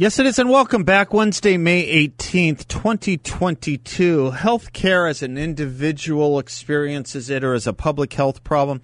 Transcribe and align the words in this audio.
Yes, 0.00 0.20
it 0.20 0.26
is, 0.26 0.38
and 0.38 0.48
welcome 0.48 0.84
back. 0.84 1.12
Wednesday, 1.12 1.56
May 1.56 2.06
18th, 2.06 2.68
2022. 2.68 4.30
Healthcare 4.32 5.10
as 5.10 5.24
an 5.24 5.36
individual 5.36 6.38
experiences 6.38 7.28
it 7.30 7.42
or 7.42 7.52
as 7.52 7.66
a 7.66 7.72
public 7.72 8.12
health 8.12 8.44
problem 8.44 8.80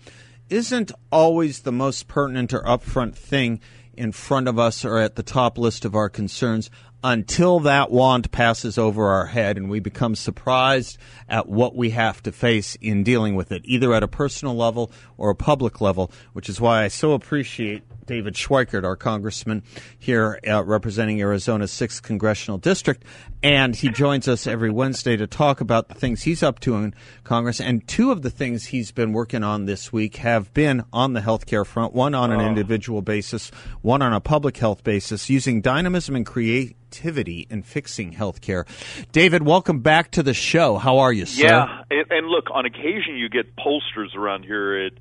isn't 0.50 0.90
always 1.12 1.60
the 1.60 1.70
most 1.70 2.09
pertinent 2.09 2.52
or 2.52 2.64
upfront 2.64 3.14
thing 3.14 3.60
in 3.96 4.10
front 4.10 4.48
of 4.48 4.59
us 4.59 4.84
or 4.84 4.98
at 4.98 5.14
the 5.14 5.23
top 5.23 5.56
list 5.56 5.84
of 5.84 5.95
our 5.95 6.09
concerns 6.09 6.68
until 7.04 7.60
that 7.60 7.92
wand 7.92 8.32
passes 8.32 8.78
over 8.78 9.09
our 9.09 9.26
head 9.26 9.56
and 9.56 9.70
we 9.70 9.78
become 9.78 10.16
surprised 10.16 10.98
at 11.28 11.46
what 11.48 11.76
we 11.76 11.90
have 11.90 12.23
to 12.23 12.32
face 12.32 12.76
in 12.80 13.04
dealing 13.04 13.37
with 13.37 13.52
it, 13.52 13.62
either 13.66 13.92
at 13.95 14.02
a 14.02 14.09
personal 14.09 14.56
level 14.56 14.90
or 15.16 15.30
a 15.30 15.34
public 15.37 15.80
level, 15.80 16.10
which 16.32 16.48
is 16.48 16.60
why 16.60 16.82
I 16.82 16.88
so 16.88 17.12
appreciate 17.12 17.84
David 18.07 18.35
Schweikert, 18.35 18.85
our 18.85 18.97
congressman 18.97 19.63
here 19.99 20.39
uh, 20.47 20.63
representing 20.65 21.21
Arizona's 21.21 21.73
6th 21.73 22.02
congressional 22.02 22.59
district. 22.59 23.05
And 23.43 23.74
he 23.77 23.91
joins 23.91 24.27
us 24.29 24.46
every 24.46 24.71
Wednesday 24.71 25.16
to 25.16 25.27
talk 25.27 25.61
about 25.61 25.88
the 25.88 25.95
things 25.95 26.23
he's 26.23 26.43
up 26.43 26.61
to 26.61 26.77
in 26.77 26.95
Congress. 27.24 27.61
And 27.61 27.87
two 27.87 28.11
of 28.11 28.23
the 28.23 28.30
things 28.30 28.66
he's 28.66 28.91
been 28.93 29.13
working 29.13 29.43
on 29.43 29.66
this 29.66 29.93
week 29.93 30.16
have 30.16 30.52
been 30.55 30.85
on 30.93 31.13
the 31.13 31.21
healthcare 31.21 31.66
front, 31.66 31.93
one 31.93 32.15
on 32.15 32.30
an 32.33 32.41
Oh. 32.41 32.46
individual 32.46 33.02
basis, 33.02 33.51
one 33.83 34.01
on 34.02 34.13
a 34.13 34.21
public 34.21 34.57
health 34.57 34.83
basis, 34.85 35.29
using 35.29 35.61
dynamism 35.61 36.16
and 36.16 36.24
creativity 36.27 37.46
in 37.51 37.63
fixing 37.63 38.13
healthcare. 38.15 38.65
David, 39.13 39.43
welcome 39.43 39.80
back 39.80 40.11
to 40.13 40.23
the 40.23 40.35
show. 40.35 40.77
How 40.79 40.99
are 40.99 41.13
you, 41.13 41.27
sir? 41.27 41.45
Yeah, 41.46 41.83
and, 41.91 42.11
and 42.11 42.27
look, 42.29 42.51
on 42.51 42.65
occasion 42.66 43.16
you 43.16 43.29
get 43.29 43.55
pollsters 43.57 44.15
around 44.16 44.45
here 44.45 44.85
that, 44.85 44.99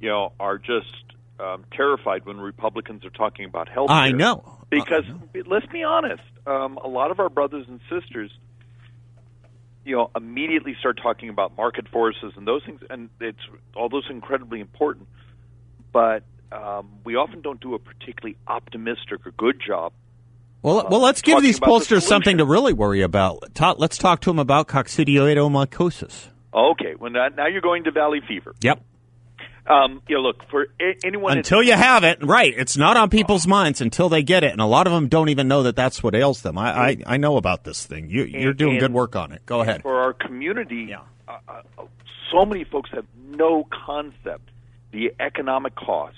you 0.00 0.08
know, 0.08 0.32
are 0.40 0.58
just 0.58 0.86
um, 1.40 1.64
terrified 1.72 2.24
when 2.26 2.38
Republicans 2.38 3.04
are 3.04 3.10
talking 3.10 3.44
about 3.44 3.68
health. 3.68 3.90
I 3.90 4.12
know. 4.12 4.58
because 4.70 5.04
let's 5.46 5.66
be 5.66 5.82
honest, 5.82 6.22
um, 6.46 6.78
a 6.78 6.88
lot 6.88 7.10
of 7.10 7.20
our 7.20 7.28
brothers 7.28 7.66
and 7.68 7.80
sisters, 7.90 8.30
you 9.84 9.96
know, 9.96 10.10
immediately 10.16 10.76
start 10.78 10.98
talking 11.02 11.28
about 11.28 11.56
market 11.56 11.88
forces 11.88 12.32
and 12.36 12.46
those 12.46 12.62
things, 12.64 12.80
and 12.88 13.10
it's 13.20 13.38
all 13.74 13.88
those 13.88 14.06
incredibly 14.08 14.60
important. 14.60 15.08
But 15.92 16.24
um, 16.52 16.88
we 17.04 17.16
often 17.16 17.40
don't 17.40 17.60
do 17.60 17.74
a 17.74 17.78
particularly 17.78 18.36
optimistic 18.46 19.26
or 19.26 19.32
good 19.32 19.60
job 19.64 19.92
Well, 20.62 20.86
well, 20.90 21.00
let's 21.00 21.20
give 21.20 21.42
these 21.42 21.58
the 21.58 21.66
pollsters 21.66 22.02
something 22.02 22.38
to 22.38 22.44
really 22.44 22.72
worry 22.72 23.02
about. 23.02 23.54
Ta- 23.54 23.74
let's 23.76 23.98
talk 23.98 24.20
to 24.22 24.30
them 24.30 24.38
about 24.38 24.66
coccidioidomycosis. 24.68 26.28
Okay, 26.54 26.94
well 26.98 27.10
now, 27.10 27.28
now 27.28 27.46
you're 27.48 27.60
going 27.60 27.84
to 27.84 27.90
valley 27.90 28.20
fever. 28.26 28.54
Yep. 28.62 28.82
Um, 29.66 30.02
you 30.08 30.16
know, 30.16 30.22
look 30.22 30.48
for 30.50 30.66
a- 30.78 30.96
anyone 31.04 31.38
Until 31.38 31.62
you 31.62 31.72
have 31.72 32.04
it, 32.04 32.22
right? 32.22 32.52
It's 32.54 32.76
not 32.76 32.98
on 32.98 33.08
people's 33.08 33.46
minds 33.46 33.80
until 33.80 34.10
they 34.10 34.22
get 34.22 34.44
it, 34.44 34.52
and 34.52 34.60
a 34.60 34.66
lot 34.66 34.86
of 34.86 34.92
them 34.92 35.08
don't 35.08 35.30
even 35.30 35.48
know 35.48 35.62
that 35.62 35.74
that's 35.74 36.02
what 36.02 36.14
ails 36.14 36.42
them. 36.42 36.58
I 36.58 36.88
I, 36.90 36.96
I 37.06 37.16
know 37.16 37.38
about 37.38 37.64
this 37.64 37.86
thing. 37.86 38.10
You 38.10 38.24
you're 38.24 38.50
And- 38.50 38.58
doing 38.58 38.72
and- 38.72 38.80
good 38.80 38.92
work 38.92 39.16
on 39.16 39.32
it. 39.32 39.44
Go 39.46 39.62
ahead. 39.62 39.80
for 39.82 39.96
our 40.02 40.12
community. 40.12 40.94
Uh, 40.94 41.32
uh, 41.48 41.62
so 42.30 42.44
many 42.44 42.64
folks 42.64 42.90
have 42.92 43.06
no 43.30 43.64
concept 43.86 44.50
the 44.92 45.12
economic 45.18 45.74
cost, 45.74 46.16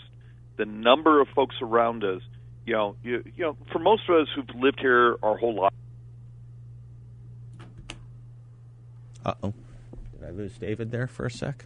the 0.56 0.64
number 0.66 1.20
of 1.20 1.28
folks 1.28 1.54
around 1.62 2.02
us. 2.02 2.22
You 2.66 2.72
know, 2.72 2.96
you, 3.04 3.22
you 3.36 3.44
know, 3.44 3.56
for 3.70 3.78
most 3.78 4.08
of 4.08 4.16
us 4.22 4.28
who've 4.34 4.60
lived 4.60 4.80
here 4.80 5.16
our 5.22 5.36
whole 5.36 5.54
life. 5.54 5.72
Uh 9.24 9.34
oh. 9.42 9.54
Did 10.18 10.26
I 10.28 10.30
lose 10.30 10.54
David 10.58 10.90
there 10.90 11.06
for 11.06 11.26
a 11.26 11.30
sec? 11.30 11.64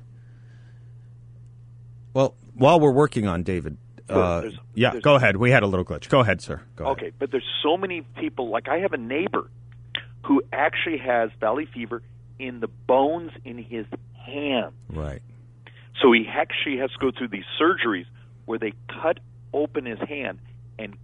Well, 2.15 2.35
while 2.55 2.81
we're 2.81 2.93
working 2.93 3.27
on 3.27 3.43
David, 3.43 3.77
uh, 4.09 4.41
There's- 4.41 4.59
yeah, 4.75 4.91
there's- 4.91 5.03
go 5.05 5.15
ahead. 5.15 5.37
We 5.37 5.51
had 5.51 5.63
a 5.63 5.67
little 5.67 5.85
glitch. 5.85 6.09
Go 6.09 6.21
ahead, 6.21 6.41
sir. 6.41 6.61
Go 6.77 6.85
ahead. 6.87 6.97
Okay, 6.99 7.13
but 7.19 7.31
there's 7.31 7.47
so 7.63 7.77
many 7.77 8.03
people. 8.19 8.49
Like 8.49 8.69
I 8.69 8.79
have 8.79 8.93
a 8.93 8.97
neighbor 8.99 9.51
who 10.25 10.43
actually 10.53 10.99
has 10.99 11.31
valley 11.41 11.67
fever 11.67 12.03
in 12.39 12.61
the 12.61 12.69
bones 12.69 13.31
in 13.45 13.59
his 13.59 13.87
hand. 14.15 14.73
Right. 14.89 15.23
So 16.03 16.13
he 16.13 16.27
actually 16.29 16.79
has 16.79 16.91
to 16.93 16.99
go 16.99 17.11
through 17.17 17.29
these 17.29 17.45
surgeries 17.61 18.07
where 18.47 18.59
they 18.59 18.73
cut 18.89 19.21
open 19.53 19.85
his 19.87 19.99
hand 20.01 20.39
and 20.79 20.97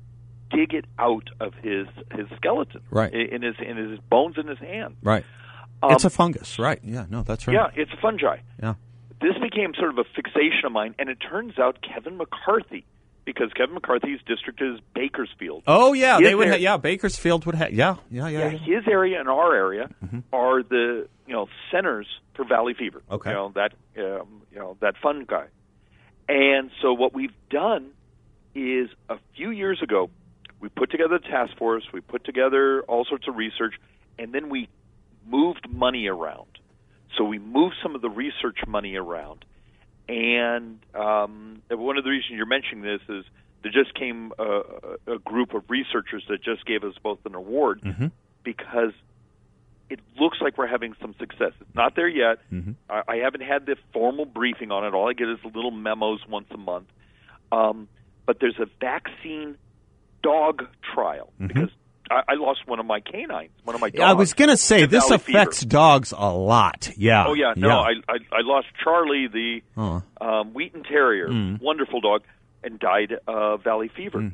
dig 0.51 0.73
it 0.75 0.85
out 0.99 1.29
of 1.41 1.55
his 1.63 1.87
his 2.15 2.27
skeleton, 2.37 2.81
Right. 2.91 3.13
In 3.13 3.43
his 3.43 3.55
in 3.61 3.77
his 3.77 3.99
bones 4.11 4.37
in 4.39 4.47
his 4.47 4.59
hand. 4.59 4.97
Right. 5.03 5.25
Um, 5.83 5.93
it's 5.93 6.05
a 6.05 6.11
fungus. 6.11 6.59
Right. 6.59 6.81
Yeah. 6.83 7.05
No, 7.11 7.23
that's 7.23 7.47
right. 7.47 7.55
Yeah, 7.55 7.71
it's 7.75 7.93
a 7.93 7.97
fungi. 7.99 8.39
Yeah. 8.63 8.75
This 9.21 9.35
became 9.41 9.73
sort 9.75 9.91
of 9.91 9.99
a 9.99 10.05
fixation 10.15 10.65
of 10.67 10.73
mine, 10.73 10.95
and 10.99 11.09
it 11.09 11.17
turns 11.17 11.59
out 11.59 11.79
Kevin 11.83 12.17
McCarthy, 12.19 12.85
because 13.25 13.51
Kevin 13.55 13.75
McCarthy's 13.75 14.21
district 14.27 14.61
is 14.63 14.79
Bakersfield. 14.95 15.63
Oh 15.67 15.93
yeah, 15.95 16.19
His 16.19 16.29
they 16.29 16.35
would. 16.35 16.49
ar- 16.49 16.53
Ha- 16.55 16.59
yeah, 16.61 16.77
Bakersfield 16.77 17.47
would 17.47 17.55
have. 17.55 17.73
Yeah, 17.73 17.97
yeah, 18.11 18.29
yeah. 18.29 18.39
yeah, 18.39 18.51
yeah. 18.51 18.77
his 18.77 18.85
area 18.89 19.19
and 19.19 19.29
our 19.29 19.55
area 19.55 19.89
Mm-hmm. 20.05 20.19
are 20.33 20.63
the 20.63 21.09
you 21.27 21.33
know 21.33 21.49
centers 21.73 22.07
for 22.35 22.45
valley 22.45 22.75
fever. 22.75 23.03
Okay. 23.11 23.31
you 23.31 23.37
know 23.37 23.53
that 23.55 23.73
um, 23.99 24.43
you 24.53 24.59
know 24.59 24.77
that 24.81 24.95
fun 25.03 25.25
guy, 25.27 25.47
and 26.29 26.71
so 26.83 26.93
what 26.93 27.15
we've 27.15 27.35
done 27.51 27.91
is 28.55 28.89
a 29.09 29.17
few 29.37 29.51
years 29.51 29.83
ago 29.83 30.11
we 30.61 30.69
put 30.71 30.91
together 30.91 31.17
a 31.17 31.21
task 31.21 31.57
force, 31.59 31.85
we 31.93 32.01
put 32.01 32.25
together 32.25 32.83
all 32.83 33.05
sorts 33.05 33.29
of 33.29 33.37
research, 33.37 33.75
and 34.19 34.33
then 34.33 34.49
we 34.49 34.69
moved 35.27 35.67
money 35.71 36.07
around. 36.07 36.47
So 37.17 37.25
we 37.25 37.39
moved 37.39 37.77
some 37.83 37.95
of 37.95 38.03
the 38.03 38.11
research 38.11 38.59
money 38.67 38.97
around, 38.97 39.45
and 40.09 40.79
um, 40.95 41.63
one 41.71 41.97
of 41.99 42.05
the 42.05 42.11
reasons 42.11 42.33
you're 42.37 42.47
mentioning 42.47 42.83
this 42.83 43.01
is 43.09 43.25
there 43.63 43.73
just 43.73 43.95
came 43.95 44.33
a, 44.39 44.61
a 45.07 45.19
group 45.19 45.55
of 45.55 45.65
researchers 45.69 46.25
that 46.29 46.43
just 46.43 46.65
gave 46.67 46.85
us 46.85 46.95
both 47.03 47.19
an 47.25 47.35
award 47.35 47.81
Mm-hmm. 47.83 48.07
because 48.45 48.93
it 49.89 50.01
looks 50.19 50.39
like 50.41 50.59
we're 50.59 50.67
having 50.67 50.95
some 51.01 51.15
success. 51.19 51.53
It's 51.61 51.75
not 51.75 51.95
there 51.97 52.09
yet. 52.09 52.39
Mm-hmm. 52.53 52.73
I, 52.91 53.03
I 53.09 53.17
haven't 53.17 53.43
had 53.43 53.67
the 53.67 53.77
formal 53.93 54.25
briefing 54.25 54.71
on 54.73 54.85
it. 54.85 54.95
All 54.95 55.09
I 55.09 55.13
get 55.13 55.29
is 55.29 55.39
little 55.45 55.71
memos 55.71 56.21
once 56.29 56.49
a 56.51 56.57
month. 56.57 56.89
Um, 57.53 57.89
but 58.27 58.39
there's 58.41 58.59
a 58.59 58.67
vaccine 58.81 59.57
dog 60.23 60.67
trial 60.93 61.33
because 61.39 61.71
I, 62.11 62.23
I 62.29 62.35
lost 62.35 62.67
one 62.67 62.79
of 62.79 62.87
my 62.87 63.01
canines, 63.01 63.51
one 63.65 63.75
of 63.75 63.81
my 63.81 63.91
dogs. 63.91 64.01
Mm-hmm. 64.01 64.11
I 64.11 64.13
was 64.15 64.33
gonna 64.35 64.57
say 64.57 64.87
this 64.87 65.07
valley 65.09 65.19
fever. 65.19 65.39
affects 65.39 65.61
dogs 65.63 66.13
a 66.17 66.31
lot. 66.33 66.91
Yeah. 66.97 67.27
Oh 67.27 67.35
yeah, 67.35 67.55
no, 67.57 67.81
I, 67.81 67.93
I 68.09 68.15
I 68.33 68.41
lost 68.43 68.69
Charlie, 68.83 69.27
the 69.29 69.63
Oh. 69.77 70.03
um, 70.21 70.53
Wheaten 70.55 70.83
Terrier, 70.85 71.29
Mm. 71.29 71.61
wonderful 71.61 72.01
dog, 72.01 72.23
and 72.63 72.79
died 72.79 73.15
of 73.27 73.63
valley 73.65 73.89
fever. 73.89 74.19
Mm. 74.21 74.33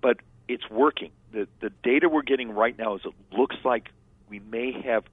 But 0.00 0.18
it's 0.48 0.68
working. 0.70 1.10
The 1.32 1.46
the 1.60 1.70
data 1.82 2.08
we're 2.08 2.22
getting 2.22 2.50
right 2.50 2.76
now 2.76 2.96
is 2.96 3.02
it 3.04 3.12
looks 3.36 3.56
like 3.64 3.88
we 4.28 4.40
may 4.40 4.72
have 4.84 5.04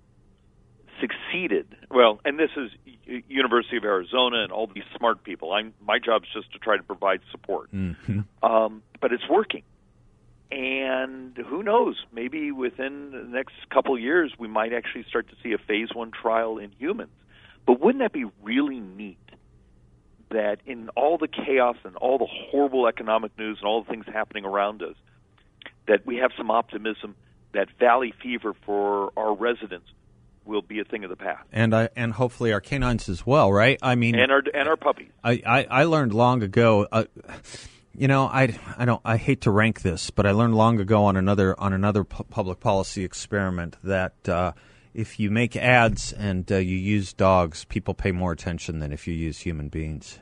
succeeded. 0.99 1.67
Well, 1.89 2.19
and 2.25 2.37
this 2.37 2.49
is 2.57 2.71
University 3.27 3.77
of 3.77 3.83
Arizona 3.85 4.43
and 4.43 4.51
all 4.51 4.67
these 4.67 4.83
smart 4.97 5.23
people. 5.23 5.53
I'm 5.53 5.73
my 5.85 5.97
job's 5.99 6.27
just 6.33 6.51
to 6.53 6.59
try 6.59 6.77
to 6.77 6.83
provide 6.83 7.21
support. 7.31 7.71
Mhm. 7.73 8.25
Um, 8.43 8.83
but 8.99 9.13
it's 9.13 9.27
working. 9.29 9.63
And 10.51 11.37
who 11.37 11.61
knows? 11.61 12.03
Maybe 12.11 12.51
within 12.51 13.11
the 13.11 13.23
next 13.23 13.53
couple 13.69 13.95
of 13.95 14.01
years, 14.01 14.33
we 14.39 14.47
might 14.47 14.73
actually 14.73 15.05
start 15.07 15.29
to 15.29 15.35
see 15.43 15.53
a 15.53 15.57
phase 15.57 15.89
one 15.93 16.11
trial 16.11 16.57
in 16.57 16.71
humans. 16.79 17.11
But 17.67 17.79
wouldn't 17.79 18.03
that 18.03 18.13
be 18.13 18.25
really 18.41 18.79
neat? 18.79 19.17
That 20.31 20.59
in 20.65 20.89
all 20.89 21.17
the 21.17 21.27
chaos 21.27 21.77
and 21.83 21.95
all 21.95 22.17
the 22.17 22.27
horrible 22.27 22.87
economic 22.87 23.37
news 23.37 23.57
and 23.59 23.67
all 23.67 23.83
the 23.83 23.89
things 23.89 24.05
happening 24.11 24.45
around 24.45 24.81
us, 24.83 24.95
that 25.87 26.05
we 26.05 26.17
have 26.17 26.31
some 26.37 26.51
optimism 26.51 27.15
that 27.51 27.67
valley 27.79 28.13
fever 28.21 28.53
for 28.65 29.11
our 29.17 29.33
residents 29.33 29.87
will 30.45 30.61
be 30.61 30.79
a 30.79 30.83
thing 30.83 31.03
of 31.03 31.09
the 31.09 31.15
past, 31.15 31.47
And 31.51 31.75
I 31.75 31.89
and 31.95 32.13
hopefully 32.13 32.51
our 32.53 32.61
canines 32.61 33.07
as 33.07 33.25
well, 33.25 33.51
right? 33.51 33.77
I 33.81 33.95
mean, 33.95 34.15
and 34.15 34.31
our 34.31 34.41
and 34.53 34.67
our 34.67 34.77
puppies. 34.77 35.09
I, 35.23 35.41
I, 35.45 35.67
I 35.69 35.83
learned 35.83 36.13
long 36.13 36.41
ago. 36.41 36.87
Uh, 36.91 37.05
you 37.95 38.07
know, 38.07 38.25
I, 38.25 38.57
I 38.77 38.85
don't. 38.85 39.01
I 39.03 39.17
hate 39.17 39.41
to 39.41 39.51
rank 39.51 39.81
this, 39.81 40.09
but 40.09 40.25
I 40.25 40.31
learned 40.31 40.55
long 40.55 40.79
ago 40.79 41.05
on 41.05 41.17
another 41.17 41.59
on 41.59 41.73
another 41.73 42.03
pu- 42.03 42.23
public 42.25 42.59
policy 42.59 43.03
experiment 43.03 43.77
that 43.83 44.29
uh, 44.29 44.53
if 44.93 45.19
you 45.19 45.31
make 45.31 45.55
ads 45.55 46.13
and 46.13 46.49
uh, 46.51 46.57
you 46.57 46.77
use 46.77 47.13
dogs, 47.13 47.65
people 47.65 47.93
pay 47.93 48.11
more 48.11 48.31
attention 48.31 48.79
than 48.79 48.91
if 48.91 49.07
you 49.07 49.13
use 49.13 49.39
human 49.39 49.69
beings. 49.69 50.19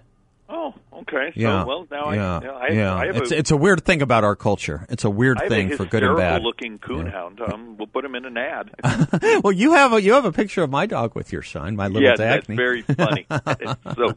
Oh, 0.50 0.74
okay. 0.94 1.32
So, 1.36 1.40
Yeah. 1.42 1.66
well, 1.66 1.86
now 1.92 2.12
yeah. 2.14 2.38
I, 2.38 2.42
you 2.42 2.50
I, 2.52 2.68
yeah. 2.70 2.96
I 2.96 3.06
have 3.08 3.18
it's 3.18 3.32
a, 3.32 3.38
it's 3.38 3.52
a 3.52 3.58
weird 3.58 3.84
thing 3.84 4.02
about 4.02 4.24
our 4.24 4.36
culture. 4.36 4.86
It's 4.90 5.04
a 5.04 5.10
weird 5.10 5.38
I 5.42 5.50
thing 5.50 5.74
a 5.74 5.78
for 5.78 5.86
good 5.86 6.04
and 6.04 6.16
bad. 6.16 6.42
looking 6.44 6.80
coonhound. 6.80 7.38
Um, 7.54 7.78
we'll 7.78 7.88
put 7.88 8.04
him 8.04 8.16
in 8.16 8.26
an 8.26 8.38
ad. 8.38 8.72
well, 9.44 9.52
you 9.54 9.74
have 9.74 9.94
a 9.94 10.02
you 10.02 10.14
have 10.14 10.26
a 10.26 10.32
picture 10.32 10.64
of 10.64 10.70
my 10.70 10.86
dog 10.86 11.16
with 11.16 11.32
your 11.32 11.44
son, 11.44 11.76
my 11.76 11.88
little 11.88 12.02
yeah, 12.04 12.16
Dagny. 12.16 12.18
that's 12.18 12.48
very 12.48 12.82
funny. 12.82 13.26
it's 13.32 13.96
so 13.96 14.14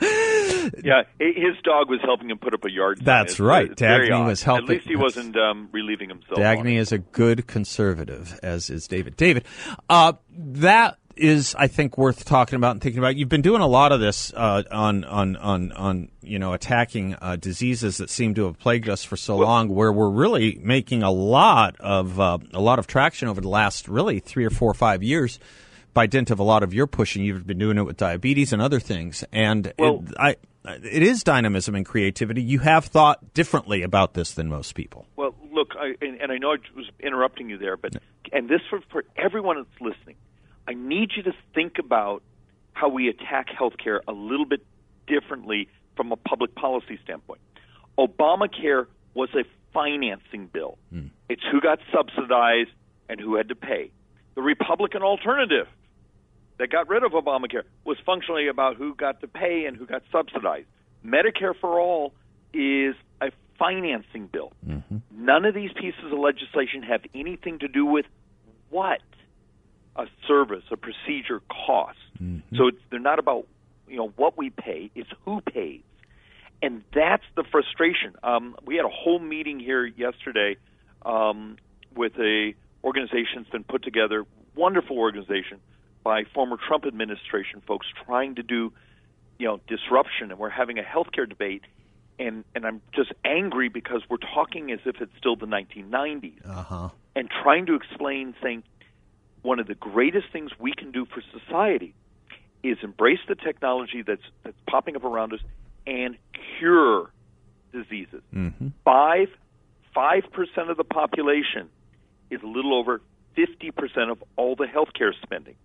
cute. 0.00 0.84
Yeah, 0.84 1.02
his 1.18 1.56
dog 1.62 1.88
was 1.90 2.00
helping 2.02 2.30
him 2.30 2.38
put 2.38 2.54
up 2.54 2.64
a 2.64 2.70
yard. 2.70 3.00
That's 3.02 3.34
It's- 3.34 3.40
right. 3.40 3.70
it's 3.70 3.80
Dagny 3.82 4.26
was 4.26 4.42
helping- 4.42 4.64
At 4.64 4.70
least 4.70 4.86
he 4.86 4.96
wasn't 4.96 5.36
um, 5.36 5.68
relieving 5.72 6.08
himself. 6.08 6.38
Dagny 6.38 6.76
is 6.78 6.90
a 6.92 6.98
good 6.98 7.46
conservative, 7.46 8.38
as 8.42 8.70
is 8.70 8.88
David. 8.88 9.16
David, 9.16 9.44
uh, 9.88 10.14
that 10.36 10.96
is, 11.16 11.54
I 11.58 11.66
think, 11.66 11.96
worth 11.98 12.24
talking 12.24 12.56
about 12.56 12.72
and 12.72 12.80
thinking 12.80 12.98
about. 12.98 13.16
You've 13.16 13.28
been 13.28 13.42
doing 13.42 13.60
a 13.60 13.66
lot 13.66 13.92
of 13.92 14.00
this 14.00 14.32
uh, 14.34 14.62
on 14.70 15.04
on 15.04 15.36
on 15.36 15.72
on 15.72 16.08
you 16.22 16.38
know 16.38 16.52
attacking 16.52 17.16
uh, 17.20 17.36
diseases 17.36 17.98
that 17.98 18.10
seem 18.10 18.34
to 18.34 18.44
have 18.46 18.58
plagued 18.58 18.88
us 18.88 19.04
for 19.04 19.16
so 19.16 19.36
long, 19.36 19.68
where 19.68 19.92
we're 19.92 20.10
really 20.10 20.58
making 20.62 21.02
a 21.02 21.10
lot 21.10 21.76
of 21.80 22.18
uh, 22.20 22.38
a 22.52 22.60
lot 22.60 22.78
of 22.78 22.86
traction 22.86 23.28
over 23.28 23.40
the 23.40 23.48
last 23.48 23.88
really 23.88 24.20
three 24.20 24.44
or 24.44 24.50
four 24.50 24.70
or 24.70 24.74
five 24.74 25.02
years. 25.02 25.38
By 25.92 26.06
dint 26.06 26.32
of 26.32 26.40
a 26.40 26.42
lot 26.42 26.64
of 26.64 26.74
your 26.74 26.88
pushing, 26.88 27.22
you've 27.22 27.46
been 27.46 27.58
doing 27.58 27.78
it 27.78 27.82
with 27.82 27.96
diabetes 27.96 28.52
and 28.52 28.60
other 28.60 28.80
things, 28.80 29.22
and 29.32 29.72
Well- 29.78 30.02
it, 30.08 30.14
I, 30.18 30.36
it 30.64 31.02
is 31.02 31.22
dynamism 31.22 31.74
and 31.74 31.86
creativity. 31.86 32.42
You 32.42 32.58
have 32.60 32.86
thought 32.86 33.34
differently 33.34 33.82
about 33.82 34.14
this 34.14 34.32
than 34.32 34.48
most 34.48 34.74
people. 34.74 35.06
Well, 35.14 35.34
look, 35.52 35.74
I, 35.78 35.94
and, 36.00 36.20
and 36.20 36.32
I 36.32 36.38
know 36.38 36.52
I 36.52 36.56
was 36.74 36.90
interrupting 37.00 37.50
you 37.50 37.58
there, 37.58 37.76
but 37.76 37.96
and 38.32 38.48
this 38.48 38.60
for, 38.68 38.80
for 38.90 39.04
everyone 39.16 39.56
that's 39.56 39.80
listening, 39.80 40.16
I 40.66 40.74
need 40.74 41.12
you 41.16 41.22
to 41.24 41.32
think 41.54 41.78
about 41.78 42.22
how 42.72 42.88
we 42.88 43.08
attack 43.08 43.48
healthcare 43.48 44.00
a 44.08 44.12
little 44.12 44.46
bit 44.46 44.64
differently 45.06 45.68
from 45.96 46.12
a 46.12 46.16
public 46.16 46.54
policy 46.54 46.98
standpoint. 47.04 47.40
Obamacare 47.98 48.86
was 49.14 49.28
a 49.34 49.44
financing 49.72 50.48
bill. 50.52 50.78
Hmm. 50.90 51.06
It's 51.28 51.42
who 51.50 51.60
got 51.60 51.78
subsidized 51.92 52.70
and 53.08 53.20
who 53.20 53.36
had 53.36 53.48
to 53.48 53.54
pay. 53.54 53.90
The 54.34 54.42
Republican 54.42 55.02
alternative 55.02 55.66
that 56.58 56.70
got 56.70 56.88
rid 56.88 57.02
of 57.02 57.12
Obamacare 57.12 57.62
was 57.84 57.96
functionally 58.04 58.48
about 58.48 58.76
who 58.76 58.94
got 58.94 59.20
to 59.20 59.28
pay 59.28 59.66
and 59.66 59.76
who 59.76 59.86
got 59.86 60.02
subsidized. 60.10 60.66
Medicare 61.04 61.54
for 61.60 61.78
all 61.78 62.12
is 62.52 62.94
a 63.20 63.30
financing 63.58 64.26
bill. 64.26 64.52
Mm-hmm. 64.66 64.98
None 65.12 65.44
of 65.44 65.54
these 65.54 65.70
pieces 65.72 66.12
of 66.12 66.18
legislation 66.18 66.82
have 66.82 67.02
anything 67.14 67.58
to 67.60 67.68
do 67.68 67.84
with 67.84 68.06
what 68.70 69.00
a 69.96 70.06
service, 70.26 70.64
a 70.70 70.76
procedure 70.76 71.40
costs. 71.48 72.00
So 72.56 72.68
it's, 72.68 72.78
they're 72.90 73.00
not 73.00 73.18
about 73.18 73.46
you 73.88 73.96
know 73.96 74.12
what 74.16 74.36
we 74.38 74.50
pay; 74.50 74.90
it's 74.94 75.10
who 75.24 75.40
pays, 75.40 75.82
and 76.62 76.82
that's 76.94 77.24
the 77.36 77.44
frustration. 77.44 78.14
Um, 78.22 78.56
we 78.64 78.76
had 78.76 78.84
a 78.84 78.88
whole 78.90 79.18
meeting 79.18 79.60
here 79.60 79.84
yesterday 79.84 80.56
um, 81.04 81.56
with 81.94 82.12
a 82.18 82.54
organization 82.82 83.36
that's 83.38 83.50
been 83.50 83.64
put 83.64 83.82
together, 83.82 84.24
wonderful 84.54 84.98
organization 84.98 85.58
by 86.02 86.24
former 86.34 86.56
Trump 86.68 86.84
administration 86.86 87.62
folks 87.66 87.86
trying 88.06 88.34
to 88.36 88.42
do 88.42 88.72
you 89.38 89.46
know 89.46 89.60
disruption, 89.66 90.30
and 90.30 90.38
we're 90.38 90.50
having 90.50 90.78
a 90.78 90.82
healthcare 90.82 91.28
debate. 91.28 91.62
And 92.18 92.44
and 92.54 92.64
I'm 92.64 92.80
just 92.94 93.12
angry 93.24 93.68
because 93.68 94.02
we're 94.08 94.18
talking 94.18 94.70
as 94.70 94.78
if 94.86 95.00
it's 95.00 95.12
still 95.18 95.34
the 95.34 95.46
1990s, 95.46 96.48
Uh-huh. 96.48 96.90
and 97.16 97.28
trying 97.42 97.66
to 97.66 97.74
explain, 97.74 98.34
saying 98.40 98.62
one 99.44 99.60
of 99.60 99.66
the 99.66 99.74
greatest 99.74 100.26
things 100.32 100.50
we 100.58 100.72
can 100.72 100.90
do 100.90 101.04
for 101.04 101.22
society 101.38 101.94
is 102.62 102.78
embrace 102.82 103.18
the 103.28 103.34
technology 103.34 104.02
that's 104.02 104.22
that's 104.42 104.56
popping 104.66 104.96
up 104.96 105.04
around 105.04 105.34
us 105.34 105.40
and 105.86 106.16
cure 106.58 107.10
diseases. 107.72 108.22
Mm-hmm. 108.34 108.68
Five 108.84 109.28
five 109.94 110.24
percent 110.32 110.70
of 110.70 110.76
the 110.78 110.84
population 110.84 111.68
is 112.30 112.42
a 112.42 112.46
little 112.46 112.74
over 112.78 113.02
fifty 113.36 113.70
percent 113.70 114.10
of 114.10 114.24
all 114.36 114.56
the 114.56 114.66
healthcare 114.66 115.12
spending. 115.22 115.56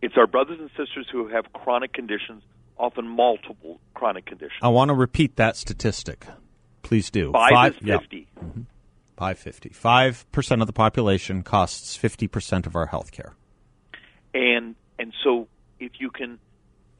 It's 0.00 0.16
our 0.16 0.26
brothers 0.26 0.58
and 0.58 0.70
sisters 0.70 1.06
who 1.12 1.28
have 1.28 1.52
chronic 1.52 1.92
conditions, 1.92 2.42
often 2.78 3.06
multiple 3.06 3.78
chronic 3.94 4.24
conditions. 4.24 4.60
I 4.62 4.68
want 4.68 4.88
to 4.88 4.94
repeat 4.94 5.36
that 5.36 5.56
statistic. 5.56 6.26
Please 6.82 7.10
do. 7.10 7.32
Five, 7.32 7.50
five 7.52 7.72
is 7.72 7.78
fifty. 7.78 8.28
Yeah. 8.36 8.42
Mm-hmm. 8.42 8.60
550. 9.16 9.70
5% 9.70 10.60
of 10.60 10.66
the 10.66 10.72
population 10.72 11.42
costs 11.42 11.96
50% 11.96 12.66
of 12.66 12.76
our 12.76 12.86
health 12.86 13.12
care. 13.12 13.34
And 14.34 14.74
and 14.98 15.12
so 15.24 15.48
if 15.78 15.92
you 15.98 16.10
can 16.10 16.38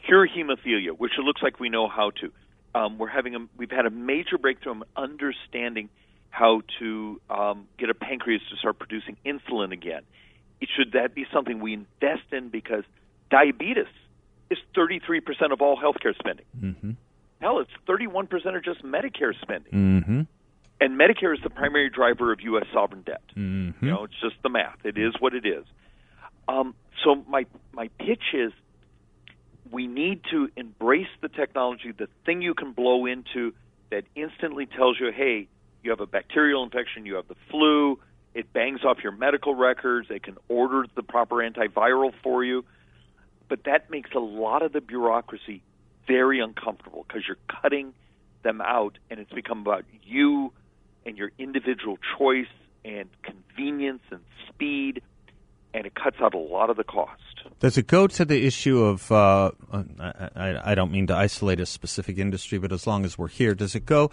cure 0.04 0.26
hemophilia, 0.26 0.90
which 0.96 1.12
it 1.18 1.22
looks 1.22 1.42
like 1.42 1.60
we 1.60 1.68
know 1.68 1.88
how 1.88 2.10
to, 2.10 2.32
um, 2.74 2.98
we're 2.98 3.08
having 3.08 3.34
a, 3.34 3.38
we've 3.56 3.70
had 3.70 3.86
a 3.86 3.90
major 3.90 4.38
breakthrough 4.38 4.72
in 4.72 4.82
understanding 4.96 5.88
how 6.30 6.60
to 6.78 7.20
um, 7.30 7.66
get 7.78 7.88
a 7.88 7.94
pancreas 7.94 8.42
to 8.50 8.56
start 8.56 8.78
producing 8.78 9.16
insulin 9.24 9.72
again. 9.72 10.02
It, 10.60 10.68
should 10.76 10.92
that 10.92 11.14
be 11.14 11.26
something 11.32 11.60
we 11.60 11.72
invest 11.72 12.32
in 12.32 12.48
because 12.50 12.84
diabetes 13.30 13.86
is 14.50 14.58
33% 14.76 15.52
of 15.52 15.60
all 15.60 15.76
healthcare 15.76 16.16
spending. 16.18 16.46
Mm-hmm. 16.58 16.90
Hell, 17.40 17.60
it's 17.60 17.70
31% 17.88 18.56
of 18.56 18.64
just 18.64 18.82
Medicare 18.82 19.38
spending. 19.40 19.72
Mm-hmm. 19.72 20.20
And 20.80 20.98
Medicare 21.00 21.34
is 21.34 21.42
the 21.42 21.50
primary 21.50 21.88
driver 21.88 22.32
of 22.32 22.40
U.S. 22.42 22.66
sovereign 22.72 23.02
debt. 23.02 23.22
Mm-hmm. 23.36 23.84
You 23.84 23.90
know, 23.90 24.04
it's 24.04 24.20
just 24.20 24.36
the 24.42 24.50
math. 24.50 24.78
It 24.84 24.98
is 24.98 25.14
what 25.18 25.34
it 25.34 25.46
is. 25.46 25.64
Um, 26.48 26.74
so 27.02 27.24
my 27.28 27.46
my 27.72 27.88
pitch 27.98 28.34
is, 28.34 28.52
we 29.70 29.86
need 29.86 30.20
to 30.30 30.48
embrace 30.56 31.08
the 31.20 31.28
technology. 31.28 31.92
The 31.96 32.08
thing 32.24 32.42
you 32.42 32.54
can 32.54 32.72
blow 32.72 33.06
into 33.06 33.52
that 33.90 34.04
instantly 34.14 34.66
tells 34.66 34.98
you, 35.00 35.10
hey, 35.12 35.48
you 35.82 35.90
have 35.90 36.00
a 36.00 36.06
bacterial 36.06 36.62
infection, 36.62 37.06
you 37.06 37.14
have 37.14 37.28
the 37.28 37.36
flu. 37.50 37.98
It 38.34 38.52
bangs 38.52 38.84
off 38.84 38.98
your 39.02 39.12
medical 39.12 39.54
records. 39.54 40.08
It 40.10 40.22
can 40.22 40.36
order 40.48 40.84
the 40.94 41.02
proper 41.02 41.36
antiviral 41.36 42.12
for 42.22 42.44
you. 42.44 42.64
But 43.48 43.64
that 43.64 43.90
makes 43.90 44.10
a 44.14 44.18
lot 44.18 44.62
of 44.62 44.72
the 44.72 44.80
bureaucracy 44.80 45.62
very 46.06 46.40
uncomfortable 46.40 47.04
because 47.08 47.22
you're 47.26 47.38
cutting 47.62 47.94
them 48.42 48.60
out, 48.60 48.98
and 49.10 49.18
it's 49.18 49.32
become 49.32 49.60
about 49.60 49.84
you 50.04 50.52
and 51.06 51.16
your 51.16 51.30
individual 51.38 51.98
choice 52.18 52.46
and 52.84 53.08
convenience 53.22 54.02
and 54.10 54.20
speed, 54.48 55.00
and 55.72 55.86
it 55.86 55.94
cuts 55.94 56.16
out 56.20 56.34
a 56.34 56.38
lot 56.38 56.68
of 56.68 56.76
the 56.76 56.84
cost. 56.84 57.22
Does 57.60 57.78
it 57.78 57.86
go 57.86 58.06
to 58.06 58.24
the 58.24 58.44
issue 58.46 58.82
of? 58.82 59.10
Uh, 59.10 59.52
I, 59.72 60.28
I, 60.34 60.72
I 60.72 60.74
don't 60.74 60.92
mean 60.92 61.06
to 61.06 61.14
isolate 61.14 61.60
a 61.60 61.66
specific 61.66 62.18
industry, 62.18 62.58
but 62.58 62.72
as 62.72 62.86
long 62.86 63.04
as 63.04 63.16
we're 63.16 63.28
here, 63.28 63.54
does 63.54 63.74
it 63.74 63.86
go? 63.86 64.10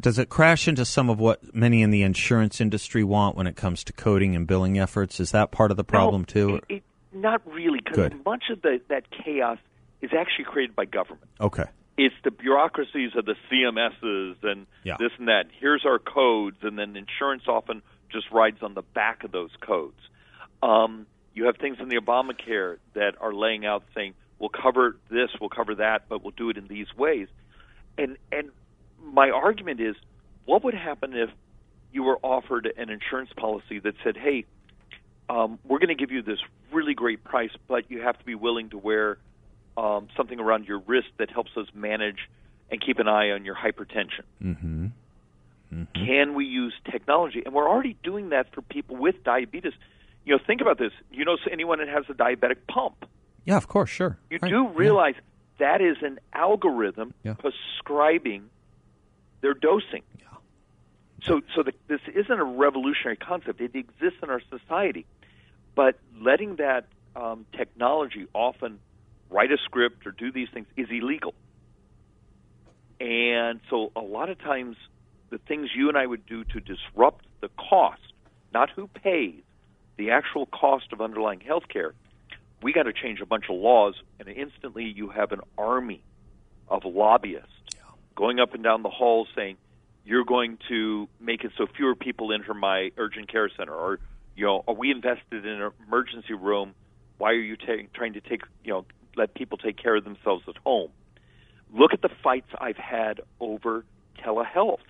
Does 0.00 0.18
it 0.18 0.28
crash 0.28 0.66
into 0.66 0.84
some 0.84 1.10
of 1.10 1.18
what 1.18 1.54
many 1.54 1.82
in 1.82 1.90
the 1.90 2.02
insurance 2.02 2.60
industry 2.60 3.04
want 3.04 3.36
when 3.36 3.46
it 3.46 3.56
comes 3.56 3.84
to 3.84 3.92
coding 3.92 4.34
and 4.34 4.46
billing 4.46 4.78
efforts? 4.78 5.20
Is 5.20 5.32
that 5.32 5.50
part 5.50 5.70
of 5.70 5.76
the 5.76 5.84
problem 5.84 6.22
No, 6.22 6.24
too? 6.24 6.54
It, 6.68 6.76
it, 6.76 6.82
not 7.12 7.42
really, 7.46 7.80
because 7.84 8.12
much 8.24 8.44
of 8.50 8.62
the, 8.62 8.80
that 8.88 9.04
chaos 9.10 9.58
is 10.00 10.10
actually 10.16 10.44
created 10.44 10.76
by 10.76 10.84
government. 10.84 11.28
Okay. 11.40 11.64
It's 11.96 12.14
the 12.24 12.30
bureaucracies 12.30 13.12
of 13.16 13.24
the 13.24 13.36
CMSs 13.50 14.36
and 14.42 14.66
Yeah. 14.84 14.96
this 14.98 15.12
and 15.18 15.28
that. 15.28 15.46
Here's 15.58 15.84
our 15.84 15.98
codes, 15.98 16.58
and 16.62 16.78
then 16.78 16.96
insurance 16.96 17.44
often 17.48 17.82
just 18.10 18.30
rides 18.30 18.62
on 18.62 18.74
the 18.74 18.82
back 18.82 19.24
of 19.24 19.32
those 19.32 19.50
codes. 19.60 19.98
Um, 20.62 21.06
you 21.34 21.46
have 21.46 21.56
things 21.56 21.78
in 21.80 21.88
the 21.88 21.96
Obamacare 21.96 22.78
that 22.94 23.14
are 23.20 23.32
laying 23.32 23.64
out 23.66 23.84
saying 23.94 24.14
we'll 24.38 24.50
cover 24.50 24.96
this, 25.10 25.30
we'll 25.40 25.50
cover 25.50 25.74
that, 25.76 26.08
but 26.08 26.22
we'll 26.22 26.32
do 26.36 26.50
it 26.50 26.56
in 26.56 26.66
these 26.66 26.94
ways. 26.96 27.28
And 27.98 28.16
and 28.30 28.50
my 29.02 29.30
argument 29.30 29.80
is, 29.80 29.96
what 30.44 30.64
would 30.64 30.74
happen 30.74 31.14
if 31.14 31.30
you 31.92 32.02
were 32.02 32.18
offered 32.22 32.70
an 32.76 32.90
insurance 32.90 33.30
policy 33.34 33.78
that 33.80 33.94
said, 34.04 34.16
"Hey, 34.16 34.44
um, 35.28 35.58
we're 35.64 35.78
going 35.78 35.88
to 35.88 35.94
give 35.94 36.10
you 36.10 36.22
this 36.22 36.38
really 36.72 36.94
great 36.94 37.24
price, 37.24 37.50
but 37.68 37.90
you 37.90 38.00
have 38.02 38.18
to 38.18 38.24
be 38.24 38.34
willing 38.34 38.70
to 38.70 38.78
wear 38.78 39.18
um, 39.76 40.08
something 40.16 40.40
around 40.40 40.66
your 40.66 40.78
wrist 40.80 41.08
that 41.18 41.30
helps 41.30 41.50
us 41.56 41.66
manage 41.74 42.18
and 42.70 42.80
keep 42.84 42.98
an 42.98 43.08
eye 43.08 43.30
on 43.30 43.44
your 43.44 43.54
hypertension. 43.54 44.24
Mm-hmm. 44.42 44.86
Can 45.94 46.34
we 46.34 46.44
use 46.46 46.72
technology? 46.90 47.42
And 47.44 47.52
we're 47.54 47.68
already 47.68 47.96
doing 48.02 48.30
that 48.30 48.52
for 48.54 48.62
people 48.62 48.96
with 48.96 49.22
diabetes. 49.24 49.72
You 50.24 50.36
know, 50.36 50.42
think 50.46 50.60
about 50.60 50.78
this. 50.78 50.92
You 51.10 51.24
know, 51.24 51.36
anyone 51.50 51.78
that 51.80 51.88
has 51.88 52.04
a 52.08 52.14
diabetic 52.14 52.58
pump, 52.68 53.04
Yeah, 53.44 53.56
of 53.56 53.68
course, 53.68 53.90
sure. 53.90 54.18
you 54.30 54.38
Right. 54.40 54.48
do 54.48 54.62
Yeah. 54.64 54.72
realize 54.74 55.14
that 55.58 55.80
is 55.80 55.96
an 56.02 56.18
algorithm 56.32 57.14
Yeah. 57.24 57.34
prescribing 57.34 58.50
their 59.40 59.54
dosing. 59.54 60.02
So, 61.22 61.40
so 61.54 61.62
the, 61.64 61.72
this 61.88 62.00
isn't 62.14 62.38
a 62.38 62.44
revolutionary 62.44 63.16
concept. 63.16 63.60
It 63.60 63.74
exists 63.74 64.20
in 64.22 64.30
our 64.30 64.40
society, 64.48 65.06
but 65.74 65.98
letting 66.20 66.56
that 66.56 66.86
um, 67.16 67.46
technology 67.52 68.26
often 68.34 68.78
write 69.30 69.52
a 69.52 69.58
script 69.64 70.06
or 70.06 70.12
do 70.12 70.32
these 70.32 70.48
things 70.52 70.66
is 70.76 70.88
illegal. 70.90 71.34
And 73.00 73.60
so, 73.68 73.92
a 73.94 74.00
lot 74.00 74.30
of 74.30 74.38
times, 74.38 74.76
the 75.30 75.38
things 75.38 75.68
you 75.74 75.88
and 75.88 75.98
I 75.98 76.06
would 76.06 76.24
do 76.26 76.44
to 76.44 76.60
disrupt 76.60 77.26
the 77.40 77.50
cost, 77.58 78.00
not 78.54 78.70
who 78.70 78.86
pays, 78.88 79.42
the 79.96 80.10
actual 80.10 80.46
cost 80.46 80.92
of 80.92 81.00
underlying 81.00 81.40
health 81.40 81.64
care, 81.68 81.94
we 82.62 82.72
got 82.72 82.84
to 82.84 82.92
change 82.92 83.20
a 83.20 83.26
bunch 83.26 83.44
of 83.50 83.56
laws, 83.56 83.94
and 84.18 84.28
instantly 84.28 84.84
you 84.84 85.10
have 85.10 85.32
an 85.32 85.40
army 85.58 86.02
of 86.68 86.84
lobbyists 86.84 87.50
going 88.14 88.40
up 88.40 88.54
and 88.54 88.64
down 88.64 88.82
the 88.82 88.88
halls 88.88 89.28
saying, 89.36 89.56
"You're 90.04 90.24
going 90.24 90.58
to 90.68 91.08
make 91.20 91.44
it 91.44 91.52
so 91.56 91.66
fewer 91.66 91.94
people 91.94 92.32
enter 92.32 92.54
my 92.54 92.92
urgent 92.96 93.28
care 93.28 93.48
center," 93.50 93.74
or 93.74 94.00
you 94.34 94.46
know, 94.46 94.64
"Are 94.66 94.74
we 94.74 94.90
invested 94.90 95.44
in 95.44 95.60
an 95.60 95.72
emergency 95.86 96.34
room? 96.34 96.74
Why 97.18 97.30
are 97.30 97.34
you 97.34 97.56
ta- 97.56 97.88
trying 97.94 98.14
to 98.14 98.20
take 98.20 98.42
you 98.64 98.72
know 98.72 98.86
let 99.16 99.34
people 99.34 99.58
take 99.58 99.76
care 99.76 99.96
of 99.96 100.04
themselves 100.04 100.44
at 100.48 100.56
home?" 100.58 100.90
Look 101.72 101.92
at 101.92 102.02
the 102.02 102.08
fights 102.08 102.48
I've 102.60 102.76
had 102.76 103.20
over 103.40 103.84
telehealth. 104.18 104.80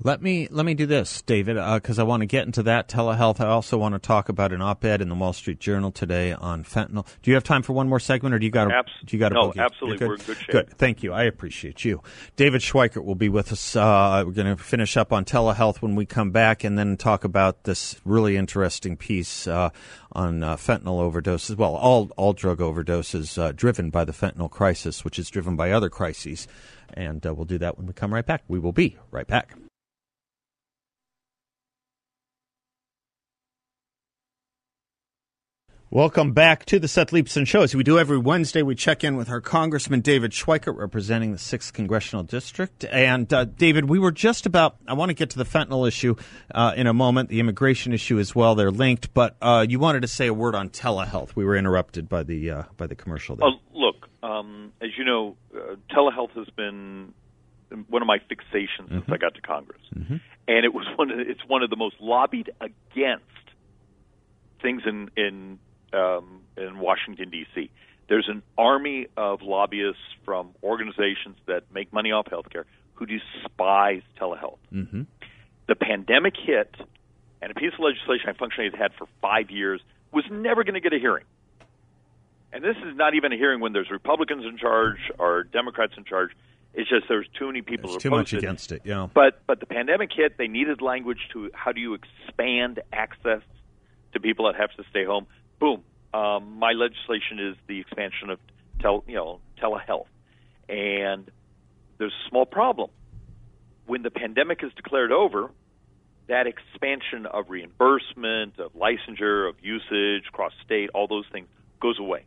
Let 0.00 0.22
me 0.22 0.46
let 0.52 0.64
me 0.64 0.74
do 0.74 0.86
this, 0.86 1.22
David, 1.22 1.56
because 1.56 1.98
uh, 1.98 2.02
I 2.02 2.04
want 2.04 2.20
to 2.20 2.26
get 2.26 2.46
into 2.46 2.62
that 2.62 2.88
telehealth. 2.88 3.40
I 3.40 3.48
also 3.48 3.76
want 3.76 3.94
to 3.94 3.98
talk 3.98 4.28
about 4.28 4.52
an 4.52 4.62
op-ed 4.62 5.02
in 5.02 5.08
the 5.08 5.16
Wall 5.16 5.32
Street 5.32 5.58
Journal 5.58 5.90
today 5.90 6.32
on 6.32 6.62
fentanyl. 6.62 7.04
Do 7.20 7.32
you 7.32 7.34
have 7.34 7.42
time 7.42 7.64
for 7.64 7.72
one 7.72 7.88
more 7.88 7.98
segment, 7.98 8.32
or 8.32 8.38
do 8.38 8.46
you 8.46 8.52
got? 8.52 8.70
Abs- 8.70 8.92
do 9.04 9.16
you 9.16 9.18
got? 9.18 9.32
No, 9.32 9.52
absolutely. 9.58 10.06
We're 10.06 10.14
in 10.14 10.20
good 10.20 10.36
shape. 10.36 10.50
Good. 10.50 10.70
Thank 10.78 11.02
you. 11.02 11.12
I 11.12 11.24
appreciate 11.24 11.84
you. 11.84 12.00
David 12.36 12.60
Schweikert 12.60 13.04
will 13.04 13.16
be 13.16 13.28
with 13.28 13.50
us. 13.50 13.74
Uh, 13.74 14.22
we're 14.24 14.32
going 14.32 14.56
to 14.56 14.62
finish 14.62 14.96
up 14.96 15.12
on 15.12 15.24
telehealth 15.24 15.82
when 15.82 15.96
we 15.96 16.06
come 16.06 16.30
back, 16.30 16.62
and 16.62 16.78
then 16.78 16.96
talk 16.96 17.24
about 17.24 17.64
this 17.64 18.00
really 18.04 18.36
interesting 18.36 18.96
piece 18.96 19.48
uh, 19.48 19.70
on 20.12 20.44
uh, 20.44 20.54
fentanyl 20.54 21.10
overdoses. 21.10 21.56
Well, 21.56 21.74
all 21.74 22.08
all 22.16 22.34
drug 22.34 22.58
overdoses 22.58 23.36
uh, 23.36 23.50
driven 23.50 23.90
by 23.90 24.04
the 24.04 24.12
fentanyl 24.12 24.48
crisis, 24.48 25.04
which 25.04 25.18
is 25.18 25.28
driven 25.28 25.56
by 25.56 25.72
other 25.72 25.90
crises, 25.90 26.46
and 26.94 27.26
uh, 27.26 27.34
we'll 27.34 27.46
do 27.46 27.58
that 27.58 27.76
when 27.76 27.88
we 27.88 27.94
come 27.94 28.14
right 28.14 28.24
back. 28.24 28.44
We 28.46 28.60
will 28.60 28.70
be 28.70 28.96
right 29.10 29.26
back. 29.26 29.56
Welcome 35.90 36.32
back 36.32 36.66
to 36.66 36.78
the 36.78 36.86
Seth 36.86 37.12
Leibsohn 37.12 37.46
Show. 37.46 37.62
As 37.62 37.74
we 37.74 37.82
do 37.82 37.98
every 37.98 38.18
Wednesday, 38.18 38.60
we 38.60 38.74
check 38.74 39.04
in 39.04 39.16
with 39.16 39.30
our 39.30 39.40
Congressman 39.40 40.02
David 40.02 40.32
Schweikert, 40.32 40.76
representing 40.76 41.32
the 41.32 41.38
6th 41.38 41.72
Congressional 41.72 42.24
District. 42.24 42.84
And, 42.84 43.32
uh, 43.32 43.46
David, 43.46 43.88
we 43.88 43.98
were 43.98 44.12
just 44.12 44.44
about, 44.44 44.76
I 44.86 44.92
want 44.92 45.08
to 45.08 45.14
get 45.14 45.30
to 45.30 45.38
the 45.38 45.46
fentanyl 45.46 45.88
issue 45.88 46.16
uh, 46.54 46.74
in 46.76 46.86
a 46.86 46.92
moment, 46.92 47.30
the 47.30 47.40
immigration 47.40 47.94
issue 47.94 48.18
as 48.18 48.34
well. 48.34 48.54
They're 48.54 48.70
linked. 48.70 49.14
But 49.14 49.36
uh, 49.40 49.64
you 49.66 49.78
wanted 49.78 50.02
to 50.02 50.08
say 50.08 50.26
a 50.26 50.34
word 50.34 50.54
on 50.54 50.68
telehealth. 50.68 51.34
We 51.34 51.46
were 51.46 51.56
interrupted 51.56 52.06
by 52.06 52.22
the, 52.22 52.50
uh, 52.50 52.62
by 52.76 52.86
the 52.86 52.94
commercial 52.94 53.36
there. 53.36 53.48
Look, 53.72 54.10
um, 54.22 54.74
as 54.82 54.90
you 54.98 55.04
know, 55.06 55.38
uh, 55.56 55.76
telehealth 55.90 56.32
has 56.32 56.50
been 56.50 57.14
one 57.88 58.02
of 58.02 58.06
my 58.06 58.18
fixations 58.18 58.88
mm-hmm. 58.88 58.98
since 58.98 59.10
I 59.10 59.16
got 59.16 59.36
to 59.36 59.40
Congress. 59.40 59.80
Mm-hmm. 59.96 60.16
And 60.48 60.64
it 60.66 60.74
was 60.74 60.86
one 60.98 61.10
of, 61.10 61.18
it's 61.18 61.46
one 61.46 61.62
of 61.62 61.70
the 61.70 61.76
most 61.76 61.96
lobbied 61.98 62.50
against 62.60 63.24
things 64.60 64.82
in, 64.84 65.10
in 65.16 65.58
um, 65.92 66.40
in 66.56 66.78
Washington 66.78 67.30
D.C. 67.30 67.70
There's 68.08 68.28
an 68.28 68.42
army 68.56 69.06
of 69.16 69.42
lobbyists 69.42 70.00
from 70.24 70.50
organizations 70.62 71.36
that 71.46 71.64
make 71.72 71.92
money 71.92 72.10
off 72.10 72.26
healthcare 72.26 72.64
who 72.94 73.06
despise 73.06 74.02
telehealth. 74.20 74.58
Mm-hmm. 74.72 75.02
The 75.68 75.74
pandemic 75.74 76.34
hit, 76.36 76.74
and 77.42 77.52
a 77.52 77.54
piece 77.54 77.72
of 77.74 77.80
legislation 77.80 78.28
I 78.28 78.32
functionally 78.32 78.70
had 78.70 78.80
had 78.80 78.92
for 78.94 79.06
five 79.20 79.50
years 79.50 79.80
was 80.12 80.24
never 80.30 80.64
going 80.64 80.74
to 80.74 80.80
get 80.80 80.92
a 80.92 80.98
hearing. 80.98 81.24
And 82.52 82.64
this 82.64 82.76
is 82.78 82.96
not 82.96 83.14
even 83.14 83.32
a 83.32 83.36
hearing 83.36 83.60
when 83.60 83.74
there's 83.74 83.90
Republicans 83.90 84.44
in 84.46 84.56
charge 84.56 84.98
or 85.18 85.42
Democrats 85.42 85.92
in 85.96 86.04
charge. 86.04 86.30
It's 86.72 86.88
just 86.88 87.06
there's 87.08 87.28
too 87.38 87.46
many 87.46 87.60
people. 87.60 87.90
There's 87.90 88.02
too 88.02 88.10
much 88.10 88.32
it. 88.32 88.38
against 88.38 88.72
it. 88.72 88.82
Yeah. 88.84 89.08
But 89.12 89.40
but 89.46 89.60
the 89.60 89.66
pandemic 89.66 90.10
hit. 90.14 90.38
They 90.38 90.48
needed 90.48 90.80
language 90.80 91.28
to 91.32 91.50
how 91.54 91.72
do 91.72 91.80
you 91.80 91.94
expand 91.94 92.80
access 92.92 93.42
to 94.12 94.20
people 94.20 94.46
that 94.46 94.56
have 94.56 94.70
to 94.76 94.84
stay 94.90 95.04
home 95.04 95.26
boom, 95.58 95.82
um, 96.14 96.58
my 96.58 96.72
legislation 96.72 97.38
is 97.38 97.56
the 97.66 97.80
expansion 97.80 98.30
of 98.30 98.38
tel, 98.80 99.04
you 99.06 99.14
know 99.14 99.40
telehealth, 99.62 100.06
and 100.68 101.30
there's 101.98 102.12
a 102.12 102.28
small 102.28 102.46
problem. 102.46 102.90
When 103.86 104.02
the 104.02 104.10
pandemic 104.10 104.62
is 104.62 104.72
declared 104.74 105.12
over, 105.12 105.50
that 106.28 106.46
expansion 106.46 107.26
of 107.26 107.46
reimbursement, 107.48 108.58
of 108.58 108.72
licensure, 108.74 109.48
of 109.48 109.56
usage, 109.62 110.24
cross 110.30 110.52
state, 110.64 110.90
all 110.94 111.08
those 111.08 111.24
things 111.32 111.48
goes 111.80 111.98
away. 111.98 112.24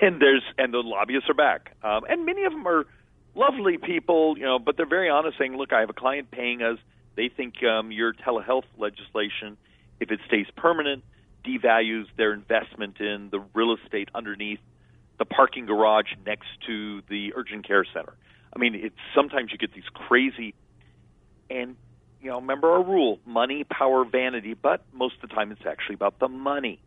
And 0.00 0.20
there's 0.20 0.42
and 0.58 0.72
the 0.72 0.78
lobbyists 0.78 1.28
are 1.28 1.34
back, 1.34 1.76
um, 1.82 2.04
and 2.08 2.24
many 2.24 2.44
of 2.44 2.52
them 2.52 2.66
are 2.66 2.86
lovely 3.34 3.78
people, 3.78 4.36
you 4.38 4.44
know, 4.44 4.58
but 4.58 4.76
they're 4.76 4.86
very 4.86 5.10
honest, 5.10 5.38
saying, 5.38 5.56
"Look, 5.56 5.72
I 5.72 5.80
have 5.80 5.90
a 5.90 5.94
client 5.94 6.30
paying 6.30 6.62
us. 6.62 6.78
They 7.16 7.28
think 7.28 7.62
um, 7.64 7.90
your 7.90 8.12
telehealth 8.12 8.64
legislation, 8.78 9.56
if 10.00 10.10
it 10.10 10.20
stays 10.26 10.46
permanent, 10.56 11.02
devalues 11.44 12.06
their 12.16 12.32
investment 12.32 13.00
in 13.00 13.28
the 13.30 13.40
real 13.54 13.74
estate 13.74 14.08
underneath 14.14 14.60
the 15.18 15.24
parking 15.24 15.66
garage 15.66 16.12
next 16.26 16.48
to 16.66 17.02
the 17.08 17.32
urgent 17.36 17.66
care 17.66 17.84
center. 17.92 18.14
I 18.54 18.58
mean, 18.58 18.74
it's 18.74 18.96
sometimes 19.14 19.52
you 19.52 19.58
get 19.58 19.72
these 19.72 19.88
crazy 19.92 20.54
and 21.48 21.76
you 22.20 22.30
know, 22.30 22.36
remember 22.36 22.70
our 22.70 22.82
rule, 22.82 23.18
money, 23.26 23.64
power, 23.64 24.04
vanity, 24.04 24.54
but 24.54 24.82
most 24.92 25.16
of 25.22 25.28
the 25.28 25.34
time 25.34 25.50
it's 25.50 25.66
actually 25.66 25.96
about 25.96 26.20
the 26.20 26.28
money. 26.28 26.80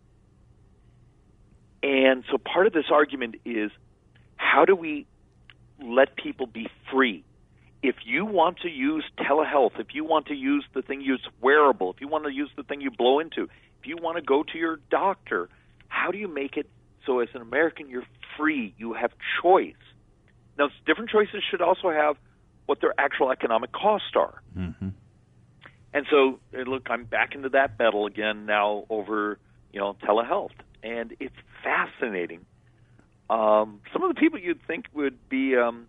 And 1.83 2.23
so 2.31 2.37
part 2.37 2.67
of 2.67 2.73
this 2.73 2.85
argument 2.89 3.35
is 3.43 3.69
how 4.37 4.65
do 4.65 4.75
we 4.75 5.05
let 5.83 6.15
people 6.15 6.47
be 6.47 6.67
free? 6.91 7.23
If 7.83 7.95
you 8.05 8.25
want 8.25 8.61
to 8.61 8.69
use 8.69 9.03
telehealth, 9.19 9.79
if 9.79 9.93
you 9.93 10.05
want 10.05 10.27
to 10.27 10.33
use 10.33 10.65
the 10.73 10.81
thing 10.81 11.01
you 11.01 11.13
use 11.13 11.27
wearable, 11.41 11.91
if 11.91 12.01
you 12.01 12.07
want 12.07 12.23
to 12.23 12.31
use 12.31 12.49
the 12.55 12.63
thing 12.63 12.81
you 12.81 12.89
blow 12.89 13.19
into, 13.19 13.49
you 13.87 13.97
want 13.97 14.17
to 14.17 14.21
go 14.21 14.43
to 14.43 14.57
your 14.57 14.79
doctor, 14.89 15.49
how 15.87 16.11
do 16.11 16.17
you 16.17 16.27
make 16.27 16.57
it 16.57 16.69
so 17.05 17.19
as 17.19 17.29
an 17.33 17.41
American 17.41 17.89
you're 17.89 18.07
free, 18.37 18.73
you 18.77 18.93
have 18.93 19.11
choice? 19.41 19.73
Now, 20.57 20.69
different 20.85 21.09
choices 21.09 21.43
should 21.49 21.61
also 21.61 21.89
have 21.89 22.17
what 22.65 22.81
their 22.81 22.93
actual 22.97 23.31
economic 23.31 23.71
costs 23.71 24.11
are. 24.15 24.41
Mm-hmm. 24.57 24.89
And 25.93 26.05
so, 26.09 26.39
look, 26.51 26.87
I'm 26.89 27.05
back 27.05 27.35
into 27.35 27.49
that 27.49 27.77
battle 27.77 28.05
again 28.05 28.45
now 28.45 28.85
over 28.89 29.39
you 29.71 29.79
know 29.79 29.95
telehealth, 30.03 30.51
and 30.81 31.15
it's 31.19 31.35
fascinating. 31.63 32.45
Um, 33.29 33.81
some 33.91 34.03
of 34.03 34.13
the 34.13 34.19
people 34.19 34.39
you'd 34.39 34.65
think 34.65 34.85
would 34.93 35.29
be 35.29 35.55
um, 35.55 35.87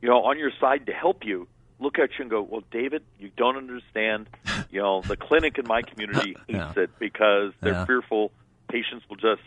you 0.00 0.08
know 0.08 0.24
on 0.24 0.38
your 0.38 0.50
side 0.60 0.86
to 0.86 0.92
help 0.92 1.24
you 1.24 1.48
look 1.92 2.10
at 2.10 2.18
you 2.18 2.22
and 2.22 2.30
go, 2.30 2.42
"Well, 2.42 2.62
David, 2.70 3.02
you 3.18 3.30
don't 3.36 3.56
understand. 3.56 4.28
You 4.70 4.80
know, 4.80 5.02
the 5.02 5.16
clinic 5.16 5.58
in 5.58 5.66
my 5.66 5.82
community 5.82 6.36
hates 6.46 6.76
yeah. 6.76 6.82
it 6.82 6.98
because 6.98 7.52
they're 7.60 7.72
yeah. 7.72 7.84
fearful 7.84 8.32
patients 8.68 9.04
will 9.08 9.16
just, 9.16 9.42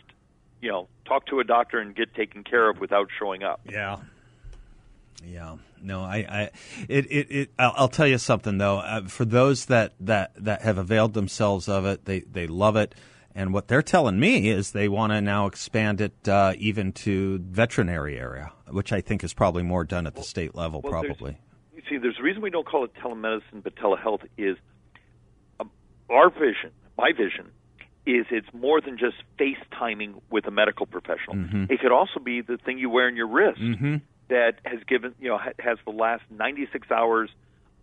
you 0.60 0.70
know, 0.70 0.88
talk 1.04 1.26
to 1.26 1.40
a 1.40 1.44
doctor 1.44 1.78
and 1.78 1.94
get 1.94 2.14
taken 2.14 2.44
care 2.44 2.68
of 2.68 2.80
without 2.80 3.08
showing 3.18 3.42
up." 3.42 3.60
Yeah. 3.68 3.98
Yeah, 5.26 5.56
no, 5.82 6.02
I, 6.02 6.16
I 6.16 6.50
it, 6.88 7.06
it, 7.10 7.30
it 7.30 7.50
I'll, 7.58 7.72
I'll 7.74 7.88
tell 7.88 8.06
you 8.06 8.18
something 8.18 8.58
though. 8.58 8.78
Uh, 8.78 9.08
for 9.08 9.24
those 9.24 9.64
that, 9.64 9.94
that, 10.00 10.32
that 10.36 10.60
have 10.60 10.76
availed 10.76 11.14
themselves 11.14 11.68
of 11.68 11.86
it, 11.86 12.04
they, 12.04 12.20
they 12.20 12.46
love 12.46 12.76
it. 12.76 12.94
And 13.34 13.52
what 13.52 13.66
they're 13.66 13.82
telling 13.82 14.20
me 14.20 14.50
is 14.50 14.70
they 14.70 14.88
want 14.88 15.12
to 15.12 15.22
now 15.22 15.46
expand 15.46 16.02
it 16.02 16.28
uh, 16.28 16.52
even 16.58 16.92
to 16.92 17.38
veterinary 17.38 18.18
area, 18.18 18.52
which 18.68 18.92
I 18.92 19.00
think 19.00 19.24
is 19.24 19.32
probably 19.32 19.62
more 19.62 19.84
done 19.84 20.06
at 20.06 20.14
the 20.14 20.22
state 20.22 20.54
level, 20.54 20.82
well, 20.82 20.92
probably 20.92 21.38
see, 21.88 21.98
there's 21.98 22.18
a 22.18 22.22
reason 22.22 22.42
we 22.42 22.50
don't 22.50 22.66
call 22.66 22.84
it 22.84 22.92
telemedicine, 22.94 23.62
but 23.62 23.74
telehealth 23.76 24.24
is 24.36 24.56
um, 25.60 25.70
our 26.10 26.30
vision. 26.30 26.70
My 26.98 27.12
vision 27.12 27.50
is 28.06 28.26
it's 28.30 28.48
more 28.52 28.80
than 28.80 28.96
just 28.96 29.16
FaceTiming 29.38 30.20
with 30.30 30.46
a 30.46 30.50
medical 30.50 30.86
professional. 30.86 31.36
Mm-hmm. 31.36 31.64
It 31.70 31.80
could 31.80 31.92
also 31.92 32.20
be 32.20 32.40
the 32.40 32.56
thing 32.56 32.78
you 32.78 32.88
wear 32.88 33.08
in 33.08 33.16
your 33.16 33.26
wrist 33.26 33.60
mm-hmm. 33.60 33.96
that 34.28 34.54
has 34.64 34.78
given 34.88 35.14
you 35.20 35.28
know 35.28 35.38
has 35.58 35.78
the 35.84 35.90
last 35.92 36.22
96 36.30 36.90
hours 36.90 37.30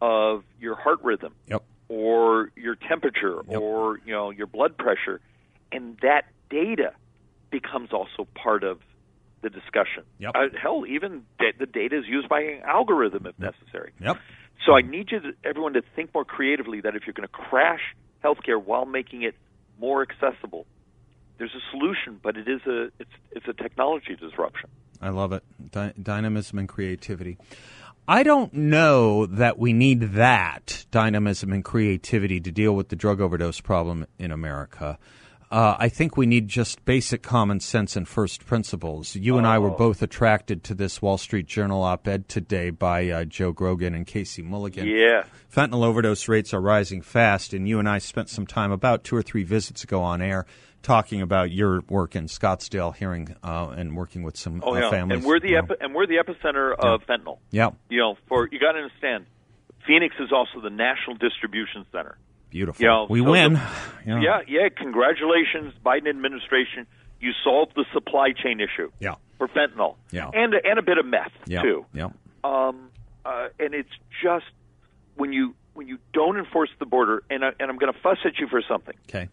of 0.02 0.44
your 0.60 0.76
heart 0.76 1.04
rhythm 1.04 1.34
yep. 1.48 1.64
or 1.90 2.52
your 2.56 2.76
temperature 2.76 3.42
yep. 3.48 3.60
or 3.60 4.00
you 4.06 4.14
know 4.14 4.30
your 4.30 4.48
blood 4.48 4.78
pressure, 4.78 5.20
and 5.72 5.98
that 6.02 6.26
data 6.50 6.94
becomes 7.52 7.92
also 7.92 8.28
part 8.34 8.64
of 8.64 8.80
the 9.44 9.50
discussion. 9.50 10.04
Yep. 10.18 10.32
Uh, 10.34 10.40
hell, 10.60 10.86
even 10.88 11.24
the 11.38 11.66
data 11.66 11.98
is 12.00 12.06
used 12.08 12.28
by 12.28 12.42
an 12.42 12.62
algorithm 12.66 13.28
if 13.28 13.38
necessary. 13.38 13.92
Yep. 14.00 14.18
So 14.66 14.74
I 14.74 14.82
need 14.82 15.12
you, 15.12 15.20
to, 15.20 15.34
everyone, 15.44 15.74
to 15.74 15.84
think 15.96 16.14
more 16.14 16.26
creatively 16.26 16.82
that 16.82 16.96
if 16.96 17.04
you're 17.06 17.14
going 17.14 17.28
to 17.28 17.34
crash 17.34 17.82
healthcare 18.24 18.64
while 18.64 18.86
making 18.86 19.24
it 19.24 19.36
more 19.80 20.02
accessible, 20.02 20.66
there's 21.38 21.54
a 21.54 21.72
solution, 21.72 22.20
but 22.24 22.38
it 22.38 22.48
is 22.48 22.62
a 22.66 22.90
it's 23.00 23.12
it's 23.32 23.48
a 23.48 23.54
technology 23.54 24.16
disruption. 24.16 24.70
I 25.02 25.10
love 25.10 25.34
it, 25.34 25.44
Dy- 25.72 25.94
dynamism 26.02 26.60
and 26.60 26.70
creativity. 26.70 27.38
I 28.08 28.24
don't 28.24 28.54
know 28.54 29.26
that 29.26 29.58
we 29.58 29.74
need 29.74 30.14
that 30.14 30.86
dynamism 30.92 31.52
and 31.52 31.64
creativity 31.64 32.40
to 32.42 32.52
deal 32.52 32.74
with 32.76 32.90
the 32.90 32.96
drug 32.96 33.20
overdose 33.22 33.62
problem 33.62 34.06
in 34.20 34.32
America. 34.32 35.00
Uh, 35.54 35.76
I 35.80 35.88
think 35.90 36.18
we 36.18 36.26
need 36.26 36.48
just 36.48 36.84
basic 36.84 37.22
common 37.22 37.60
sense 37.60 37.96
and 37.96 38.08
first 38.08 38.46
principles. 38.46 39.16
You 39.16 39.38
and 39.38 39.46
I 39.46 39.60
were 39.60 39.70
Oh. 39.72 39.78
both 39.78 40.02
attracted 40.02 40.64
to 40.66 40.74
this 40.74 41.02
Wall 41.02 41.18
Street 41.20 41.46
Journal 41.46 41.84
op 41.84 42.08
ed 42.08 42.28
today 42.28 42.72
by 42.72 43.08
uh, 43.10 43.24
Joe 43.26 43.52
Grogan 43.52 43.94
and 43.94 44.08
Casey 44.08 44.42
Mulligan. 44.42 44.88
Yeah. 44.88 45.24
Fentanyl 45.54 45.86
overdose 45.86 46.28
rates 46.28 46.54
are 46.54 46.62
rising 46.62 47.02
fast, 47.02 47.54
and 47.54 47.68
you 47.70 47.78
and 47.78 47.88
I 47.88 48.00
spent 48.00 48.30
some 48.30 48.48
time 48.48 48.72
about 48.72 49.04
two 49.04 49.16
or 49.16 49.22
three 49.22 49.44
visits 49.44 49.84
ago 49.84 50.02
on 50.02 50.22
air 50.22 50.46
talking 50.82 51.22
about 51.22 51.52
your 51.52 51.82
work 51.88 52.16
in 52.16 52.26
Scottsdale, 52.26 52.96
hearing 52.96 53.36
uh, 53.44 53.74
and 53.78 53.96
working 53.96 54.24
with 54.24 54.36
some 54.36 54.62
Oh 54.66 54.74
uh, 54.76 54.80
yeah. 54.80 54.90
families. 54.90 55.18
And 55.20 55.26
we're 55.28 55.40
the 55.40 55.50
you 55.50 55.54
know. 55.54 55.60
epi- 55.60 55.76
and 55.80 55.94
we're 55.94 56.08
the 56.08 56.16
epicenter 56.18 56.74
of 56.76 57.06
fentanyl. 57.06 57.38
yeah, 57.52 57.70
You 57.90 58.00
know, 58.00 58.18
for 58.28 58.50
you 58.52 58.60
got 58.60 58.72
to 58.74 58.80
understand, 58.80 59.26
Phoenix 59.86 60.16
is 60.20 60.32
also 60.32 60.60
the 60.62 60.70
national 60.72 61.16
distribution 61.18 61.86
center. 61.92 62.18
Beautiful. 62.54 62.82
You 62.82 62.88
know, 62.88 63.08
we 63.10 63.20
so 63.20 63.32
win. 63.32 63.54
the- 63.54 63.60
yeah. 64.06 64.22
Yeah, 64.22 64.40
yeah. 64.48 64.70
Congratulations, 64.78 65.74
Biden 65.86 66.08
administration. 66.10 66.88
You 67.20 67.32
solved 67.44 67.74
the 67.76 67.86
supply 67.94 68.32
chain 68.32 68.60
issue 68.60 68.92
Yeah. 69.00 69.16
for 69.38 69.48
fentanyl. 69.48 69.96
Yeah. 70.12 70.30
And 70.34 70.54
and 70.54 70.78
a 70.80 70.82
bit 70.82 70.98
of 70.98 71.06
meth 71.06 71.32
Yeah. 71.48 71.62
too. 71.62 71.86
Yeah. 71.94 72.10
Um, 72.44 72.90
uh, 73.26 73.48
and 73.60 73.74
it's 73.74 73.90
just 74.22 74.46
when 75.16 75.34
you 75.34 75.56
when 75.74 75.88
you 75.88 75.98
don't 76.14 76.38
enforce 76.38 76.70
the 76.80 76.86
border, 76.86 77.24
and 77.30 77.44
I, 77.44 77.50
and 77.60 77.70
I'm 77.72 77.78
going 77.78 77.92
to 77.92 78.00
fuss 78.00 78.18
at 78.26 78.38
you 78.40 78.48
for 78.48 78.62
something. 78.62 78.96
Okay. 79.10 79.30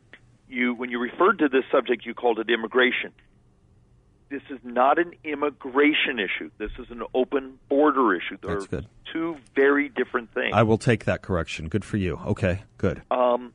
You 0.49 0.75
when 0.75 0.91
you 0.91 0.99
referred 0.99 1.39
to 1.41 1.49
this 1.49 1.65
subject, 1.71 2.07
you 2.07 2.15
called 2.15 2.39
it 2.39 2.49
immigration. 2.51 3.13
This 4.31 4.43
is 4.49 4.59
not 4.63 4.99
an 5.01 5.13
immigration 5.25 6.19
issue. 6.21 6.51
This 6.59 6.71
is 6.79 6.87
an 6.91 7.03
open 7.15 7.59
border 7.69 8.15
issue. 8.15 8.37
They're 8.43 8.55
That's 8.55 8.67
good. 8.69 8.87
two 9.13 9.37
very 9.57 9.89
different 9.89 10.33
things. 10.33 10.53
I 10.55 10.63
will 10.63 10.79
take 10.79 11.05
that 11.07 11.21
correction. 11.23 11.69
Good 11.69 11.85
for 11.85 11.97
you. 11.97 12.19
Okay. 12.27 12.63
Good. 12.79 13.03
um, 13.11 13.53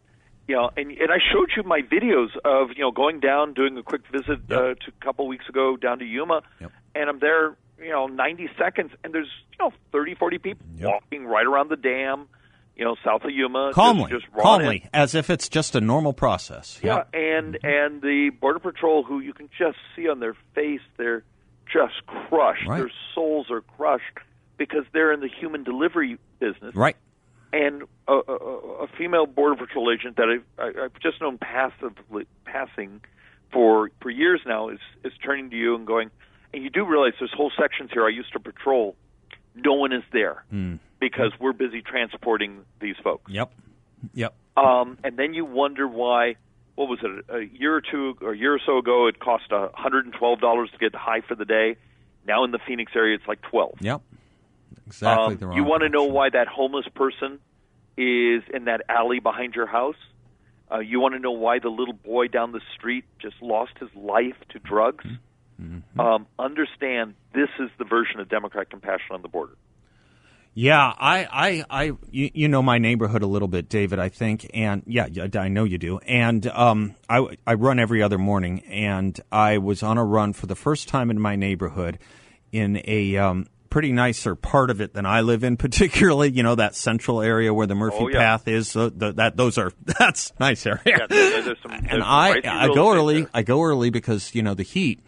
you 0.47 0.55
know, 0.55 0.69
and 0.77 0.91
and 0.91 1.11
I 1.11 1.17
showed 1.33 1.49
you 1.57 1.63
my 1.63 1.81
videos 1.81 2.27
of 2.45 2.69
you 2.75 2.83
know 2.83 2.91
going 2.91 3.19
down, 3.19 3.53
doing 3.55 3.77
a 3.79 3.83
quick 3.83 4.01
visit 4.11 4.39
Yep. 4.47 4.51
uh, 4.51 4.61
to 4.75 4.87
a 4.89 5.03
couple 5.03 5.27
weeks 5.27 5.49
ago 5.49 5.75
down 5.75 5.97
to 5.99 6.05
Yuma, 6.05 6.41
Yep. 6.61 6.71
and 6.93 7.09
I'm 7.09 7.17
there, 7.19 7.55
you 7.81 7.89
know, 7.89 8.05
90 8.05 8.49
seconds, 8.55 8.91
and 9.03 9.11
there's 9.11 9.29
you 9.53 9.65
know 9.65 9.71
30, 9.91 10.13
40 10.13 10.37
people 10.37 10.63
Yep. 10.77 10.87
walking 10.87 11.25
right 11.25 11.47
around 11.47 11.69
the 11.69 11.75
dam, 11.77 12.27
you 12.75 12.83
know, 12.83 12.95
south 13.03 13.23
of 13.23 13.31
Yuma, 13.31 13.71
calmly, 13.73 14.11
just, 14.11 14.25
running. 14.33 14.41
calmly, 14.43 14.89
as 14.93 15.15
if 15.15 15.29
it's 15.29 15.47
just 15.49 15.75
a 15.75 15.81
normal 15.81 16.13
process. 16.13 16.79
Yeah, 16.83 17.03
and 17.13 17.57
and 17.63 18.01
the 18.01 18.31
border 18.39 18.59
patrol, 18.59 19.03
who 19.03 19.19
you 19.19 19.33
can 19.33 19.49
just 19.57 19.77
see 19.95 20.09
on 20.09 20.19
their 20.19 20.35
face, 20.53 20.81
they're 20.97 21.23
just 21.71 22.05
crushed. 22.05 22.67
Right. 22.67 22.79
Their 22.79 22.91
souls 23.13 23.47
are 23.49 23.61
crushed 23.61 24.03
because 24.57 24.83
they're 24.93 25.11
in 25.13 25.19
the 25.19 25.29
human 25.29 25.63
delivery 25.63 26.17
business. 26.39 26.75
Right. 26.75 26.95
And 27.53 27.83
a, 28.07 28.13
a, 28.13 28.33
a 28.83 28.87
female 28.97 29.25
border 29.25 29.55
patrol 29.55 29.91
agent 29.91 30.17
that 30.17 30.27
I've, 30.29 30.43
I- 30.77 30.85
I've 30.85 30.99
just 31.01 31.21
known 31.21 31.37
passively 31.37 32.27
passing 32.43 33.01
for 33.53 33.89
for 34.01 34.09
years 34.09 34.41
now 34.45 34.69
is 34.69 34.79
is 35.03 35.13
turning 35.23 35.49
to 35.51 35.55
you 35.55 35.75
and 35.75 35.87
going, 35.87 36.11
and 36.53 36.61
you 36.63 36.69
do 36.69 36.85
realize 36.85 37.13
there's 37.19 37.33
whole 37.33 37.51
sections 37.57 37.91
here 37.93 38.05
I 38.05 38.09
used 38.09 38.33
to 38.33 38.39
patrol. 38.39 38.95
No 39.55 39.73
one 39.73 39.93
is 39.93 40.03
there 40.11 40.43
hmm. 40.49 40.75
Because 41.09 41.31
we're 41.39 41.53
busy 41.53 41.81
transporting 41.81 42.65
these 42.81 42.95
folks. 43.03 43.31
Yep. 43.31 43.51
Yep. 44.13 44.33
Um, 44.57 44.97
and 45.03 45.17
then 45.17 45.33
you 45.33 45.45
wonder 45.45 45.87
why. 45.87 46.35
What 46.75 46.89
was 46.89 46.99
it? 47.03 47.25
A 47.29 47.41
year 47.57 47.73
or 47.75 47.81
two, 47.81 48.17
or 48.21 48.33
a 48.33 48.37
year 48.37 48.53
or 48.53 48.59
so 48.65 48.79
ago, 48.79 49.07
it 49.07 49.19
cost 49.19 49.45
a 49.51 49.69
hundred 49.73 50.05
and 50.05 50.13
twelve 50.13 50.41
dollars 50.41 50.69
to 50.71 50.77
get 50.77 50.93
high 50.93 51.21
for 51.21 51.35
the 51.35 51.45
day. 51.45 51.77
Now 52.27 52.43
in 52.43 52.51
the 52.51 52.59
Phoenix 52.67 52.91
area, 52.95 53.15
it's 53.15 53.27
like 53.27 53.41
twelve. 53.41 53.75
Yep. 53.79 54.01
Exactly 54.87 55.25
Um, 55.25 55.37
the 55.37 55.47
wrong 55.47 55.57
you 55.57 55.63
want 55.63 55.83
to 55.83 55.89
know 55.89 56.03
why 56.03 56.29
that 56.29 56.47
homeless 56.47 56.87
person 56.93 57.39
is 57.97 58.43
in 58.53 58.65
that 58.65 58.81
alley 58.89 59.19
behind 59.19 59.55
your 59.55 59.67
house? 59.67 59.95
Uh, 60.71 60.79
you 60.79 60.99
want 60.99 61.13
to 61.13 61.19
know 61.19 61.31
why 61.31 61.59
the 61.59 61.69
little 61.69 61.93
boy 61.93 62.27
down 62.27 62.51
the 62.51 62.61
street 62.75 63.05
just 63.19 63.35
lost 63.41 63.73
his 63.79 63.89
life 63.95 64.35
to 64.49 64.59
drugs? 64.59 65.05
Mm-hmm. 65.61 65.99
Um, 65.99 66.27
understand 66.37 67.13
this 67.33 67.49
is 67.59 67.69
the 67.77 67.85
version 67.85 68.19
of 68.19 68.27
Democrat 68.27 68.69
compassion 68.69 69.11
on 69.11 69.21
the 69.21 69.27
border. 69.29 69.55
Yeah, 70.57 70.79
I, 70.97 71.27
I, 71.29 71.65
I, 71.69 71.83
you, 72.11 72.31
you 72.33 72.47
know 72.47 72.61
my 72.63 72.77
neighborhood 72.77 73.21
a 73.23 73.27
little 73.27 73.49
bit, 73.49 73.67
David. 73.67 73.99
I 73.99 74.07
think, 74.07 74.49
and 74.53 74.83
yeah, 74.87 75.07
I 75.35 75.49
know 75.49 75.65
you 75.65 75.77
do. 75.77 75.97
And 75.99 76.47
um, 76.47 76.95
I, 77.09 77.37
I 77.45 77.55
run 77.55 77.77
every 77.77 78.01
other 78.01 78.17
morning, 78.17 78.61
and 78.69 79.19
I 79.33 79.57
was 79.57 79.83
on 79.83 79.97
a 79.97 80.05
run 80.05 80.31
for 80.31 80.47
the 80.47 80.55
first 80.55 80.87
time 80.87 81.11
in 81.11 81.19
my 81.19 81.35
neighborhood, 81.35 81.99
in 82.53 82.81
a 82.85 83.17
um, 83.17 83.47
pretty 83.69 83.91
nicer 83.91 84.33
part 84.33 84.69
of 84.69 84.79
it 84.79 84.93
than 84.93 85.05
I 85.05 85.19
live 85.21 85.43
in, 85.43 85.57
particularly, 85.57 86.31
you 86.31 86.41
know, 86.41 86.55
that 86.55 86.73
central 86.73 87.21
area 87.21 87.53
where 87.53 87.67
the 87.67 87.75
Murphy 87.75 87.97
Oh, 87.99 88.07
yeah. 88.07 88.19
Path 88.19 88.47
is. 88.47 88.69
So 88.69 88.89
the, 88.89 89.11
that 89.11 89.35
those 89.35 89.57
are 89.57 89.73
that's 89.99 90.31
nice 90.39 90.65
area. 90.65 90.79
Yeah, 90.85 91.05
there- 91.09 91.41
there's 91.41 91.57
some- 91.61 91.71
there's 91.81 91.85
and 91.89 92.01
I, 92.01 92.39
I 92.45 92.67
go 92.73 92.93
early. 92.93 93.21
there. 93.23 93.29
I 93.33 93.43
go 93.43 93.61
early 93.61 93.89
because 93.89 94.33
you 94.33 94.41
know 94.41 94.53
the 94.53 94.63
heat. 94.63 95.01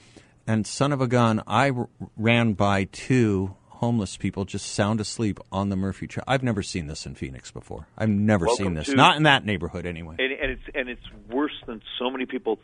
And 0.49 0.65
son 0.65 0.93
of 0.93 1.01
a 1.01 1.07
gun, 1.07 1.41
I 1.45 1.71
r- 1.71 1.89
ran 2.15 2.53
by 2.53 2.85
two 2.85 3.55
homeless 3.77 4.17
people 4.17 4.45
just 4.45 4.67
sound 4.73 4.99
asleep 4.99 5.39
on 5.51 5.69
the 5.69 5.75
Murphy 5.75 6.07
Trail. 6.07 6.23
I've 6.27 6.43
never 6.43 6.61
seen 6.63 6.87
this 6.87 7.05
in 7.05 7.15
Phoenix 7.15 7.51
before. 7.51 7.87
I've 7.97 8.09
never 8.09 8.45
Welcome 8.45 8.65
seen 8.65 8.73
this. 8.75 8.87
to- 8.87 8.95
Not 8.95 9.17
in 9.17 9.23
that 9.23 9.45
neighborhood, 9.45 9.85
anyway. 9.85 10.15
and, 10.19 10.31
and 10.31 10.51
it's 10.51 10.63
and 10.75 10.89
it's 10.89 11.05
worse 11.29 11.53
than 11.65 11.81
so 11.99 12.09
many 12.09 12.25
people. 12.25 12.59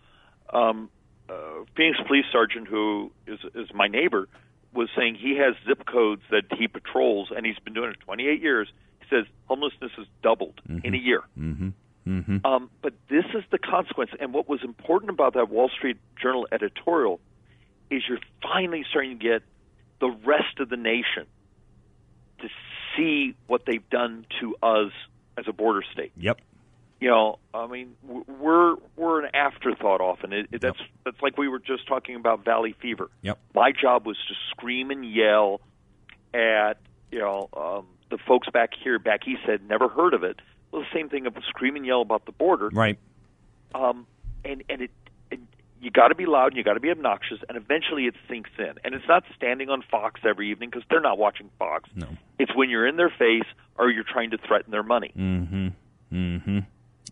Um, 0.52 0.90
uh, 1.30 1.34
Phoenix 1.76 2.00
Police 2.08 2.26
Sergeant, 2.32 2.68
who 2.68 3.12
is 3.28 3.40
is 3.56 3.68
my 3.74 3.88
neighbor, 3.88 4.28
was 4.74 4.90
saying 4.98 5.16
he 5.16 5.38
has 5.38 5.56
zip 5.68 5.86
codes 5.86 6.22
that 6.32 6.44
he 6.58 6.68
patrols, 6.68 7.30
and 7.36 7.46
he's 7.46 7.58
been 7.60 7.74
doing 7.74 7.92
it 7.92 8.00
28 8.02 8.42
years. 8.42 8.68
He 9.00 9.06
says 9.10 9.26
homelessness 9.46 9.92
has 9.98 10.06
doubled 10.22 10.60
in 10.84 10.94
a 10.94 10.98
year. 10.98 11.22
Mm-hmm. 11.40 11.70
Mm-hmm. 12.08 12.46
Um, 12.46 12.70
but 12.82 12.94
this 13.10 13.24
is 13.34 13.44
the 13.52 13.58
consequence. 13.58 14.12
And 14.20 14.34
what 14.34 14.50
was 14.50 14.60
important 14.64 15.10
about 15.12 15.36
that 15.36 15.50
Wall 15.50 15.70
Street 15.70 15.98
Journal 16.22 16.48
editorial 16.52 17.20
is 17.90 18.04
you're 18.10 18.20
finally 18.42 18.84
starting 18.90 19.18
to 19.20 19.24
get 19.24 19.44
the 20.04 20.14
rest 20.26 20.60
of 20.60 20.68
the 20.68 20.76
nation 20.76 21.26
to 22.42 22.48
see 22.96 23.36
what 23.48 23.62
they've 23.66 23.90
done 23.90 24.26
to 24.42 24.54
us 24.62 24.92
as 25.38 25.46
a 25.48 25.54
border 25.54 25.82
state 25.94 26.12
Yep. 26.18 26.42
you 27.00 27.10
know, 27.10 27.40
I 27.54 27.68
mean, 27.68 27.96
we're 28.04 28.76
we're 28.98 29.24
an 29.24 29.30
afterthought 29.34 30.02
often. 30.02 30.34
It, 30.34 30.48
it, 30.52 30.62
that's 30.62 30.82
that's 31.06 31.22
like 31.22 31.38
we 31.38 31.48
were 31.48 31.60
just 31.60 31.88
talking 31.88 32.16
about 32.16 32.44
Valley 32.44 32.76
Fever. 32.82 33.10
Yep. 33.22 33.40
My 33.56 33.72
job 33.72 34.06
was 34.06 34.18
to 34.28 34.34
scream 34.52 34.92
and 34.92 35.06
yell 35.06 35.62
at 36.34 36.76
you 37.12 37.20
know 37.20 37.48
um, 37.56 37.86
the 38.10 38.18
folks 38.28 38.50
back 38.50 38.72
here 38.84 39.00
back 39.00 39.22
east 39.28 39.44
had 39.46 39.68
never 39.68 39.88
heard 39.88 40.14
of 40.14 40.24
it. 40.24 40.40
Well, 40.72 40.82
the 40.82 40.98
same 40.98 41.08
thing 41.10 41.28
of 41.28 41.36
scream 41.48 41.76
and 41.78 41.86
yell 41.86 42.02
about 42.02 42.26
the 42.26 42.32
border. 42.34 42.70
Right. 42.74 43.00
Um, 43.74 44.06
and 44.44 44.64
and 44.70 44.82
it. 44.84 44.92
You 45.84 45.92
got 45.92 46.08
to 46.08 46.16
be 46.16 46.26
loud 46.26 46.48
and 46.48 46.58
you 46.58 46.64
got 46.64 46.76
to 46.76 46.80
be 46.80 46.90
obnoxious, 46.90 47.40
and 47.50 47.58
eventually 47.58 48.06
it 48.06 48.16
sinks 48.30 48.52
in. 48.58 48.74
And 48.86 48.96
it's 48.96 49.08
not 49.08 49.24
standing 49.36 49.70
on 49.70 49.84
Fox 49.92 50.22
every 50.24 50.50
evening 50.50 50.70
because 50.70 50.84
they're 50.90 51.02
not 51.02 51.18
watching 51.18 51.50
Fox. 51.60 51.90
No. 51.94 52.08
It's 52.40 52.56
when 52.56 52.70
you're 52.70 52.88
in 52.88 52.96
their 52.96 53.10
face 53.10 53.44
or 53.78 53.90
you're 53.90 54.06
trying 54.06 54.32
to 54.32 54.38
threaten 54.38 54.72
their 54.72 54.84
money. 54.84 55.12
Mm-hmm. 55.18 55.68
Mm-hmm. 56.14 56.60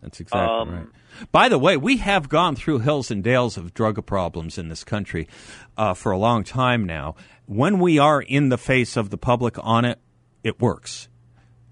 That's 0.01 0.21
exactly 0.21 0.47
Um, 0.47 0.73
right. 0.73 0.87
By 1.33 1.49
the 1.49 1.59
way, 1.59 1.75
we 1.75 1.97
have 1.97 2.29
gone 2.29 2.55
through 2.55 2.79
hills 2.79 3.11
and 3.11 3.21
dales 3.21 3.57
of 3.57 3.73
drug 3.73 4.03
problems 4.05 4.57
in 4.57 4.69
this 4.69 4.85
country 4.85 5.27
uh, 5.77 5.93
for 5.93 6.13
a 6.13 6.17
long 6.17 6.45
time 6.45 6.85
now. 6.85 7.15
When 7.47 7.77
we 7.77 7.99
are 7.99 8.21
in 8.21 8.47
the 8.47 8.57
face 8.57 8.95
of 8.95 9.09
the 9.09 9.17
public 9.17 9.57
on 9.59 9.83
it, 9.83 9.99
it 10.43 10.61
works. 10.61 11.09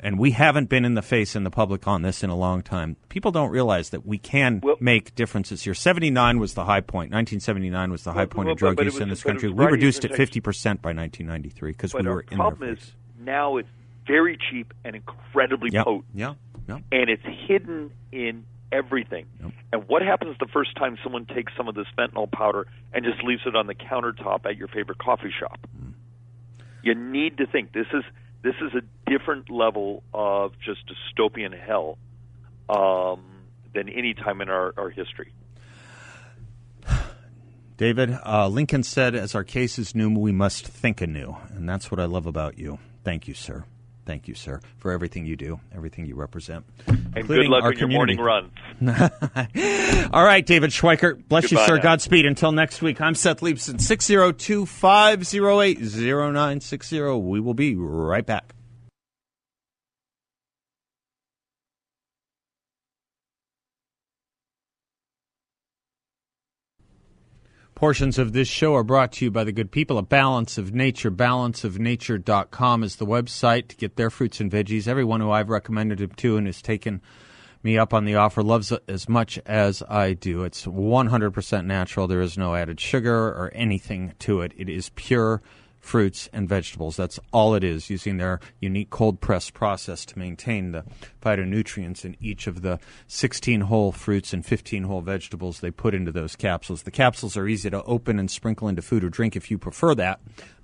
And 0.01 0.17
we 0.17 0.31
haven't 0.31 0.69
been 0.69 0.85
in 0.85 0.93
the 0.93 1.01
face 1.01 1.35
in 1.35 1.43
the 1.43 1.51
public 1.51 1.87
on 1.87 2.03
this 2.03 2.23
in 2.23 2.29
a 2.29 2.35
long 2.35 2.61
time. 2.61 2.95
People 3.09 3.31
don't 3.31 3.49
realize 3.51 3.89
that 3.89 4.05
we 4.05 4.17
can 4.17 4.61
Well- 4.63 4.77
make 4.79 5.13
differences 5.13 5.63
here. 5.63 5.73
79 5.73 6.39
was 6.39 6.53
the 6.53 6.63
high 6.65 6.79
point. 6.81 7.11
1979 7.11 7.91
was 7.91 8.03
the 8.05 8.11
high 8.13 8.19
Well, 8.19 8.27
point 8.27 8.45
well, 8.45 8.53
of 8.53 8.59
drug 8.59 8.75
but 8.77 8.85
use 8.85 8.99
in 8.99 9.09
this 9.09 9.23
country. 9.23 9.49
We 9.49 9.65
reduced 9.65 10.05
it 10.05 10.13
50% 10.13 10.81
by 10.81 10.93
1993 10.93 11.71
because 11.71 11.93
we 11.93 12.01
were 12.03 12.21
in 12.21 12.27
their 12.29 12.37
problem 12.37 12.69
is 12.69 12.93
now 13.19 13.57
it's 13.57 13.67
very 14.07 14.37
cheap 14.49 14.73
and 14.85 14.95
incredibly 14.95 15.69
Yep. 15.71 15.83
potent, 15.85 16.05
Yeah. 16.13 16.33
Yeah. 16.67 16.79
and 16.91 17.09
it's 17.09 17.23
hidden 17.25 17.91
in 18.11 18.45
everything. 18.71 19.25
Yep. 19.41 19.51
And 19.73 19.87
what 19.89 20.01
happens 20.01 20.37
the 20.39 20.47
first 20.47 20.75
time 20.77 20.97
someone 21.03 21.25
takes 21.25 21.51
some 21.57 21.67
of 21.67 21.75
this 21.75 21.87
fentanyl 21.97 22.31
powder 22.31 22.67
and 22.93 23.03
just 23.03 23.21
leaves 23.23 23.41
it 23.45 23.55
on 23.55 23.67
the 23.67 23.75
countertop 23.75 24.45
at 24.45 24.55
your 24.55 24.67
favorite 24.69 24.97
coffee 24.99 25.31
shop? 25.37 25.59
Mm. 25.77 25.93
You 26.83 26.95
need 26.95 27.37
to 27.39 27.45
think 27.47 27.73
this 27.73 27.87
is 27.93 28.03
this 28.41 28.55
is 28.61 28.71
a 28.73 29.09
different 29.09 29.49
level 29.49 30.03
of 30.13 30.53
just 30.63 30.81
dystopian 30.87 31.57
hell 31.57 31.97
um, 32.69 33.23
than 33.73 33.89
any 33.89 34.13
time 34.13 34.41
in 34.41 34.49
our, 34.49 34.73
our 34.77 34.89
history. 34.89 35.33
David, 37.77 38.17
uh, 38.25 38.49
Lincoln 38.49 38.83
said, 38.83 39.15
as 39.15 39.35
our 39.35 39.45
case 39.45 39.79
is 39.79 39.95
new, 39.95 40.09
we 40.09 40.33
must 40.33 40.67
think 40.67 40.99
anew. 40.99 41.37
And 41.49 41.67
that's 41.67 41.89
what 41.89 41.99
I 41.99 42.05
love 42.05 42.25
about 42.25 42.57
you. 42.57 42.77
Thank 43.05 43.27
you, 43.27 43.33
sir. 43.33 43.63
Thank 44.09 44.27
you, 44.27 44.33
sir, 44.33 44.59
for 44.79 44.91
everything 44.91 45.27
you 45.27 45.35
do, 45.35 45.59
everything 45.71 46.07
you 46.07 46.15
represent. 46.15 46.65
And 46.87 47.27
good 47.27 47.45
luck 47.45 47.61
our 47.61 47.69
on 47.69 47.77
your 47.77 47.89
morning 47.89 48.17
community. 48.17 48.51
runs. 48.81 50.09
All 50.11 50.23
right, 50.23 50.43
David 50.43 50.71
Schweikert. 50.71 51.27
Bless 51.27 51.51
you, 51.51 51.59
sir. 51.59 51.75
now. 51.75 51.83
Godspeed. 51.83 52.25
Until 52.25 52.51
next 52.51 52.81
week, 52.81 52.99
I'm 53.01 53.13
Seth 53.13 53.41
Leibsohn, 53.41 53.79
602 53.79 54.65
508 54.65 55.79
0960. 55.79 57.01
We 57.19 57.39
will 57.39 57.53
be 57.53 57.75
right 57.75 58.25
back. 58.25 58.55
Portions 67.79 68.19
of 68.19 68.33
this 68.33 68.49
show 68.49 68.75
are 68.75 68.83
brought 68.83 69.13
to 69.13 69.23
you 69.23 69.31
by 69.31 69.45
the 69.45 69.53
good 69.53 69.71
people 69.71 69.97
at 69.97 70.09
Balance 70.09 70.57
of 70.57 70.73
Nature. 70.73 71.09
Balanceofnature.com 71.09 72.83
is 72.83 72.97
the 72.97 73.05
website 73.05 73.69
to 73.69 73.77
get 73.77 73.95
their 73.95 74.09
fruits 74.09 74.41
and 74.41 74.51
veggies. 74.51 74.85
Everyone 74.85 75.21
who 75.21 75.31
I've 75.31 75.47
recommended 75.47 76.01
it 76.01 76.17
to 76.17 76.35
and 76.35 76.45
has 76.45 76.61
taken 76.61 77.01
me 77.63 77.77
up 77.77 77.93
on 77.93 78.03
the 78.03 78.15
offer 78.15 78.43
loves 78.43 78.73
it 78.73 78.83
as 78.89 79.07
much 79.07 79.39
as 79.45 79.81
I 79.83 80.11
do. 80.11 80.43
It's 80.43 80.65
100% 80.65 81.65
natural. 81.65 82.05
There 82.05 82.19
is 82.19 82.37
no 82.37 82.53
added 82.53 82.81
sugar 82.81 83.15
or 83.15 83.49
anything 83.55 84.11
to 84.19 84.41
it. 84.41 84.51
It 84.57 84.67
is 84.67 84.89
pure 84.95 85.41
fruits 85.79 86.29
and 86.33 86.47
vegetables. 86.47 86.95
That's 86.97 87.19
all 87.31 87.55
it 87.55 87.63
is, 87.63 87.89
using 87.89 88.17
their 88.17 88.39
unique 88.59 88.89
cold 88.89 89.21
press 89.21 89.49
process 89.49 90.05
to 90.05 90.19
maintain 90.19 90.71
the 90.71 90.83
phytonutrients 91.21 92.05
in 92.05 92.15
each 92.19 92.47
of 92.47 92.61
the 92.61 92.79
16 93.07 93.61
whole 93.61 93.91
fruits 93.91 94.33
and 94.33 94.45
15 94.45 94.83
whole 94.83 95.01
vegetables 95.01 95.59
they 95.59 95.71
put 95.71 95.93
into 95.93 96.11
those 96.11 96.35
capsules. 96.35 96.83
The 96.83 96.91
capsules 96.91 97.37
are 97.37 97.47
easy 97.47 97.69
to 97.69 97.83
open 97.83 98.19
and 98.19 98.29
sprinkle 98.29 98.67
into 98.67 98.81
food 98.81 99.03
or 99.03 99.09
drink 99.09 99.35
if 99.35 99.49
you 99.49 99.57
prefer 99.57 99.95
that. 99.95 100.19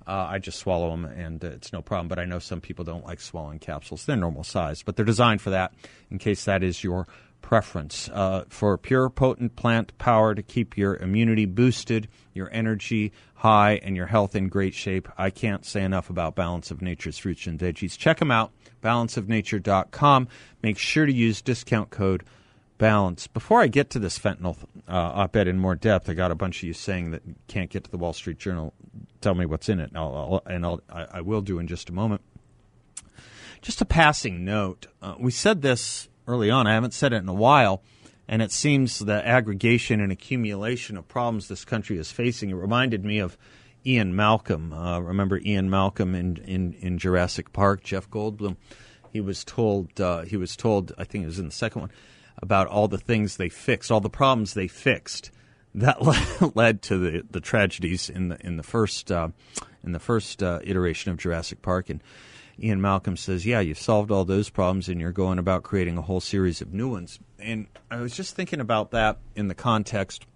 Uh, 0.06 0.26
I 0.30 0.38
just 0.38 0.60
swallow 0.60 0.90
them 0.90 1.04
and 1.04 1.44
uh, 1.44 1.48
it's 1.48 1.72
no 1.72 1.82
problem. 1.82 2.06
But 2.06 2.20
I 2.20 2.26
know 2.26 2.38
some 2.38 2.60
people 2.60 2.84
don't 2.84 3.04
like 3.04 3.20
swallowing 3.20 3.58
capsules. 3.58 4.04
They're 4.04 4.16
normal 4.16 4.44
size, 4.44 4.82
but 4.84 4.94
they're 4.94 5.04
designed 5.04 5.40
for 5.40 5.50
that 5.50 5.72
in 6.10 6.18
case 6.18 6.44
that 6.44 6.62
is 6.62 6.84
your 6.84 7.08
preference 7.46 8.10
uh, 8.12 8.44
for 8.48 8.76
pure, 8.76 9.08
potent 9.08 9.54
plant 9.54 9.96
power 9.98 10.34
to 10.34 10.42
keep 10.42 10.76
your 10.76 10.96
immunity 10.96 11.44
boosted, 11.44 12.08
your 12.34 12.52
energy 12.52 13.12
high, 13.34 13.76
and 13.84 13.94
your 13.94 14.06
health 14.06 14.34
in 14.34 14.48
great 14.48 14.74
shape. 14.74 15.08
I 15.16 15.30
can't 15.30 15.64
say 15.64 15.84
enough 15.84 16.10
about 16.10 16.34
Balance 16.34 16.72
of 16.72 16.82
Nature's 16.82 17.18
fruits 17.18 17.46
and 17.46 17.56
veggies. 17.56 17.96
Check 17.96 18.18
them 18.18 18.32
out, 18.32 18.50
balanceofnature.com. 18.82 20.26
Make 20.60 20.76
sure 20.76 21.06
to 21.06 21.12
use 21.12 21.40
discount 21.40 21.90
code 21.90 22.24
BALANCE. 22.78 23.28
Before 23.28 23.60
I 23.60 23.68
get 23.68 23.90
to 23.90 24.00
this 24.00 24.18
fentanyl 24.18 24.56
uh, 24.88 24.92
op 25.14 25.36
ed 25.36 25.46
in 25.46 25.56
more 25.56 25.76
depth, 25.76 26.10
I 26.10 26.14
got 26.14 26.32
a 26.32 26.34
bunch 26.34 26.58
of 26.58 26.62
you 26.64 26.72
saying 26.72 27.12
that 27.12 27.22
you 27.24 27.36
can't 27.46 27.70
get 27.70 27.84
to 27.84 27.90
the 27.92 27.96
Wall 27.96 28.12
Street 28.12 28.38
Journal. 28.38 28.74
Tell 29.20 29.36
me 29.36 29.46
what's 29.46 29.68
in 29.68 29.78
it, 29.78 29.90
and, 29.90 29.98
I'll, 29.98 30.42
I'll, 30.46 30.52
and 30.52 30.66
I'll, 30.66 30.80
I, 30.90 31.06
I 31.12 31.20
will 31.20 31.42
do 31.42 31.60
in 31.60 31.68
just 31.68 31.90
a 31.90 31.92
moment. 31.92 32.22
Just 33.62 33.80
a 33.80 33.84
passing 33.84 34.44
note. 34.44 34.88
Uh, 35.00 35.14
we 35.20 35.30
said 35.30 35.62
this 35.62 36.08
early 36.26 36.50
on. 36.50 36.66
I 36.66 36.74
haven't 36.74 36.94
said 36.94 37.12
it 37.12 37.22
in 37.22 37.28
a 37.28 37.34
while, 37.34 37.82
and 38.28 38.42
it 38.42 38.52
seems 38.52 38.98
the 38.98 39.26
aggregation 39.26 40.00
and 40.00 40.10
accumulation 40.10 40.96
of 40.96 41.08
problems 41.08 41.48
this 41.48 41.64
country 41.64 41.98
is 41.98 42.10
facing. 42.10 42.50
It 42.50 42.54
reminded 42.54 43.04
me 43.04 43.18
of 43.18 43.36
Ian 43.84 44.16
Malcolm. 44.16 44.72
Uh, 44.72 45.00
remember 45.00 45.38
Ian 45.38 45.70
Malcolm 45.70 46.14
in, 46.14 46.36
in, 46.38 46.72
in 46.74 46.98
Jurassic 46.98 47.52
Park? 47.52 47.84
Jeff 47.84 48.10
Goldblum. 48.10 48.56
He 49.12 49.20
was 49.20 49.44
told. 49.44 50.00
Uh, 50.00 50.22
he 50.22 50.36
was 50.36 50.56
told. 50.56 50.92
I 50.98 51.04
think 51.04 51.22
it 51.22 51.28
was 51.28 51.38
in 51.38 51.46
the 51.46 51.52
second 51.52 51.82
one 51.82 51.90
about 52.38 52.66
all 52.66 52.88
the 52.88 52.98
things 52.98 53.36
they 53.36 53.48
fixed, 53.48 53.90
all 53.90 54.00
the 54.00 54.10
problems 54.10 54.54
they 54.54 54.68
fixed. 54.68 55.30
That 55.74 56.52
led 56.56 56.82
to 56.82 56.98
the, 56.98 57.26
the 57.30 57.40
tragedies 57.40 58.10
in 58.10 58.28
the 58.28 58.44
in 58.44 58.56
the 58.56 58.62
first 58.62 59.12
uh, 59.12 59.28
in 59.84 59.92
the 59.92 59.98
first 59.98 60.42
uh, 60.42 60.58
iteration 60.64 61.12
of 61.12 61.18
Jurassic 61.18 61.62
Park 61.62 61.88
and 61.88 62.02
Ian 62.62 62.80
Malcolm 62.80 63.16
says, 63.16 63.44
Yeah, 63.44 63.60
you've 63.60 63.78
solved 63.78 64.10
all 64.10 64.24
those 64.24 64.48
problems 64.48 64.88
and 64.88 65.00
you're 65.00 65.12
going 65.12 65.38
about 65.38 65.62
creating 65.62 65.98
a 65.98 66.02
whole 66.02 66.20
series 66.20 66.60
of 66.60 66.72
new 66.72 66.88
ones. 66.88 67.18
And 67.38 67.66
I 67.90 68.00
was 68.00 68.16
just 68.16 68.34
thinking 68.34 68.60
about 68.60 68.92
that 68.92 69.18
in 69.34 69.48
the 69.48 69.54
context 69.54 70.26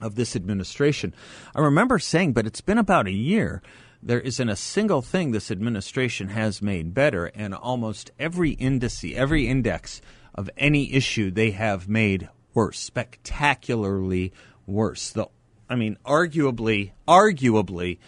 of 0.00 0.14
this 0.14 0.34
administration. 0.34 1.14
I 1.54 1.60
remember 1.60 1.98
saying, 1.98 2.32
but 2.32 2.46
it's 2.46 2.60
been 2.60 2.78
about 2.78 3.06
a 3.06 3.12
year. 3.12 3.62
There 4.02 4.20
isn't 4.20 4.48
a 4.48 4.56
single 4.56 5.02
thing 5.02 5.30
this 5.30 5.50
administration 5.50 6.28
has 6.28 6.60
made 6.60 6.92
better, 6.92 7.26
and 7.26 7.54
almost 7.54 8.10
every 8.18 8.50
index, 8.50 9.02
every 9.02 9.48
index 9.48 10.02
of 10.34 10.50
any 10.58 10.92
issue 10.92 11.30
they 11.30 11.52
have 11.52 11.88
made 11.88 12.28
worse, 12.52 12.78
spectacularly 12.78 14.32
worse. 14.66 15.10
The 15.10 15.28
I 15.68 15.76
mean, 15.76 15.96
arguably, 16.04 16.92
arguably, 17.08 17.98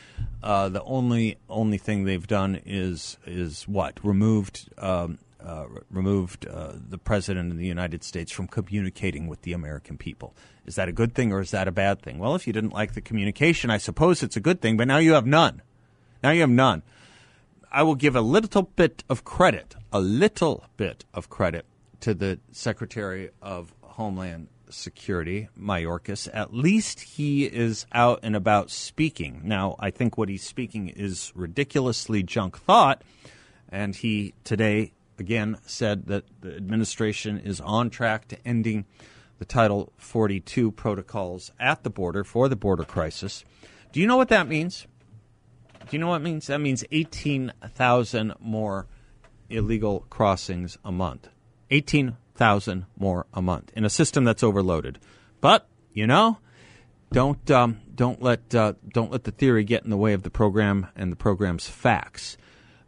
uh, 0.43 0.69
the 0.69 0.83
only 0.83 1.39
only 1.49 1.79
thing 1.79 2.05
they've 2.05 2.27
done 2.27 2.61
is 2.65 3.19
is 3.27 3.65
what 3.65 3.99
removed 4.05 4.69
um, 4.79 5.19
uh, 5.47 5.67
removed 5.91 6.47
uh, 6.47 6.73
the 6.75 6.99
president 6.99 7.53
of 7.53 7.59
the 7.59 7.67
United 7.67 8.03
States 8.03 8.33
from 8.33 8.49
communicating 8.49 9.27
with 9.29 9.43
the 9.43 9.53
American 9.53 9.97
people. 9.97 10.35
Is 10.65 10.75
that 10.75 10.89
a 10.89 10.93
good 10.93 11.15
thing 11.15 11.33
or 11.33 11.41
is 11.41 11.53
that 11.53 11.69
a 11.69 11.73
bad 11.73 12.03
thing? 12.03 12.19
Well, 12.19 12.35
if 12.35 12.47
you 12.47 12.53
didn't 12.53 12.73
like 12.73 12.95
the 12.95 13.01
communication, 13.01 13.71
I 13.71 13.79
suppose 13.79 14.23
it's 14.23 14.37
a 14.37 14.41
good 14.41 14.61
thing. 14.61 14.77
But 14.77 14.89
now 14.89 14.99
you 14.99 15.13
have 15.13 15.27
none. 15.27 15.63
Now 16.23 16.31
you 16.31 16.41
have 16.41 16.51
none. 16.51 16.83
I 17.71 17.83
will 17.83 17.95
give 17.95 18.17
a 18.17 18.21
little 18.21 18.63
bit 18.63 19.05
of 19.09 19.25
credit, 19.25 19.77
a 19.93 20.01
little 20.01 20.65
bit 20.77 21.05
of 21.15 21.29
credit 21.29 21.67
to 22.01 22.15
the 22.15 22.41
Secretary 22.51 23.31
of 23.41 23.73
Homeland 23.83 24.49
Security, 24.69 25.49
Mayorkas, 25.59 26.29
at 26.33 26.53
least 26.55 27.01
he 27.01 27.45
is 27.45 27.87
out 27.93 28.21
and 28.23 28.35
about 28.37 28.71
speaking. 28.71 29.41
Now, 29.45 29.77
I 29.79 29.91
think 29.91 30.17
what 30.19 30.29
he's 30.29 30.43
speaking 30.43 30.89
is 30.89 31.33
ridiculously 31.35 32.23
junk 32.23 32.59
thought, 32.59 33.03
and 33.69 33.95
he 33.95 34.35
today 34.45 34.93
again 35.19 35.59
said 35.67 36.07
that 36.07 36.25
the 36.41 36.57
administration 36.57 37.39
is 37.39 37.61
on 37.61 37.91
track 37.91 38.29
to 38.29 38.39
ending 38.47 38.85
the 39.39 39.45
Title 39.45 39.93
42 39.97 40.73
protocols 40.73 41.53
at 41.59 41.83
the 41.83 41.91
border 41.91 42.25
for 42.25 42.49
the 42.49 42.57
border 42.57 42.85
crisis. 42.85 43.45
Do 43.93 44.01
you 44.01 44.07
know 44.07 44.17
what 44.17 44.29
that 44.29 44.49
means? 44.49 44.87
Do 45.89 45.97
you 45.97 45.99
know 45.99 46.09
what 46.09 46.21
it 46.21 46.25
means? 46.25 46.49
That 46.49 46.61
means 46.61 46.85
18,000 46.91 48.35
more 48.41 48.87
illegal 49.49 50.07
crossings 50.11 50.79
a 50.85 50.91
month. 50.91 51.29
18 51.71 52.17
thousand 52.37 52.87
more 52.99 53.27
a 53.33 53.43
month 53.43 53.73
in 53.75 53.85
a 53.85 53.91
system 53.91 54.25
that's 54.25 54.43
overloaded. 54.43 54.99
But 55.41 55.69
you 55.93 56.07
know, 56.07 56.39
don't 57.13 57.51
um, 57.51 57.81
don't 57.95 58.23
let 58.23 58.55
uh, 58.55 58.75
don't 58.89 59.11
let 59.11 59.25
the 59.25 59.31
theory 59.31 59.65
get 59.65 59.85
in 59.85 59.91
the 59.91 59.97
way 59.97 60.13
of 60.13 60.23
the 60.23 60.31
program 60.31 60.89
and 60.97 61.11
the 61.11 61.17
program's 61.17 61.69
facts. 61.69 62.37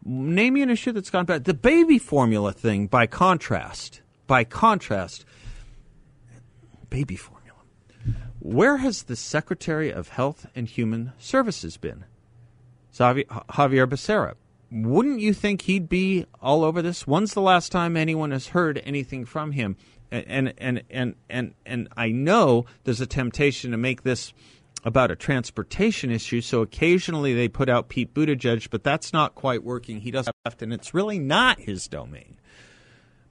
Name 0.04 0.54
me 0.54 0.62
an 0.62 0.70
issue 0.70 0.92
that's 0.92 1.10
gone 1.10 1.26
bad. 1.26 1.44
The 1.44 1.54
baby 1.54 1.98
formula 1.98 2.52
thing, 2.52 2.86
by 2.86 3.06
contrast, 3.06 4.00
by 4.26 4.44
contrast, 4.44 5.24
baby 6.88 7.16
formula. 7.16 7.58
Where 8.38 8.78
has 8.78 9.02
the 9.02 9.16
Secretary 9.16 9.92
of 9.92 10.08
Health 10.08 10.46
and 10.54 10.68
Human 10.68 11.12
Services 11.18 11.76
been? 11.76 12.04
Javier 12.92 13.86
Becerra 13.86 14.34
wouldn't 14.70 15.20
you 15.20 15.32
think 15.32 15.62
he'd 15.62 15.88
be 15.88 16.26
all 16.42 16.64
over 16.64 16.82
this? 16.82 17.06
When's 17.06 17.34
the 17.34 17.40
last 17.40 17.72
time 17.72 17.96
anyone 17.96 18.30
has 18.32 18.48
heard 18.48 18.80
anything 18.84 19.24
from 19.24 19.52
him? 19.52 19.76
And 20.10 20.54
and 20.58 20.82
and 20.90 21.14
and 21.28 21.54
and 21.66 21.88
I 21.96 22.10
know 22.10 22.66
there's 22.84 23.00
a 23.00 23.06
temptation 23.06 23.72
to 23.72 23.76
make 23.76 24.02
this 24.02 24.32
about 24.84 25.10
a 25.10 25.16
transportation 25.16 26.10
issue. 26.10 26.40
So 26.40 26.62
occasionally 26.62 27.34
they 27.34 27.48
put 27.48 27.68
out 27.68 27.88
Pete 27.88 28.14
Buttigieg, 28.14 28.70
but 28.70 28.84
that's 28.84 29.12
not 29.12 29.34
quite 29.34 29.64
working. 29.64 30.00
He 30.00 30.10
doesn't 30.10 30.34
have 30.44 30.60
and 30.62 30.72
it's 30.72 30.94
really 30.94 31.18
not 31.18 31.60
his 31.60 31.88
domain. 31.88 32.36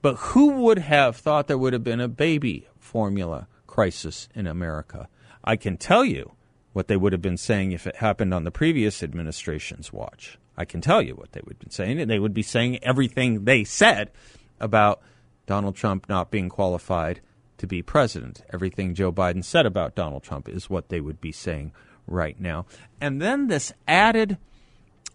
But 0.02 0.15
who 0.15 0.50
would 0.62 0.80
have 0.80 1.17
thought 1.17 1.47
there 1.47 1.58
would 1.58 1.73
have 1.73 1.84
been 1.84 2.00
a 2.00 2.08
baby 2.08 2.67
formula 2.80 3.47
crisis 3.65 4.30
in 4.36 4.45
America? 4.45 5.08
I 5.43 5.56
can 5.56 5.78
tell 5.78 6.06
you 6.06 6.34
what 6.73 6.88
they 6.88 6.97
would 6.97 7.13
have 7.13 7.21
been 7.21 7.38
saying 7.38 7.71
if 7.71 7.88
it 7.88 7.97
happened 7.97 8.34
on 8.34 8.43
the 8.43 8.52
previous 8.52 9.02
administration's 9.02 9.91
watch. 9.91 10.38
I 10.58 10.65
can 10.65 10.82
tell 10.82 11.02
you 11.02 11.15
what 11.15 11.34
they 11.34 11.41
would 11.46 11.60
be 11.60 11.67
saying. 11.70 12.00
And 12.00 12.10
they 12.10 12.20
would 12.20 12.34
be 12.34 12.43
saying 12.43 12.80
everything 12.84 13.46
they 13.46 13.63
said 13.63 14.12
about 14.60 15.02
Donald 15.46 15.76
Trump 15.76 16.10
not 16.10 16.32
being 16.32 16.50
qualified 16.50 17.22
to 17.58 17.67
be 17.67 17.82
president. 17.82 18.41
Everything 18.54 18.93
Joe 18.93 19.12
Biden 19.12 19.43
said 19.43 19.65
about 19.65 19.96
Donald 19.96 20.24
Trump 20.24 20.50
is 20.50 20.70
what 20.70 20.89
they 20.89 21.02
would 21.02 21.22
be 21.22 21.32
saying 21.32 21.72
right 22.08 22.39
now. 22.39 22.65
And 23.00 23.22
then 23.22 23.48
this 23.48 23.72
added 23.88 24.38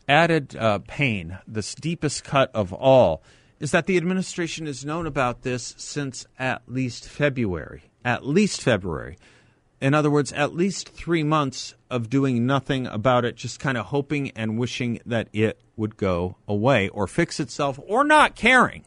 added 0.09 0.57
uh, 0.57 0.81
pain, 0.87 1.39
this 1.47 1.75
deepest 1.75 2.25
cut 2.25 2.51
of 2.55 2.73
all, 2.73 3.23
is 3.61 3.71
that 3.71 3.87
the 3.87 3.97
administration 3.97 4.67
has 4.67 4.85
known 4.85 5.07
about 5.07 5.43
this 5.43 5.75
since 5.79 6.27
at 6.39 6.63
least 6.67 7.09
February. 7.09 7.85
At 8.05 8.27
least 8.27 8.61
February. 8.61 9.17
In 9.83 9.95
other 9.95 10.13
words, 10.13 10.33
at 10.35 10.55
least 10.55 10.91
three 10.91 11.25
months 11.25 11.75
of 11.91 12.09
doing 12.09 12.47
nothing 12.47 12.87
about 12.87 13.25
it, 13.25 13.35
just 13.35 13.59
kind 13.59 13.77
of 13.77 13.87
hoping 13.87 14.31
and 14.31 14.57
wishing 14.57 15.01
that 15.05 15.27
it 15.33 15.61
would 15.77 15.97
go 15.97 16.37
away 16.47 16.89
or 16.91 17.09
fix 17.09 17.41
itself 17.41 17.81
or 17.85 18.05
not 18.05 18.37
caring. 18.37 18.85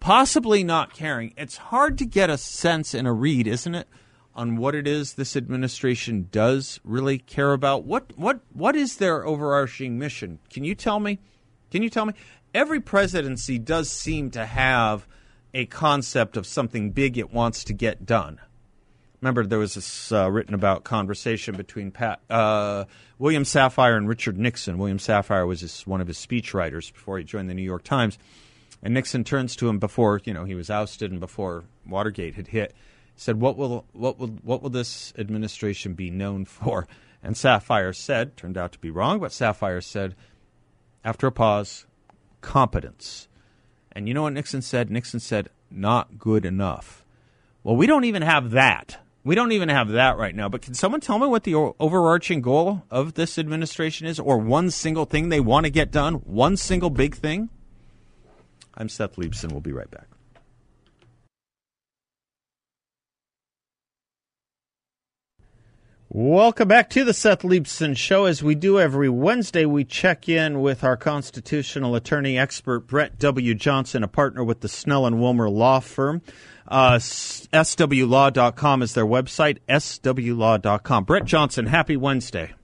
Possibly 0.00 0.64
not 0.64 0.92
caring. 0.92 1.34
It's 1.36 1.56
hard 1.56 1.98
to 1.98 2.04
get 2.04 2.30
a 2.30 2.36
sense 2.36 2.94
and 2.94 3.06
a 3.06 3.12
read, 3.12 3.46
isn't 3.46 3.76
it, 3.76 3.86
on 4.34 4.56
what 4.56 4.74
it 4.74 4.88
is 4.88 5.14
this 5.14 5.36
administration 5.36 6.30
does 6.32 6.80
really 6.82 7.18
care 7.18 7.52
about? 7.52 7.84
What 7.84 8.10
what 8.18 8.40
what 8.52 8.74
is 8.74 8.96
their 8.96 9.24
overarching 9.24 10.00
mission? 10.00 10.40
Can 10.50 10.64
you 10.64 10.74
tell 10.74 10.98
me? 10.98 11.20
Can 11.70 11.84
you 11.84 11.90
tell 11.90 12.06
me? 12.06 12.14
Every 12.52 12.80
presidency 12.80 13.56
does 13.60 13.88
seem 13.88 14.32
to 14.32 14.46
have 14.46 15.06
a 15.54 15.66
concept 15.66 16.36
of 16.36 16.44
something 16.44 16.90
big 16.90 17.16
it 17.16 17.32
wants 17.32 17.62
to 17.62 17.72
get 17.72 18.04
done 18.04 18.40
remember 19.20 19.44
there 19.44 19.58
was 19.58 19.74
this 19.74 20.12
uh, 20.12 20.30
written 20.30 20.54
about 20.54 20.84
conversation 20.84 21.56
between 21.56 21.90
Pat, 21.90 22.20
uh, 22.30 22.84
William 23.18 23.44
Safire 23.44 23.96
and 23.96 24.08
Richard 24.08 24.38
Nixon. 24.38 24.78
William 24.78 24.98
Safire 24.98 25.46
was 25.46 25.60
his, 25.60 25.86
one 25.86 26.00
of 26.00 26.06
his 26.06 26.18
speechwriters 26.18 26.92
before 26.92 27.18
he 27.18 27.24
joined 27.24 27.48
the 27.48 27.54
New 27.54 27.62
York 27.62 27.82
Times. 27.82 28.18
And 28.82 28.94
Nixon 28.94 29.24
turns 29.24 29.56
to 29.56 29.68
him 29.68 29.78
before 29.78 30.20
you 30.24 30.34
know 30.34 30.44
he 30.44 30.54
was 30.54 30.70
ousted 30.70 31.10
and 31.10 31.20
before 31.20 31.64
Watergate 31.86 32.34
had 32.34 32.48
hit, 32.48 32.74
said, 33.16 33.40
"What 33.40 33.56
will 33.56 33.86
what 33.92 34.18
will 34.18 34.28
what 34.28 34.62
will 34.62 34.70
this 34.70 35.12
administration 35.18 35.94
be 35.94 36.10
known 36.10 36.44
for?" 36.44 36.86
And 37.22 37.34
Safire 37.34 37.94
said, 37.94 38.36
turned 38.36 38.56
out 38.56 38.72
to 38.72 38.78
be 38.78 38.90
wrong, 38.90 39.18
but 39.18 39.32
Safire 39.32 39.82
said, 39.82 40.14
after 41.04 41.26
a 41.26 41.32
pause, 41.32 41.86
competence. 42.40 43.26
And 43.90 44.06
you 44.06 44.14
know 44.14 44.22
what 44.22 44.34
Nixon 44.34 44.62
said? 44.62 44.90
Nixon 44.90 45.20
said, 45.20 45.48
"Not 45.70 46.18
good 46.18 46.44
enough." 46.44 47.04
Well, 47.64 47.74
we 47.74 47.86
don't 47.88 48.04
even 48.04 48.22
have 48.22 48.52
that. 48.52 48.98
We 49.26 49.34
don't 49.34 49.50
even 49.50 49.70
have 49.70 49.88
that 49.88 50.18
right 50.18 50.36
now. 50.36 50.48
But 50.48 50.62
can 50.62 50.74
someone 50.74 51.00
tell 51.00 51.18
me 51.18 51.26
what 51.26 51.42
the 51.42 51.56
overarching 51.56 52.42
goal 52.42 52.84
of 52.92 53.14
this 53.14 53.40
administration 53.40 54.06
is, 54.06 54.20
or 54.20 54.38
one 54.38 54.70
single 54.70 55.04
thing 55.04 55.30
they 55.30 55.40
want 55.40 55.66
to 55.66 55.70
get 55.70 55.90
done? 55.90 56.14
One 56.14 56.56
single 56.56 56.90
big 56.90 57.16
thing? 57.16 57.48
I'm 58.74 58.88
Seth 58.88 59.16
Leibsohn. 59.16 59.50
We'll 59.50 59.60
be 59.60 59.72
right 59.72 59.90
back. 59.90 60.06
Welcome 66.18 66.68
back 66.68 66.88
to 66.90 67.04
the 67.04 67.12
Seth 67.12 67.42
Leibsohn 67.42 67.94
Show. 67.94 68.24
As 68.24 68.42
we 68.42 68.54
do 68.54 68.80
every 68.80 69.10
Wednesday, 69.10 69.66
we 69.66 69.84
check 69.84 70.30
in 70.30 70.62
with 70.62 70.82
our 70.82 70.96
constitutional 70.96 71.94
attorney 71.94 72.38
expert, 72.38 72.86
Brett 72.86 73.18
W. 73.18 73.54
Johnson, 73.54 74.02
a 74.02 74.08
partner 74.08 74.42
with 74.42 74.60
the 74.60 74.68
Snell 74.70 75.04
and 75.04 75.20
Wilmer 75.20 75.50
Law 75.50 75.80
Firm. 75.80 76.22
Uh, 76.66 76.94
SWLaw.com 76.94 78.80
is 78.80 78.94
their 78.94 79.04
website, 79.04 79.58
SWLaw.com. 79.68 81.04
Brett 81.04 81.26
Johnson, 81.26 81.66
happy 81.66 81.98
Wednesday. 81.98 82.54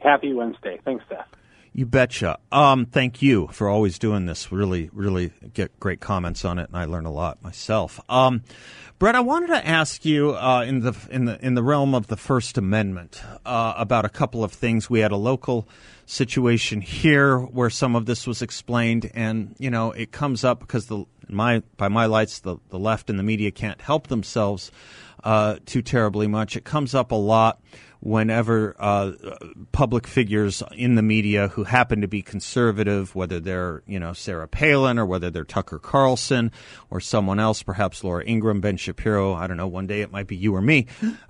Happy 0.00 0.34
Wednesday. 0.34 0.78
Thanks, 0.84 1.02
Seth. 1.08 1.24
You 1.72 1.86
betcha. 1.86 2.38
Um, 2.52 2.84
thank 2.84 3.22
you 3.22 3.46
for 3.52 3.68
always 3.68 3.98
doing 3.98 4.26
this. 4.26 4.52
Really, 4.52 4.90
really 4.92 5.32
get 5.54 5.78
great 5.80 6.00
comments 6.00 6.44
on 6.44 6.58
it, 6.58 6.68
and 6.68 6.76
I 6.76 6.84
learn 6.84 7.06
a 7.06 7.12
lot 7.12 7.42
myself. 7.42 8.00
Um, 8.08 8.42
Brett, 9.00 9.14
I 9.14 9.20
wanted 9.20 9.46
to 9.46 9.66
ask 9.66 10.04
you 10.04 10.34
uh, 10.34 10.62
in 10.62 10.80
the 10.80 10.94
in 11.10 11.24
the 11.24 11.42
in 11.42 11.54
the 11.54 11.62
realm 11.62 11.94
of 11.94 12.08
the 12.08 12.18
First 12.18 12.58
Amendment 12.58 13.22
uh, 13.46 13.72
about 13.78 14.04
a 14.04 14.10
couple 14.10 14.44
of 14.44 14.52
things. 14.52 14.90
We 14.90 15.00
had 15.00 15.10
a 15.10 15.16
local 15.16 15.66
situation 16.04 16.82
here 16.82 17.38
where 17.38 17.70
some 17.70 17.96
of 17.96 18.04
this 18.04 18.26
was 18.26 18.42
explained, 18.42 19.10
and 19.14 19.56
you 19.58 19.70
know 19.70 19.92
it 19.92 20.12
comes 20.12 20.44
up 20.44 20.60
because 20.60 20.88
the 20.88 21.06
my 21.30 21.62
by 21.78 21.88
my 21.88 22.04
lights 22.04 22.40
the 22.40 22.58
the 22.68 22.78
left 22.78 23.08
and 23.08 23.18
the 23.18 23.22
media 23.22 23.50
can't 23.50 23.80
help 23.80 24.08
themselves 24.08 24.70
uh, 25.24 25.56
too 25.64 25.80
terribly 25.80 26.26
much. 26.26 26.54
It 26.54 26.64
comes 26.64 26.94
up 26.94 27.10
a 27.10 27.14
lot 27.14 27.58
whenever 28.00 28.74
uh, 28.78 29.12
public 29.72 30.06
figures 30.06 30.62
in 30.72 30.94
the 30.94 31.02
media 31.02 31.48
who 31.48 31.64
happen 31.64 32.00
to 32.00 32.08
be 32.08 32.22
conservative, 32.22 33.14
whether 33.14 33.38
they're 33.38 33.82
you 33.86 34.00
know 34.00 34.12
Sarah 34.12 34.48
Palin 34.48 34.98
or 34.98 35.06
whether 35.06 35.30
they're 35.30 35.44
Tucker 35.44 35.78
Carlson 35.78 36.50
or 36.90 37.00
someone 37.00 37.38
else, 37.38 37.62
perhaps 37.62 38.02
Laura 38.02 38.24
Ingraham, 38.26 38.60
Ben 38.60 38.76
Shapiro. 38.76 39.34
I 39.34 39.46
don't 39.46 39.56
know. 39.56 39.68
One 39.68 39.86
day 39.86 40.00
it 40.00 40.10
might 40.10 40.26
be 40.26 40.36
you 40.36 40.54
or 40.54 40.62
me. 40.62 40.86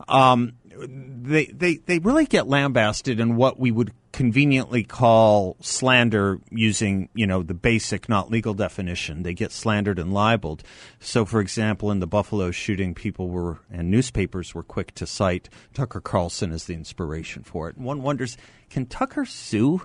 Um, 0.08 0.54
they 0.86 1.46
they 1.46 1.76
they 1.76 1.98
really 1.98 2.26
get 2.26 2.48
lambasted 2.48 3.20
in 3.20 3.36
what 3.36 3.58
we 3.58 3.70
would 3.70 3.92
conveniently 4.12 4.82
call 4.82 5.56
slander 5.60 6.40
using 6.50 7.08
you 7.14 7.26
know 7.26 7.42
the 7.42 7.54
basic 7.54 8.08
not 8.08 8.30
legal 8.30 8.54
definition. 8.54 9.22
They 9.22 9.34
get 9.34 9.52
slandered 9.52 9.98
and 9.98 10.12
libeled. 10.12 10.62
So 10.98 11.24
for 11.24 11.40
example 11.40 11.90
in 11.90 12.00
the 12.00 12.06
buffalo 12.06 12.50
shooting 12.50 12.94
people 12.94 13.28
were 13.28 13.60
and 13.70 13.90
newspapers 13.90 14.54
were 14.54 14.62
quick 14.62 14.94
to 14.96 15.06
cite 15.06 15.48
tucker 15.74 16.00
carlson 16.00 16.52
as 16.52 16.64
the 16.64 16.74
inspiration 16.74 17.42
for 17.44 17.68
it. 17.68 17.76
And 17.76 17.84
one 17.84 18.02
wonders 18.02 18.36
can 18.68 18.86
tucker 18.86 19.24
sue 19.24 19.82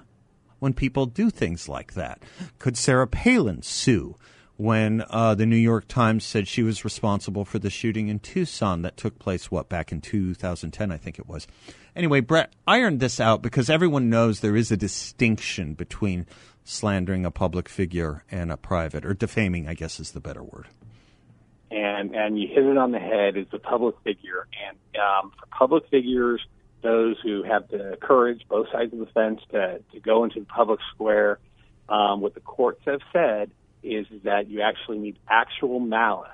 when 0.59 0.73
people 0.73 1.05
do 1.05 1.29
things 1.29 1.69
like 1.69 1.93
that? 1.93 2.23
Could 2.59 2.77
sarah 2.77 3.07
palin 3.07 3.61
sue 3.61 4.15
when 4.57 5.03
uh, 5.09 5.35
the 5.35 5.45
New 5.45 5.55
York 5.55 5.87
Times 5.87 6.23
said 6.23 6.47
she 6.47 6.63
was 6.63 6.85
responsible 6.85 7.43
for 7.43 7.59
the 7.59 7.69
shooting 7.69 8.07
in 8.07 8.19
Tucson 8.19 8.83
that 8.83 8.95
took 8.95 9.19
place, 9.19 9.51
what, 9.51 9.67
back 9.67 9.91
in 9.91 9.99
2010, 9.99 10.91
I 10.91 10.97
think 10.97 11.19
it 11.19 11.27
was. 11.27 11.45
Anyway, 11.95 12.21
Brett 12.21 12.53
ironed 12.65 12.99
this 12.99 13.19
out 13.19 13.41
because 13.41 13.69
everyone 13.69 14.09
knows 14.09 14.39
there 14.39 14.55
is 14.55 14.71
a 14.71 14.77
distinction 14.77 15.73
between 15.73 16.25
slandering 16.63 17.25
a 17.25 17.31
public 17.31 17.67
figure 17.67 18.23
and 18.31 18.51
a 18.51 18.57
private, 18.57 19.05
or 19.05 19.13
defaming, 19.13 19.67
I 19.67 19.73
guess 19.73 19.99
is 19.99 20.11
the 20.11 20.21
better 20.21 20.43
word. 20.43 20.67
And 21.71 22.15
and 22.15 22.39
you 22.39 22.47
hit 22.47 22.63
it 22.63 22.77
on 22.77 22.91
the 22.91 22.99
head. 22.99 23.35
It's 23.35 23.53
a 23.53 23.59
public 23.59 23.95
figure, 24.03 24.47
and 24.65 24.77
um, 24.95 25.31
for 25.37 25.45
public 25.47 25.89
figures, 25.89 26.39
those 26.81 27.17
who 27.21 27.43
have 27.43 27.67
the 27.69 27.97
courage, 28.01 28.43
both 28.47 28.67
sides 28.71 28.93
of 28.93 28.99
the 28.99 29.07
fence, 29.07 29.41
to 29.51 29.81
to 29.91 29.99
go 29.99 30.23
into 30.23 30.39
the 30.39 30.45
public 30.45 30.79
square, 30.93 31.39
um, 31.89 32.21
what 32.21 32.33
the 32.33 32.39
courts 32.39 32.81
have 32.85 33.01
said 33.11 33.51
is 33.85 34.07
that 34.23 34.49
you 34.49 34.61
actually 34.61 34.97
need 34.97 35.19
actual 35.29 35.79
malice, 35.79 36.29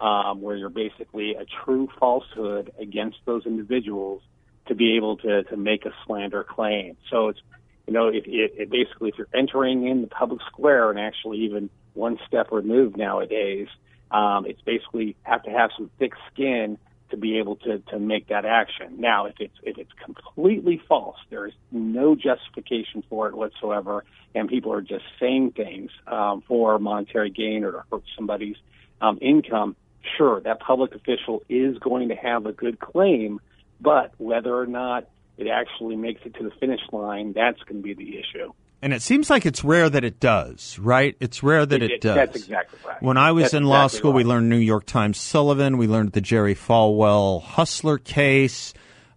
um, 0.00 0.40
where 0.40 0.56
you're 0.56 0.70
basically 0.70 1.34
a 1.34 1.44
true 1.64 1.88
falsehood 1.98 2.72
against 2.78 3.18
those 3.24 3.46
individuals 3.46 4.22
to 4.66 4.74
be 4.74 4.96
able 4.96 5.16
to, 5.18 5.44
to 5.44 5.56
make 5.56 5.86
a 5.86 5.92
slander 6.06 6.44
claim. 6.44 6.96
So 7.10 7.28
it's, 7.28 7.40
you 7.86 7.92
know, 7.92 8.08
if 8.08 8.26
it, 8.26 8.52
it 8.56 8.70
basically, 8.70 9.08
if 9.10 9.18
you're 9.18 9.28
entering 9.34 9.86
in 9.86 10.02
the 10.02 10.08
public 10.08 10.40
square 10.46 10.90
and 10.90 10.98
actually 10.98 11.38
even 11.38 11.70
one 11.94 12.18
step 12.26 12.52
removed 12.52 12.96
nowadays, 12.96 13.68
um, 14.10 14.46
it's 14.46 14.60
basically 14.62 15.16
have 15.22 15.42
to 15.44 15.50
have 15.50 15.70
some 15.76 15.90
thick 15.98 16.12
skin 16.32 16.78
to 17.10 17.16
be 17.16 17.38
able 17.38 17.56
to, 17.56 17.78
to 17.78 17.98
make 17.98 18.28
that 18.28 18.44
action. 18.44 19.00
Now, 19.00 19.26
if 19.26 19.34
it's 19.40 19.54
if 19.62 19.78
it's 19.78 19.92
completely 20.04 20.80
false, 20.88 21.16
there 21.30 21.46
is 21.46 21.54
no 21.70 22.14
justification 22.14 23.02
for 23.08 23.28
it 23.28 23.34
whatsoever, 23.34 24.04
and 24.34 24.48
people 24.48 24.72
are 24.72 24.82
just 24.82 25.04
saying 25.18 25.52
things 25.52 25.90
um, 26.06 26.42
for 26.46 26.78
monetary 26.78 27.30
gain 27.30 27.64
or 27.64 27.72
to 27.72 27.82
hurt 27.90 28.02
somebody's 28.16 28.56
um, 29.00 29.18
income. 29.20 29.76
Sure, 30.16 30.40
that 30.40 30.60
public 30.60 30.94
official 30.94 31.42
is 31.48 31.78
going 31.78 32.08
to 32.08 32.14
have 32.14 32.46
a 32.46 32.52
good 32.52 32.78
claim, 32.78 33.40
but 33.80 34.12
whether 34.18 34.54
or 34.54 34.66
not 34.66 35.08
it 35.36 35.48
actually 35.48 35.96
makes 35.96 36.22
it 36.24 36.34
to 36.34 36.44
the 36.44 36.50
finish 36.58 36.80
line, 36.92 37.32
that's 37.32 37.60
going 37.62 37.82
to 37.82 37.82
be 37.82 37.94
the 37.94 38.18
issue. 38.18 38.52
And 38.80 38.92
it 38.92 39.02
seems 39.02 39.28
like 39.28 39.44
it's 39.44 39.64
rare 39.64 39.90
that 39.90 40.04
it 40.04 40.20
does, 40.20 40.78
right? 40.78 41.16
It's 41.18 41.42
rare 41.42 41.66
that 41.66 41.82
it, 41.82 41.90
it 41.90 42.00
does. 42.00 42.14
That's 42.14 42.36
exactly 42.36 42.78
right. 42.86 43.02
When 43.02 43.16
I 43.16 43.32
was 43.32 43.44
that's 43.44 43.54
in 43.54 43.64
exactly 43.64 43.78
law 43.78 43.86
school, 43.88 44.12
right. 44.12 44.18
we 44.18 44.24
learned 44.24 44.48
New 44.48 44.56
York 44.56 44.86
Times 44.86 45.18
Sullivan. 45.18 45.78
We 45.78 45.88
learned 45.88 46.12
the 46.12 46.20
Jerry 46.20 46.54
Falwell 46.54 47.42
Hustler 47.42 47.98
case. 47.98 48.74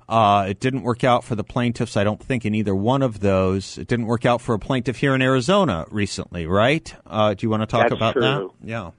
Uh, 0.10 0.48
it 0.50 0.60
didn't 0.60 0.82
work 0.82 1.04
out 1.04 1.24
for 1.24 1.36
the 1.36 1.44
plaintiffs, 1.44 1.96
I 1.96 2.04
don't 2.04 2.22
think, 2.22 2.44
in 2.44 2.56
either 2.56 2.76
one 2.76 3.02
of 3.02 3.20
those. 3.20 3.78
It 3.78 3.88
didn't 3.88 4.08
work 4.08 4.26
out 4.26 4.42
for 4.42 4.56
a 4.56 4.60
plaintiff 4.60 4.98
here 4.98 5.14
in 5.16 5.22
Arizona 5.22 5.86
recently, 5.90 6.48
right? 6.48 6.94
Uh, 7.06 7.34
do 7.34 7.46
you 7.46 7.50
want 7.50 7.62
to 7.62 7.68
talk 7.68 7.84
That's 7.84 7.94
about 7.94 8.14
true. 8.14 8.22
that? 8.22 8.50
Yeah. 8.68 8.92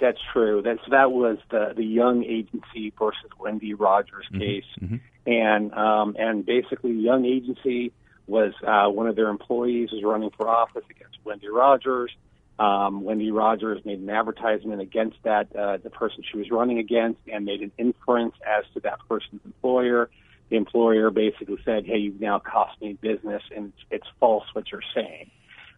That's 0.00 0.18
true. 0.32 0.62
That's 0.62 0.82
that 0.90 1.10
was 1.10 1.38
the 1.50 1.72
the 1.74 1.84
Young 1.84 2.22
Agency 2.24 2.92
versus 2.98 3.30
Wendy 3.38 3.74
Rogers 3.74 4.26
case, 4.32 4.64
mm-hmm. 4.80 4.96
and 5.26 5.72
um, 5.74 6.14
and 6.18 6.46
basically 6.46 6.92
Young 6.92 7.24
Agency 7.24 7.92
was 8.28 8.52
uh, 8.66 8.88
one 8.90 9.06
of 9.06 9.16
their 9.16 9.28
employees 9.28 9.90
was 9.92 10.02
running 10.04 10.30
for 10.36 10.48
office 10.48 10.84
against 10.90 11.16
Wendy 11.24 11.48
Rogers. 11.48 12.10
Um, 12.58 13.02
Wendy 13.04 13.30
Rogers 13.30 13.84
made 13.84 14.00
an 14.00 14.10
advertisement 14.10 14.80
against 14.80 15.16
that 15.22 15.54
uh, 15.54 15.76
the 15.78 15.90
person 15.90 16.24
she 16.30 16.38
was 16.38 16.50
running 16.50 16.78
against, 16.78 17.20
and 17.32 17.44
made 17.44 17.62
an 17.62 17.72
inference 17.78 18.34
as 18.46 18.64
to 18.74 18.80
that 18.80 18.98
person's 19.08 19.40
employer. 19.44 20.10
The 20.50 20.56
employer 20.56 21.10
basically 21.10 21.58
said, 21.64 21.86
"Hey, 21.86 21.98
you've 21.98 22.20
now 22.20 22.38
cost 22.38 22.80
me 22.80 22.94
business, 22.94 23.42
and 23.54 23.66
it's, 23.66 23.84
it's 23.90 24.06
false 24.18 24.44
what 24.52 24.70
you're 24.72 24.82
saying." 24.94 25.30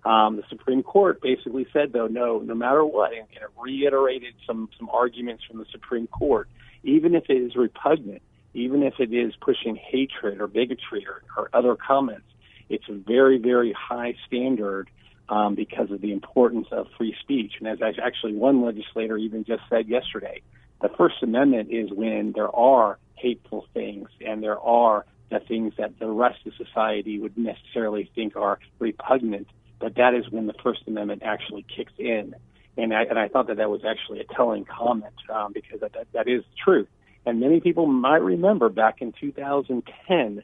Um, 0.04 0.36
the 0.36 0.44
Supreme 0.48 0.82
Court 0.82 1.20
basically 1.20 1.66
said, 1.72 1.92
though, 1.92 2.06
no, 2.06 2.38
no 2.38 2.54
matter 2.54 2.84
what, 2.84 3.12
and, 3.12 3.26
and 3.34 3.42
it 3.42 3.50
reiterated 3.60 4.34
some 4.46 4.70
some 4.78 4.88
arguments 4.88 5.44
from 5.44 5.58
the 5.58 5.66
Supreme 5.70 6.06
Court, 6.06 6.48
even 6.82 7.14
if 7.14 7.24
it 7.28 7.34
is 7.34 7.54
repugnant, 7.54 8.22
even 8.54 8.82
if 8.82 8.94
it 8.98 9.12
is 9.12 9.34
pushing 9.40 9.76
hatred 9.76 10.40
or 10.40 10.46
bigotry 10.46 11.06
or, 11.06 11.22
or 11.36 11.50
other 11.52 11.76
comments, 11.76 12.24
it's 12.70 12.88
a 12.88 12.94
very, 12.94 13.38
very 13.38 13.72
high 13.72 14.14
standard 14.26 14.88
um, 15.28 15.54
because 15.54 15.90
of 15.90 16.00
the 16.00 16.12
importance 16.12 16.68
of 16.72 16.86
free 16.96 17.14
speech. 17.20 17.52
And 17.58 17.68
as 17.68 17.78
actually 18.02 18.34
one 18.34 18.64
legislator 18.64 19.16
even 19.16 19.44
just 19.44 19.62
said 19.68 19.88
yesterday, 19.88 20.42
the 20.80 20.88
First 20.96 21.16
Amendment 21.22 21.70
is 21.70 21.90
when 21.92 22.32
there 22.34 22.54
are 22.54 22.98
hateful 23.16 23.66
things 23.74 24.08
and 24.24 24.42
there 24.42 24.58
are 24.58 25.04
the 25.30 25.40
things 25.40 25.74
that 25.76 25.98
the 25.98 26.08
rest 26.08 26.38
of 26.46 26.54
society 26.54 27.18
would 27.18 27.36
necessarily 27.36 28.10
think 28.14 28.34
are 28.34 28.58
repugnant 28.78 29.46
but 29.80 29.94
that 29.96 30.14
is 30.14 30.30
when 30.30 30.46
the 30.46 30.54
First 30.62 30.82
Amendment 30.86 31.22
actually 31.24 31.64
kicks 31.74 31.94
in. 31.98 32.36
And 32.76 32.94
I, 32.94 33.02
and 33.02 33.18
I 33.18 33.28
thought 33.28 33.48
that 33.48 33.56
that 33.56 33.70
was 33.70 33.80
actually 33.84 34.20
a 34.20 34.24
telling 34.24 34.64
comment 34.64 35.14
um, 35.34 35.52
because 35.52 35.80
that, 35.80 35.94
that, 35.94 36.06
that 36.12 36.28
is 36.28 36.42
the 36.42 36.56
truth. 36.62 36.88
And 37.26 37.40
many 37.40 37.60
people 37.60 37.86
might 37.86 38.22
remember 38.22 38.68
back 38.68 39.00
in 39.00 39.12
2010, 39.18 40.42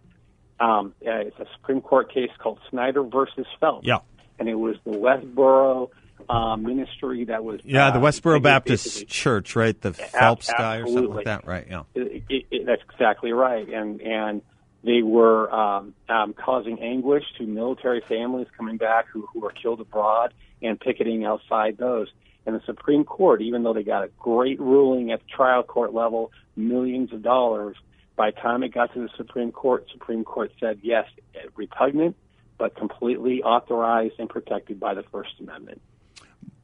um, 0.60 0.94
uh, 1.06 1.10
it's 1.10 1.38
a 1.38 1.46
Supreme 1.56 1.80
Court 1.80 2.12
case 2.12 2.30
called 2.38 2.58
Snyder 2.70 3.02
versus 3.02 3.46
Phelps. 3.60 3.86
Yeah. 3.86 3.98
And 4.38 4.48
it 4.48 4.54
was 4.54 4.76
the 4.84 4.90
Westboro 4.90 5.90
um, 6.28 6.62
ministry 6.62 7.24
that 7.24 7.44
was. 7.44 7.60
Yeah, 7.64 7.90
the 7.90 7.98
uh, 7.98 8.02
Westboro 8.02 8.42
Baptist 8.42 9.06
Church, 9.08 9.56
right? 9.56 9.80
The 9.80 9.92
Phelps 9.92 10.52
guy 10.52 10.78
or 10.78 10.86
something 10.86 11.14
like 11.14 11.24
that, 11.26 11.46
right? 11.46 11.66
Yeah. 11.68 11.82
it, 11.94 12.22
it, 12.28 12.46
it, 12.50 12.66
that's 12.66 12.82
exactly 12.92 13.32
right. 13.32 13.68
And 13.68 14.00
and 14.00 14.42
they 14.82 15.02
were 15.02 15.52
um, 15.52 15.94
um, 16.08 16.34
causing 16.34 16.80
anguish 16.80 17.24
to 17.38 17.46
military 17.46 18.02
families 18.02 18.46
coming 18.56 18.76
back 18.76 19.06
who, 19.08 19.26
who 19.32 19.40
were 19.40 19.50
killed 19.50 19.80
abroad. 19.80 20.32
and 20.62 20.78
picketing 20.78 21.24
outside 21.24 21.76
those. 21.78 22.08
And 22.46 22.54
the 22.54 22.62
Supreme 22.64 23.04
Court, 23.04 23.42
even 23.42 23.62
though 23.64 23.74
they 23.74 23.82
got 23.82 24.04
a 24.04 24.08
great 24.18 24.60
ruling 24.60 25.10
at 25.10 25.20
the 25.20 25.26
trial 25.26 25.62
court 25.64 25.92
level, 25.92 26.30
millions 26.54 27.12
of 27.12 27.22
dollars, 27.22 27.76
by 28.16 28.30
the 28.30 28.40
time 28.40 28.62
it 28.62 28.72
got 28.72 28.92
to 28.94 29.00
the 29.00 29.10
Supreme 29.16 29.52
Court, 29.52 29.86
Supreme 29.92 30.24
Court 30.24 30.50
said 30.58 30.80
yes, 30.82 31.06
repugnant, 31.54 32.16
but 32.58 32.74
completely 32.76 33.42
authorized 33.42 34.14
and 34.18 34.28
protected 34.28 34.80
by 34.80 34.94
the 34.94 35.02
First 35.04 35.32
Amendment. 35.40 35.80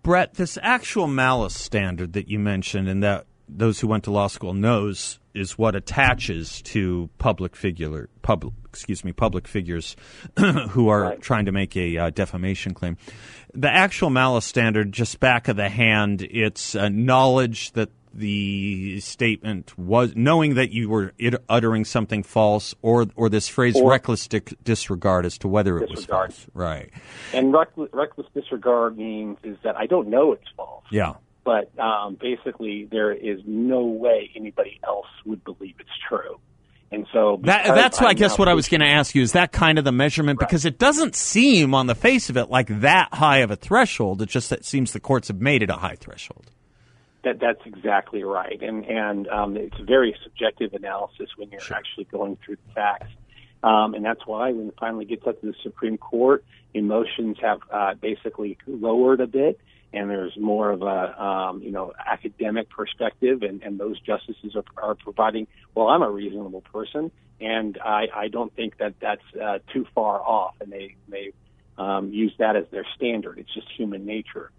Brett, 0.02 0.34
this 0.34 0.58
actual 0.62 1.06
malice 1.06 1.54
standard 1.54 2.14
that 2.14 2.28
you 2.28 2.38
mentioned 2.38 2.88
and 2.88 3.02
that 3.02 3.26
those 3.48 3.80
who 3.80 3.86
went 3.86 4.04
to 4.04 4.10
law 4.10 4.26
school 4.26 4.54
knows 4.54 5.20
is 5.34 5.58
what 5.58 5.76
attaches 5.76 6.62
to 6.62 7.08
public 7.18 7.54
figure 7.56 8.08
public 8.22 8.52
excuse 8.68 9.04
me 9.04 9.12
public 9.12 9.46
figures 9.46 9.96
who 10.70 10.88
are 10.88 11.02
right. 11.02 11.20
trying 11.20 11.44
to 11.44 11.52
make 11.52 11.76
a 11.76 11.98
uh, 11.98 12.10
defamation 12.10 12.72
claim. 12.72 12.96
The 13.54 13.70
actual 13.70 14.08
malice 14.08 14.46
standard, 14.46 14.92
just 14.92 15.20
back 15.20 15.48
of 15.48 15.56
the 15.56 15.68
hand, 15.68 16.22
it's 16.22 16.74
uh, 16.74 16.88
knowledge 16.88 17.72
that 17.72 17.90
the 18.14 19.00
statement 19.00 19.76
was 19.78 20.12
knowing 20.14 20.54
that 20.54 20.70
you 20.70 20.88
were 20.88 21.12
uttering 21.48 21.84
something 21.84 22.22
false, 22.22 22.74
or 22.82 23.06
or 23.16 23.28
this 23.28 23.48
phrase 23.48 23.76
or 23.76 23.90
reckless 23.90 24.28
di- 24.28 24.40
disregard 24.62 25.26
as 25.26 25.38
to 25.38 25.48
whether 25.48 25.78
it 25.78 25.88
disregard. 25.88 26.30
was 26.30 26.36
false. 26.36 26.50
Right. 26.54 26.90
And 27.32 27.52
reckless, 27.52 27.90
reckless 27.92 28.26
disregard 28.34 28.96
means 28.96 29.38
is 29.42 29.56
that 29.64 29.76
I 29.76 29.86
don't 29.86 30.08
know 30.08 30.32
it's 30.32 30.48
false. 30.56 30.84
Yeah. 30.90 31.14
But 31.44 31.76
um, 31.78 32.16
basically, 32.20 32.88
there 32.90 33.12
is 33.12 33.40
no 33.44 33.84
way 33.84 34.30
anybody 34.36 34.78
else 34.84 35.08
would 35.24 35.42
believe 35.42 35.74
it's 35.80 35.90
true. 36.08 36.38
And 36.92 37.06
so 37.10 37.40
that, 37.44 37.74
that's 37.74 37.98
what 37.98 38.10
I 38.10 38.12
guess 38.12 38.38
what 38.38 38.48
I 38.48 38.54
was 38.54 38.68
going 38.68 38.82
to 38.82 38.86
ask 38.86 39.14
you 39.14 39.22
is 39.22 39.32
that 39.32 39.50
kind 39.50 39.78
of 39.78 39.84
the 39.84 39.92
measurement 39.92 40.38
right. 40.38 40.46
because 40.46 40.66
it 40.66 40.78
doesn't 40.78 41.16
seem 41.16 41.74
on 41.74 41.86
the 41.86 41.94
face 41.94 42.28
of 42.28 42.36
it 42.36 42.50
like 42.50 42.80
that 42.80 43.14
high 43.14 43.38
of 43.38 43.50
a 43.50 43.56
threshold. 43.56 44.20
It 44.20 44.28
just 44.28 44.52
it 44.52 44.66
seems 44.66 44.92
the 44.92 45.00
courts 45.00 45.28
have 45.28 45.40
made 45.40 45.62
it 45.62 45.70
a 45.70 45.76
high 45.76 45.96
threshold. 45.96 46.50
That 47.24 47.38
that's 47.40 47.60
exactly 47.64 48.24
right, 48.24 48.60
and 48.60 48.84
and 48.84 49.28
um, 49.28 49.56
it's 49.56 49.78
a 49.78 49.84
very 49.84 50.16
subjective 50.24 50.74
analysis 50.74 51.28
when 51.36 51.50
you're 51.50 51.60
sure. 51.60 51.76
actually 51.76 52.04
going 52.04 52.36
through 52.44 52.56
the 52.66 52.72
facts, 52.74 53.12
um, 53.62 53.94
and 53.94 54.04
that's 54.04 54.26
why 54.26 54.50
when 54.50 54.68
it 54.68 54.74
finally 54.78 55.04
gets 55.04 55.24
up 55.26 55.40
to 55.40 55.46
the 55.46 55.54
Supreme 55.62 55.98
Court, 55.98 56.44
emotions 56.74 57.36
have 57.40 57.60
uh, 57.70 57.94
basically 57.94 58.58
lowered 58.66 59.20
a 59.20 59.28
bit, 59.28 59.60
and 59.92 60.10
there's 60.10 60.36
more 60.36 60.70
of 60.70 60.82
a 60.82 61.22
um, 61.22 61.62
you 61.62 61.70
know 61.70 61.92
academic 62.04 62.68
perspective, 62.70 63.42
and, 63.42 63.62
and 63.62 63.78
those 63.78 64.00
justices 64.00 64.56
are, 64.56 64.64
are 64.82 64.94
providing. 64.94 65.46
Well, 65.74 65.88
I'm 65.88 66.02
a 66.02 66.10
reasonable 66.10 66.62
person, 66.72 67.10
and 67.40 67.78
I, 67.78 68.06
I 68.14 68.28
don't 68.28 68.54
think 68.54 68.78
that 68.78 68.94
that's 69.00 69.22
uh, 69.40 69.58
too 69.72 69.86
far 69.94 70.20
off, 70.20 70.54
and 70.60 70.72
they 70.72 70.96
they 71.08 71.32
um, 71.78 72.12
use 72.12 72.32
that 72.38 72.56
as 72.56 72.64
their 72.70 72.86
standard. 72.96 73.38
It's 73.38 73.52
just 73.52 73.68
human 73.76 74.06
nature. 74.06 74.50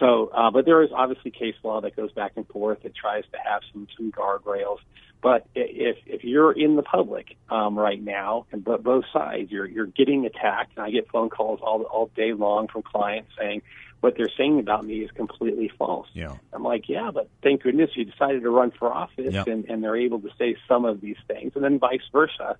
So, 0.00 0.30
uh, 0.34 0.50
but 0.50 0.64
there 0.64 0.82
is 0.82 0.90
obviously 0.94 1.30
case 1.30 1.54
law 1.62 1.82
that 1.82 1.94
goes 1.94 2.10
back 2.12 2.32
and 2.36 2.48
forth. 2.48 2.78
It 2.84 2.94
tries 2.94 3.24
to 3.32 3.38
have 3.44 3.60
some 3.72 3.86
some 3.96 4.10
guardrails. 4.10 4.78
But 5.22 5.46
if 5.54 5.98
if 6.06 6.24
you're 6.24 6.52
in 6.52 6.76
the 6.76 6.82
public 6.82 7.36
um, 7.50 7.78
right 7.78 8.02
now, 8.02 8.46
and 8.50 8.64
but 8.64 8.82
both 8.82 9.04
sides, 9.12 9.50
you're 9.50 9.66
you're 9.66 9.86
getting 9.86 10.24
attacked. 10.24 10.72
And 10.76 10.86
I 10.86 10.90
get 10.90 11.08
phone 11.10 11.28
calls 11.28 11.60
all 11.62 11.82
all 11.82 12.10
day 12.16 12.32
long 12.32 12.68
from 12.68 12.82
clients 12.82 13.30
saying 13.38 13.60
what 14.00 14.14
they're 14.16 14.30
saying 14.36 14.58
about 14.58 14.84
me 14.84 15.00
is 15.00 15.10
completely 15.10 15.70
false. 15.78 16.08
Yeah. 16.14 16.36
I'm 16.54 16.62
like, 16.62 16.88
yeah, 16.88 17.10
but 17.12 17.28
thank 17.42 17.62
goodness 17.62 17.90
you 17.94 18.06
decided 18.06 18.42
to 18.42 18.50
run 18.50 18.70
for 18.70 18.90
office, 18.90 19.34
yep. 19.34 19.46
and 19.46 19.66
and 19.66 19.84
they're 19.84 19.96
able 19.96 20.20
to 20.20 20.30
say 20.38 20.56
some 20.66 20.86
of 20.86 21.02
these 21.02 21.18
things, 21.28 21.52
and 21.54 21.62
then 21.62 21.78
vice 21.78 22.00
versa 22.10 22.56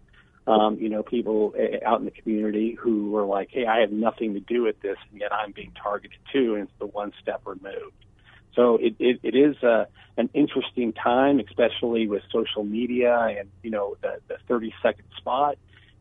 um, 0.51 0.79
you 0.79 0.89
know, 0.89 1.03
people 1.03 1.55
eh, 1.57 1.79
out 1.87 2.01
in 2.01 2.05
the 2.05 2.11
community 2.11 2.77
who 2.79 3.11
were 3.11 3.25
like, 3.25 3.51
"Hey, 3.51 3.67
I 3.67 3.81
have 3.81 3.93
nothing 3.93 4.35
to 4.35 4.41
do 4.41 4.63
with 4.63 4.81
this, 4.81 4.97
and 5.11 5.21
yet 5.21 5.33
I'm 5.33 5.53
being 5.53 5.73
targeted 5.81 6.19
too," 6.33 6.55
and 6.55 6.65
it's 6.65 6.79
the 6.79 6.87
one 6.87 7.13
step 7.23 7.43
removed. 7.45 7.95
So 8.55 8.77
it, 8.77 8.97
it, 8.99 9.21
it 9.23 9.37
is 9.37 9.63
uh, 9.63 9.85
an 10.17 10.29
interesting 10.35 10.93
time, 10.93 11.41
especially 11.41 12.09
with 12.09 12.23
social 12.33 12.65
media 12.65 13.17
and 13.39 13.49
you 13.63 13.71
know 13.71 13.97
the, 14.03 14.21
the 14.29 14.37
30 14.49 14.75
second 14.83 15.07
spot. 15.17 15.57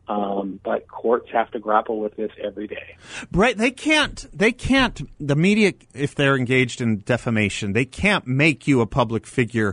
Um, 0.08 0.58
but 0.64 0.88
courts 0.88 1.28
have 1.32 1.52
to 1.52 1.60
grapple 1.60 2.00
with 2.00 2.16
this 2.16 2.32
every 2.42 2.66
day. 2.66 2.96
Right? 3.30 3.56
They 3.56 3.70
can't. 3.70 4.26
They 4.36 4.50
can't. 4.50 5.08
The 5.20 5.36
media, 5.36 5.74
if 5.94 6.16
they're 6.16 6.36
engaged 6.36 6.80
in 6.80 6.98
defamation, 6.98 7.74
they 7.74 7.84
can't 7.84 8.26
make 8.26 8.66
you 8.66 8.80
a 8.80 8.86
public 8.86 9.24
figure 9.24 9.72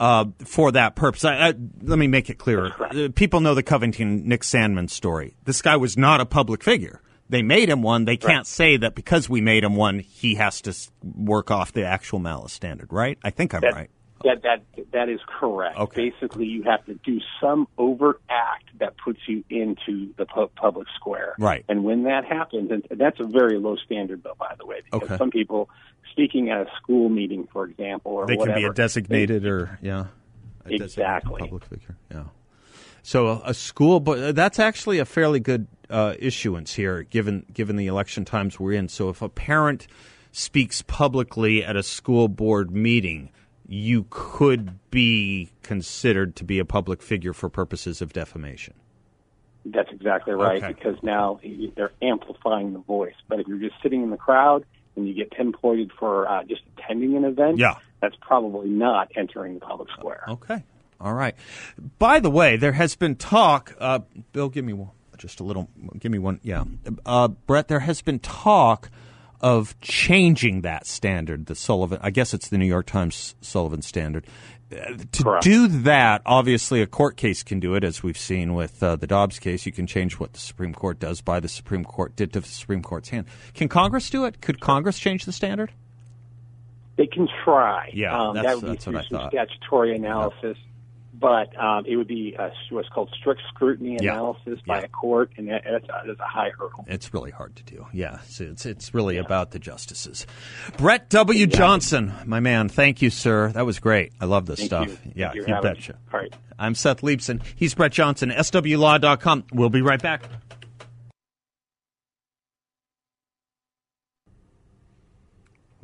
uh, 0.00 0.26
for 0.44 0.72
that 0.72 0.96
purpose. 0.96 1.24
I, 1.24 1.48
I, 1.48 1.54
let 1.82 1.98
me 1.98 2.06
make 2.06 2.30
it 2.30 2.38
clearer. 2.38 2.72
Uh, 2.80 3.08
people 3.14 3.40
know 3.40 3.54
the 3.54 3.62
Covington 3.62 4.28
Nick 4.28 4.42
Sandmann 4.42 4.90
story. 4.90 5.34
This 5.44 5.62
guy 5.62 5.76
was 5.76 5.96
not 5.96 6.20
a 6.20 6.26
public 6.26 6.62
figure. 6.62 7.00
They 7.30 7.42
made 7.42 7.68
him 7.68 7.82
one. 7.82 8.06
They 8.06 8.16
can't 8.16 8.38
right. 8.38 8.46
say 8.46 8.76
that 8.78 8.94
because 8.94 9.28
we 9.28 9.40
made 9.40 9.62
him 9.62 9.76
one, 9.76 9.98
he 9.98 10.36
has 10.36 10.62
to 10.62 10.74
work 11.02 11.50
off 11.50 11.72
the 11.72 11.84
actual 11.84 12.20
malice 12.20 12.52
standard, 12.52 12.92
right? 12.92 13.18
I 13.22 13.30
think 13.30 13.54
I'm 13.54 13.60
that, 13.60 13.74
right. 13.74 13.90
That 14.24 14.42
that 14.42 14.64
that 14.92 15.08
is 15.08 15.20
correct. 15.26 15.78
Okay. 15.78 16.10
Basically, 16.10 16.46
you 16.46 16.64
have 16.64 16.84
to 16.86 16.94
do 16.94 17.20
some 17.40 17.68
overt 17.78 18.20
act 18.28 18.64
that 18.78 18.94
puts 18.96 19.20
you 19.26 19.44
into 19.48 20.12
the 20.16 20.26
pu- 20.26 20.50
public 20.56 20.88
square. 20.96 21.34
Right. 21.38 21.64
And 21.68 21.84
when 21.84 22.04
that 22.04 22.24
happens, 22.24 22.70
and 22.70 22.84
that's 22.98 23.20
a 23.20 23.24
very 23.26 23.58
low 23.58 23.76
standard, 23.76 24.22
though, 24.24 24.36
by 24.38 24.54
the 24.58 24.66
way, 24.66 24.80
because 24.84 25.02
okay. 25.08 25.18
some 25.18 25.30
people 25.30 25.70
speaking 26.10 26.50
at 26.50 26.62
a 26.62 26.66
school 26.82 27.08
meeting, 27.08 27.48
for 27.52 27.64
example, 27.64 28.12
or 28.12 28.26
they 28.26 28.36
whatever, 28.36 28.58
can 28.58 28.62
be 28.62 28.70
a 28.70 28.72
designated 28.72 29.42
they, 29.42 29.48
or 29.48 29.78
yeah, 29.80 30.06
exactly 30.66 31.40
public 31.40 31.64
figure. 31.64 31.96
Yeah. 32.10 32.24
So 33.02 33.40
a, 33.44 33.54
school, 33.54 34.00
but 34.00 34.34
that's 34.34 34.58
actually 34.58 34.98
a 34.98 35.04
fairly 35.04 35.40
good 35.40 35.66
uh, 35.88 36.14
issuance 36.18 36.74
here, 36.74 37.04
given 37.04 37.46
given 37.52 37.76
the 37.76 37.86
election 37.86 38.24
times 38.24 38.58
we're 38.58 38.72
in. 38.72 38.88
So 38.88 39.08
if 39.08 39.22
a 39.22 39.28
parent 39.28 39.86
speaks 40.32 40.82
publicly 40.82 41.64
at 41.64 41.76
a 41.76 41.82
school 41.82 42.28
board 42.28 42.70
meeting 42.70 43.30
you 43.68 44.06
could 44.08 44.78
be 44.90 45.50
considered 45.62 46.34
to 46.36 46.44
be 46.44 46.58
a 46.58 46.64
public 46.64 47.02
figure 47.02 47.34
for 47.34 47.50
purposes 47.50 48.00
of 48.00 48.14
defamation. 48.14 48.72
That's 49.66 49.90
exactly 49.92 50.32
right, 50.32 50.62
okay. 50.62 50.72
because 50.72 50.96
now 51.02 51.38
they're 51.76 51.92
amplifying 52.00 52.72
the 52.72 52.78
voice. 52.78 53.14
But 53.28 53.40
if 53.40 53.46
you're 53.46 53.58
just 53.58 53.74
sitting 53.82 54.02
in 54.02 54.08
the 54.08 54.16
crowd 54.16 54.64
and 54.96 55.06
you 55.06 55.12
get 55.12 55.30
pinpointed 55.30 55.90
for 55.98 56.26
uh, 56.26 56.44
just 56.44 56.62
attending 56.78 57.16
an 57.16 57.24
event, 57.24 57.58
yeah. 57.58 57.74
that's 58.00 58.16
probably 58.20 58.70
not 58.70 59.10
entering 59.14 59.54
the 59.54 59.60
public 59.60 59.90
square. 59.90 60.24
Okay. 60.26 60.64
All 61.00 61.12
right. 61.12 61.34
By 61.98 62.20
the 62.20 62.30
way, 62.30 62.56
there 62.56 62.72
has 62.72 62.96
been 62.96 63.16
talk. 63.16 63.76
Uh, 63.78 64.00
Bill, 64.32 64.48
give 64.48 64.64
me 64.64 64.72
one, 64.72 64.90
just 65.18 65.40
a 65.40 65.44
little. 65.44 65.68
Give 65.98 66.10
me 66.10 66.18
one. 66.18 66.40
Yeah, 66.42 66.64
uh, 67.06 67.28
Brett. 67.28 67.68
There 67.68 67.80
has 67.80 68.02
been 68.02 68.18
talk 68.18 68.90
of 69.40 69.78
changing 69.80 70.62
that 70.62 70.86
standard, 70.86 71.46
the 71.46 71.54
Sullivan, 71.54 71.98
I 72.02 72.10
guess 72.10 72.34
it's 72.34 72.48
the 72.48 72.58
New 72.58 72.66
York 72.66 72.86
Times 72.86 73.34
Sullivan 73.40 73.82
standard. 73.82 74.26
Uh, 74.70 74.96
to 75.12 75.22
Correct. 75.22 75.44
do 75.44 75.66
that, 75.68 76.20
obviously, 76.26 76.82
a 76.82 76.86
court 76.86 77.16
case 77.16 77.42
can 77.42 77.58
do 77.58 77.74
it, 77.74 77.84
as 77.84 78.02
we've 78.02 78.18
seen 78.18 78.54
with 78.54 78.82
uh, 78.82 78.96
the 78.96 79.06
Dobbs 79.06 79.38
case. 79.38 79.64
You 79.64 79.72
can 79.72 79.86
change 79.86 80.18
what 80.18 80.34
the 80.34 80.40
Supreme 80.40 80.74
Court 80.74 80.98
does 80.98 81.20
by 81.22 81.40
the 81.40 81.48
Supreme 81.48 81.84
Court, 81.84 82.14
did 82.16 82.32
to 82.34 82.40
the 82.40 82.48
Supreme 82.48 82.82
Court's 82.82 83.08
hand. 83.08 83.26
Can 83.54 83.68
Congress 83.68 84.10
do 84.10 84.26
it? 84.26 84.42
Could 84.42 84.60
Congress 84.60 84.98
change 84.98 85.24
the 85.24 85.32
standard? 85.32 85.72
They 86.96 87.06
can 87.06 87.28
try. 87.44 87.90
Yeah, 87.94 88.18
um, 88.18 88.34
that 88.34 88.56
would 88.56 88.72
that's 88.72 88.84
be 88.84 88.92
what 88.92 89.04
I 89.04 89.08
thought. 89.08 89.32
statutory 89.32 89.94
analysis 89.94 90.58
but 91.20 91.58
um, 91.58 91.84
it 91.86 91.96
would 91.96 92.08
be 92.08 92.34
a, 92.38 92.50
what's 92.70 92.88
called 92.88 93.10
strict 93.18 93.40
scrutiny 93.48 93.98
yeah. 94.00 94.12
analysis 94.12 94.60
by 94.66 94.78
yeah. 94.78 94.84
a 94.84 94.88
court, 94.88 95.30
and 95.36 95.48
that, 95.48 95.62
that's, 95.64 95.84
a, 95.84 96.06
that's 96.06 96.20
a 96.20 96.24
high 96.24 96.50
hurdle. 96.50 96.84
It's 96.86 97.12
really 97.12 97.30
hard 97.30 97.56
to 97.56 97.62
do. 97.64 97.86
Yeah, 97.92 98.18
it's 98.24 98.40
it's, 98.40 98.66
it's 98.66 98.94
really 98.94 99.16
yeah. 99.16 99.22
about 99.22 99.50
the 99.50 99.58
justices. 99.58 100.26
Brett 100.76 101.08
W. 101.10 101.46
Johnson, 101.46 102.12
my 102.26 102.40
man, 102.40 102.68
thank 102.68 103.02
you, 103.02 103.10
sir. 103.10 103.50
That 103.52 103.66
was 103.66 103.78
great. 103.78 104.12
I 104.20 104.26
love 104.26 104.46
this 104.46 104.60
thank 104.60 104.68
stuff. 104.68 104.88
You. 105.04 105.12
Yeah, 105.14 105.32
you, 105.34 105.44
betcha. 105.44 105.94
All 106.12 106.20
right. 106.20 106.34
I'm 106.58 106.74
Seth 106.74 107.02
Leibsohn. 107.02 107.42
He's 107.54 107.74
Brett 107.74 107.92
Johnson, 107.92 108.30
SWLaw.com. 108.30 109.44
We'll 109.52 109.70
be 109.70 109.82
right 109.82 110.02
back. 110.02 110.24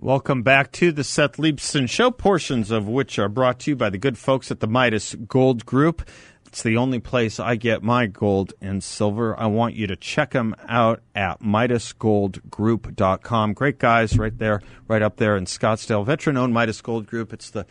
Welcome 0.04 0.42
back 0.42 0.70
to 0.72 0.92
the 0.92 1.02
Seth 1.02 1.38
Leibsohn 1.38 1.88
Show, 1.88 2.10
portions 2.10 2.70
of 2.70 2.86
which 2.86 3.18
are 3.18 3.30
brought 3.30 3.60
to 3.60 3.70
you 3.70 3.76
by 3.76 3.88
the 3.88 3.96
good 3.96 4.18
folks 4.18 4.50
at 4.50 4.60
the 4.60 4.66
Midas 4.66 5.14
Gold 5.14 5.64
Group. 5.64 6.06
It's 6.46 6.62
the 6.62 6.76
only 6.76 6.98
place 6.98 7.40
I 7.40 7.56
get 7.56 7.82
my 7.82 8.04
gold 8.04 8.52
and 8.60 8.84
silver. 8.84 9.34
I 9.40 9.46
want 9.46 9.76
you 9.76 9.86
to 9.86 9.96
check 9.96 10.32
them 10.32 10.54
out 10.68 11.00
at 11.14 11.40
MidasGoldGroup.com. 11.40 13.54
Great 13.54 13.78
guys 13.78 14.18
right 14.18 14.36
there, 14.36 14.60
right 14.88 15.00
up 15.00 15.16
there 15.16 15.38
in 15.38 15.46
Scottsdale. 15.46 16.04
Veteran 16.04 16.36
owned 16.36 16.52
Midas 16.52 16.82
Gold 16.82 17.06
Group. 17.06 17.32
It's 17.32 17.48
the 17.48 17.64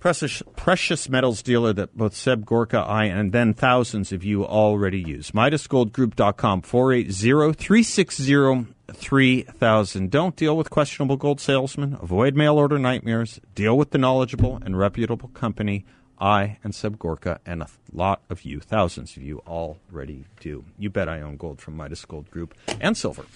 precious, 0.00 0.42
precious 0.56 1.10
metals 1.10 1.42
dealer 1.42 1.74
that 1.74 1.94
both 1.94 2.16
Seb 2.16 2.46
Gorka, 2.46 2.78
I, 2.78 3.04
and 3.04 3.32
then 3.32 3.52
thousands 3.52 4.12
of 4.12 4.24
you 4.24 4.46
already 4.46 5.02
use. 5.02 5.32
MidasGoldGroup.com, 5.32 6.62
480 6.62 7.52
360 7.52 8.66
3000. 8.94 10.10
Don't 10.10 10.36
deal 10.36 10.56
with 10.56 10.70
questionable 10.70 11.16
gold 11.16 11.40
salesmen. 11.40 11.98
Avoid 12.00 12.34
mail 12.34 12.56
order 12.58 12.78
nightmares. 12.78 13.40
Deal 13.54 13.76
with 13.76 13.90
the 13.90 13.98
knowledgeable 13.98 14.60
and 14.64 14.78
reputable 14.78 15.28
company 15.28 15.84
I 16.18 16.58
and 16.62 16.72
Seb 16.72 16.98
Gorka 16.98 17.40
and 17.44 17.62
a 17.62 17.68
lot 17.92 18.22
of 18.30 18.44
you, 18.44 18.60
thousands 18.60 19.16
of 19.16 19.22
you, 19.24 19.40
already 19.46 20.24
do. 20.38 20.64
You 20.78 20.88
bet 20.88 21.08
I 21.08 21.20
own 21.20 21.36
gold 21.36 21.60
from 21.60 21.76
Midas 21.76 22.04
Gold 22.04 22.30
Group 22.30 22.54
and 22.80 22.96
silver. 22.96 23.26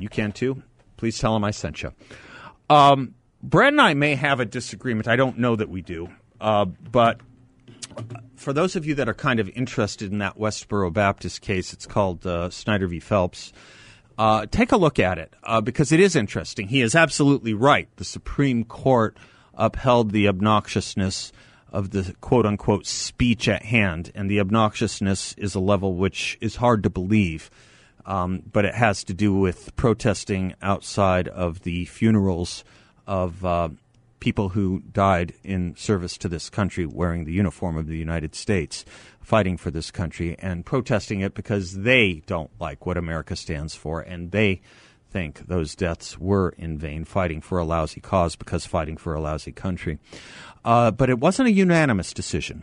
You 0.00 0.08
can 0.08 0.32
too. 0.32 0.62
Please 0.96 1.18
tell 1.18 1.36
him 1.36 1.44
I 1.44 1.52
sent 1.52 1.82
you. 1.82 1.92
Um, 2.68 3.14
Brad 3.40 3.72
and 3.72 3.80
I 3.80 3.94
may 3.94 4.16
have 4.16 4.40
a 4.40 4.44
disagreement. 4.44 5.06
I 5.06 5.14
don't 5.14 5.38
know 5.38 5.54
that 5.54 5.68
we 5.68 5.80
do. 5.80 6.08
Uh, 6.40 6.64
but 6.64 7.20
for 8.34 8.52
those 8.52 8.74
of 8.74 8.84
you 8.84 8.96
that 8.96 9.08
are 9.08 9.14
kind 9.14 9.38
of 9.38 9.48
interested 9.50 10.10
in 10.10 10.18
that 10.18 10.36
Westboro 10.36 10.92
Baptist 10.92 11.40
case, 11.40 11.72
it's 11.72 11.86
called 11.86 12.26
uh, 12.26 12.50
Snyder 12.50 12.88
v. 12.88 12.98
Phelps. 12.98 13.52
Uh, 14.18 14.46
take 14.50 14.72
a 14.72 14.76
look 14.76 14.98
at 14.98 15.16
it 15.16 15.32
uh, 15.44 15.60
because 15.60 15.92
it 15.92 16.00
is 16.00 16.16
interesting. 16.16 16.66
He 16.66 16.80
is 16.80 16.96
absolutely 16.96 17.54
right. 17.54 17.88
The 17.96 18.04
Supreme 18.04 18.64
Court 18.64 19.16
upheld 19.54 20.10
the 20.10 20.26
obnoxiousness 20.26 21.30
of 21.70 21.90
the 21.90 22.14
quote 22.20 22.44
unquote 22.44 22.86
speech 22.86 23.48
at 23.48 23.62
hand, 23.62 24.10
and 24.16 24.28
the 24.28 24.38
obnoxiousness 24.38 25.34
is 25.38 25.54
a 25.54 25.60
level 25.60 25.94
which 25.94 26.36
is 26.40 26.56
hard 26.56 26.82
to 26.82 26.90
believe. 26.90 27.48
Um, 28.06 28.42
but 28.52 28.64
it 28.64 28.74
has 28.74 29.04
to 29.04 29.14
do 29.14 29.34
with 29.34 29.76
protesting 29.76 30.54
outside 30.62 31.28
of 31.28 31.62
the 31.62 31.84
funerals 31.84 32.64
of 33.06 33.44
uh, 33.44 33.68
people 34.20 34.50
who 34.50 34.80
died 34.92 35.34
in 35.42 35.74
service 35.76 36.18
to 36.18 36.28
this 36.28 36.50
country 36.50 36.86
wearing 36.86 37.24
the 37.24 37.32
uniform 37.32 37.76
of 37.76 37.86
the 37.86 37.96
United 37.96 38.34
States, 38.34 38.84
fighting 39.20 39.56
for 39.56 39.70
this 39.70 39.90
country, 39.90 40.36
and 40.38 40.66
protesting 40.66 41.20
it 41.20 41.34
because 41.34 41.74
they 41.74 42.22
don't 42.26 42.50
like 42.60 42.86
what 42.86 42.96
America 42.96 43.36
stands 43.36 43.74
for 43.74 44.00
and 44.00 44.32
they 44.32 44.60
think 45.10 45.46
those 45.46 45.74
deaths 45.74 46.18
were 46.18 46.50
in 46.58 46.78
vain, 46.78 47.04
fighting 47.04 47.40
for 47.40 47.58
a 47.58 47.64
lousy 47.64 48.00
cause 48.00 48.36
because 48.36 48.66
fighting 48.66 48.96
for 48.96 49.14
a 49.14 49.20
lousy 49.20 49.52
country. 49.52 49.98
Uh, 50.64 50.90
but 50.90 51.08
it 51.08 51.18
wasn't 51.18 51.48
a 51.48 51.52
unanimous 51.52 52.12
decision. 52.12 52.62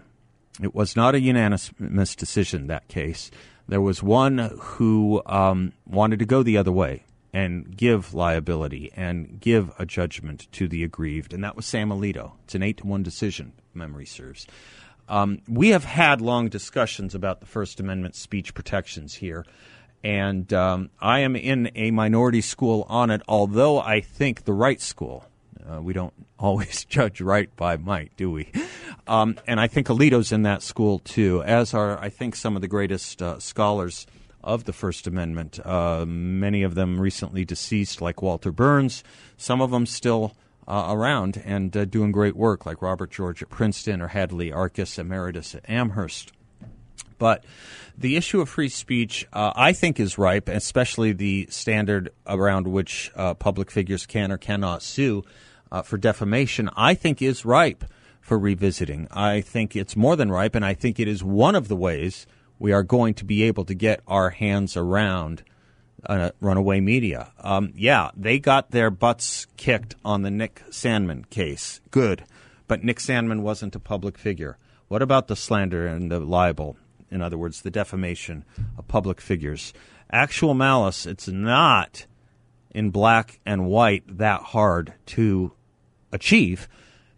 It 0.61 0.75
was 0.75 0.95
not 0.95 1.15
a 1.15 1.19
unanimous 1.19 2.15
decision, 2.15 2.67
that 2.67 2.87
case. 2.87 3.31
There 3.67 3.81
was 3.81 4.03
one 4.03 4.37
who 4.59 5.21
um, 5.25 5.73
wanted 5.87 6.19
to 6.19 6.25
go 6.25 6.43
the 6.43 6.57
other 6.57 6.71
way 6.71 7.04
and 7.35 7.75
give 7.75 8.13
liability 8.13 8.89
and 8.95 9.41
give 9.41 9.69
a 9.77 9.85
judgment 9.85 10.47
to 10.53 10.69
the 10.69 10.85
aggrieved, 10.85 11.33
and 11.33 11.43
that 11.43 11.53
was 11.53 11.65
Sam 11.65 11.89
Alito. 11.89 12.31
It's 12.45 12.55
an 12.55 12.63
eight 12.63 12.77
to 12.77 12.87
one 12.87 13.03
decision, 13.03 13.51
memory 13.73 14.05
serves. 14.05 14.47
Um, 15.09 15.41
we 15.45 15.69
have 15.71 15.83
had 15.83 16.21
long 16.21 16.47
discussions 16.47 17.13
about 17.13 17.41
the 17.41 17.45
First 17.45 17.81
Amendment 17.81 18.15
speech 18.15 18.53
protections 18.53 19.15
here, 19.15 19.45
and 20.01 20.51
um, 20.53 20.91
I 21.01 21.19
am 21.19 21.35
in 21.35 21.71
a 21.75 21.91
minority 21.91 22.39
school 22.39 22.85
on 22.87 23.09
it, 23.09 23.21
although 23.27 23.79
I 23.81 23.99
think 23.99 24.45
the 24.45 24.53
right 24.53 24.79
school. 24.79 25.25
Uh, 25.69 25.81
we 25.81 25.91
don't 25.91 26.13
always 26.39 26.85
judge 26.85 27.19
right 27.19 27.53
by 27.57 27.75
might, 27.75 28.15
do 28.15 28.31
we? 28.31 28.49
Um, 29.07 29.37
and 29.45 29.59
I 29.59 29.67
think 29.67 29.87
Alito's 29.87 30.31
in 30.31 30.43
that 30.43 30.61
school 30.61 30.99
too, 30.99 31.43
as 31.43 31.73
are, 31.73 31.99
I 31.99 32.07
think, 32.07 32.37
some 32.37 32.55
of 32.55 32.61
the 32.61 32.69
greatest 32.69 33.21
uh, 33.21 33.39
scholars 33.39 34.07
of 34.45 34.63
the 34.63 34.73
First 34.73 35.07
Amendment. 35.07 35.59
Uh, 35.65 36.05
many 36.07 36.63
of 36.63 36.75
them 36.75 37.01
recently 37.01 37.43
deceased, 37.43 37.99
like 37.99 38.21
Walter 38.21 38.51
Berns. 38.51 39.03
Some 39.35 39.61
of 39.61 39.71
them 39.71 39.85
still 39.85 40.37
uh, 40.67 40.87
around 40.89 41.41
and 41.43 41.75
uh, 41.75 41.85
doing 41.85 42.11
great 42.11 42.35
work, 42.35 42.65
like 42.65 42.81
Robert 42.81 43.11
George 43.11 43.41
at 43.41 43.49
Princeton 43.49 44.01
or 44.01 44.07
Hadley 44.07 44.51
Arkes 44.51 44.97
Emeritus 44.97 45.55
at 45.55 45.69
Amherst. 45.69 46.31
But 47.17 47.43
the 47.97 48.17
issue 48.17 48.41
of 48.41 48.49
free 48.49 48.69
speech, 48.69 49.25
uh, 49.33 49.53
I 49.55 49.73
think, 49.73 49.99
is 49.99 50.17
ripe, 50.17 50.49
especially 50.49 51.13
the 51.13 51.47
standard 51.49 52.11
around 52.27 52.67
which 52.67 53.11
uh, 53.15 53.33
public 53.33 53.71
figures 53.71 54.05
can 54.05 54.31
or 54.31 54.37
cannot 54.37 54.81
sue 54.83 55.23
uh, 55.71 55.81
for 55.81 55.97
defamation, 55.97 56.69
I 56.75 56.93
think 56.93 57.21
is 57.21 57.45
ripe 57.45 57.85
for 58.21 58.37
revisiting. 58.37 59.07
I 59.11 59.41
think 59.41 59.75
it's 59.75 59.95
more 59.95 60.15
than 60.15 60.31
ripe, 60.31 60.55
and 60.55 60.65
I 60.65 60.73
think 60.73 60.99
it 60.99 61.07
is 61.07 61.23
one 61.23 61.55
of 61.55 61.67
the 61.67 61.75
ways 61.75 62.25
we 62.59 62.71
are 62.71 62.83
going 62.83 63.13
to 63.15 63.25
be 63.25 63.43
able 63.43 63.65
to 63.65 63.73
get 63.73 64.01
our 64.07 64.29
hands 64.29 64.77
around 64.77 65.43
uh, 66.05 66.31
runaway 66.39 66.79
media. 66.79 67.31
Um, 67.39 67.71
yeah, 67.75 68.11
they 68.15 68.39
got 68.39 68.71
their 68.71 68.89
butts 68.89 69.47
kicked 69.57 69.95
on 70.05 70.21
the 70.21 70.31
Nick 70.31 70.61
Sandmann 70.69 71.29
case. 71.29 71.81
Good. 71.91 72.23
But 72.67 72.83
Nick 72.83 72.99
Sandmann 72.99 73.41
wasn't 73.41 73.75
a 73.75 73.79
public 73.79 74.17
figure. 74.17 74.57
What 74.87 75.01
about 75.01 75.27
the 75.27 75.35
slander 75.35 75.87
and 75.87 76.11
the 76.11 76.19
libel? 76.19 76.77
In 77.11 77.21
other 77.21 77.37
words, 77.37 77.61
the 77.61 77.71
defamation 77.71 78.45
of 78.77 78.87
public 78.87 79.21
figures. 79.21 79.73
Actual 80.11 80.53
malice, 80.53 81.05
it's 81.05 81.27
not 81.27 82.05
in 82.71 82.89
black 82.89 83.39
and 83.45 83.67
white 83.67 84.03
that 84.17 84.41
hard 84.41 84.93
to 85.07 85.53
achieve. 86.11 86.67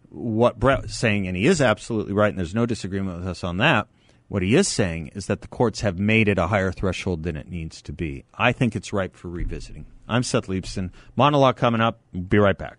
What 0.08 0.58
Brett's 0.58 0.96
saying, 0.96 1.26
and 1.26 1.36
he 1.36 1.46
is 1.46 1.60
absolutely 1.60 2.14
right, 2.14 2.30
and 2.30 2.38
there's 2.38 2.54
no 2.54 2.66
disagreement 2.66 3.18
with 3.18 3.28
us 3.28 3.44
on 3.44 3.58
that 3.58 3.88
what 4.28 4.42
he 4.42 4.54
is 4.54 4.68
saying 4.68 5.08
is 5.14 5.26
that 5.26 5.40
the 5.40 5.48
courts 5.48 5.80
have 5.80 5.98
made 5.98 6.28
it 6.28 6.38
a 6.38 6.48
higher 6.48 6.70
threshold 6.70 7.22
than 7.22 7.36
it 7.36 7.48
needs 7.48 7.80
to 7.82 7.92
be. 7.92 8.24
I 8.34 8.52
think 8.52 8.76
it's 8.76 8.92
ripe 8.92 9.16
for 9.16 9.28
revisiting. 9.28 9.86
I'm 10.06 10.22
Seth 10.22 10.46
Leibsohn. 10.46 10.90
Monologue 11.16 11.56
coming 11.56 11.80
up. 11.80 12.00
Be 12.28 12.38
right 12.38 12.56
back. 12.56 12.78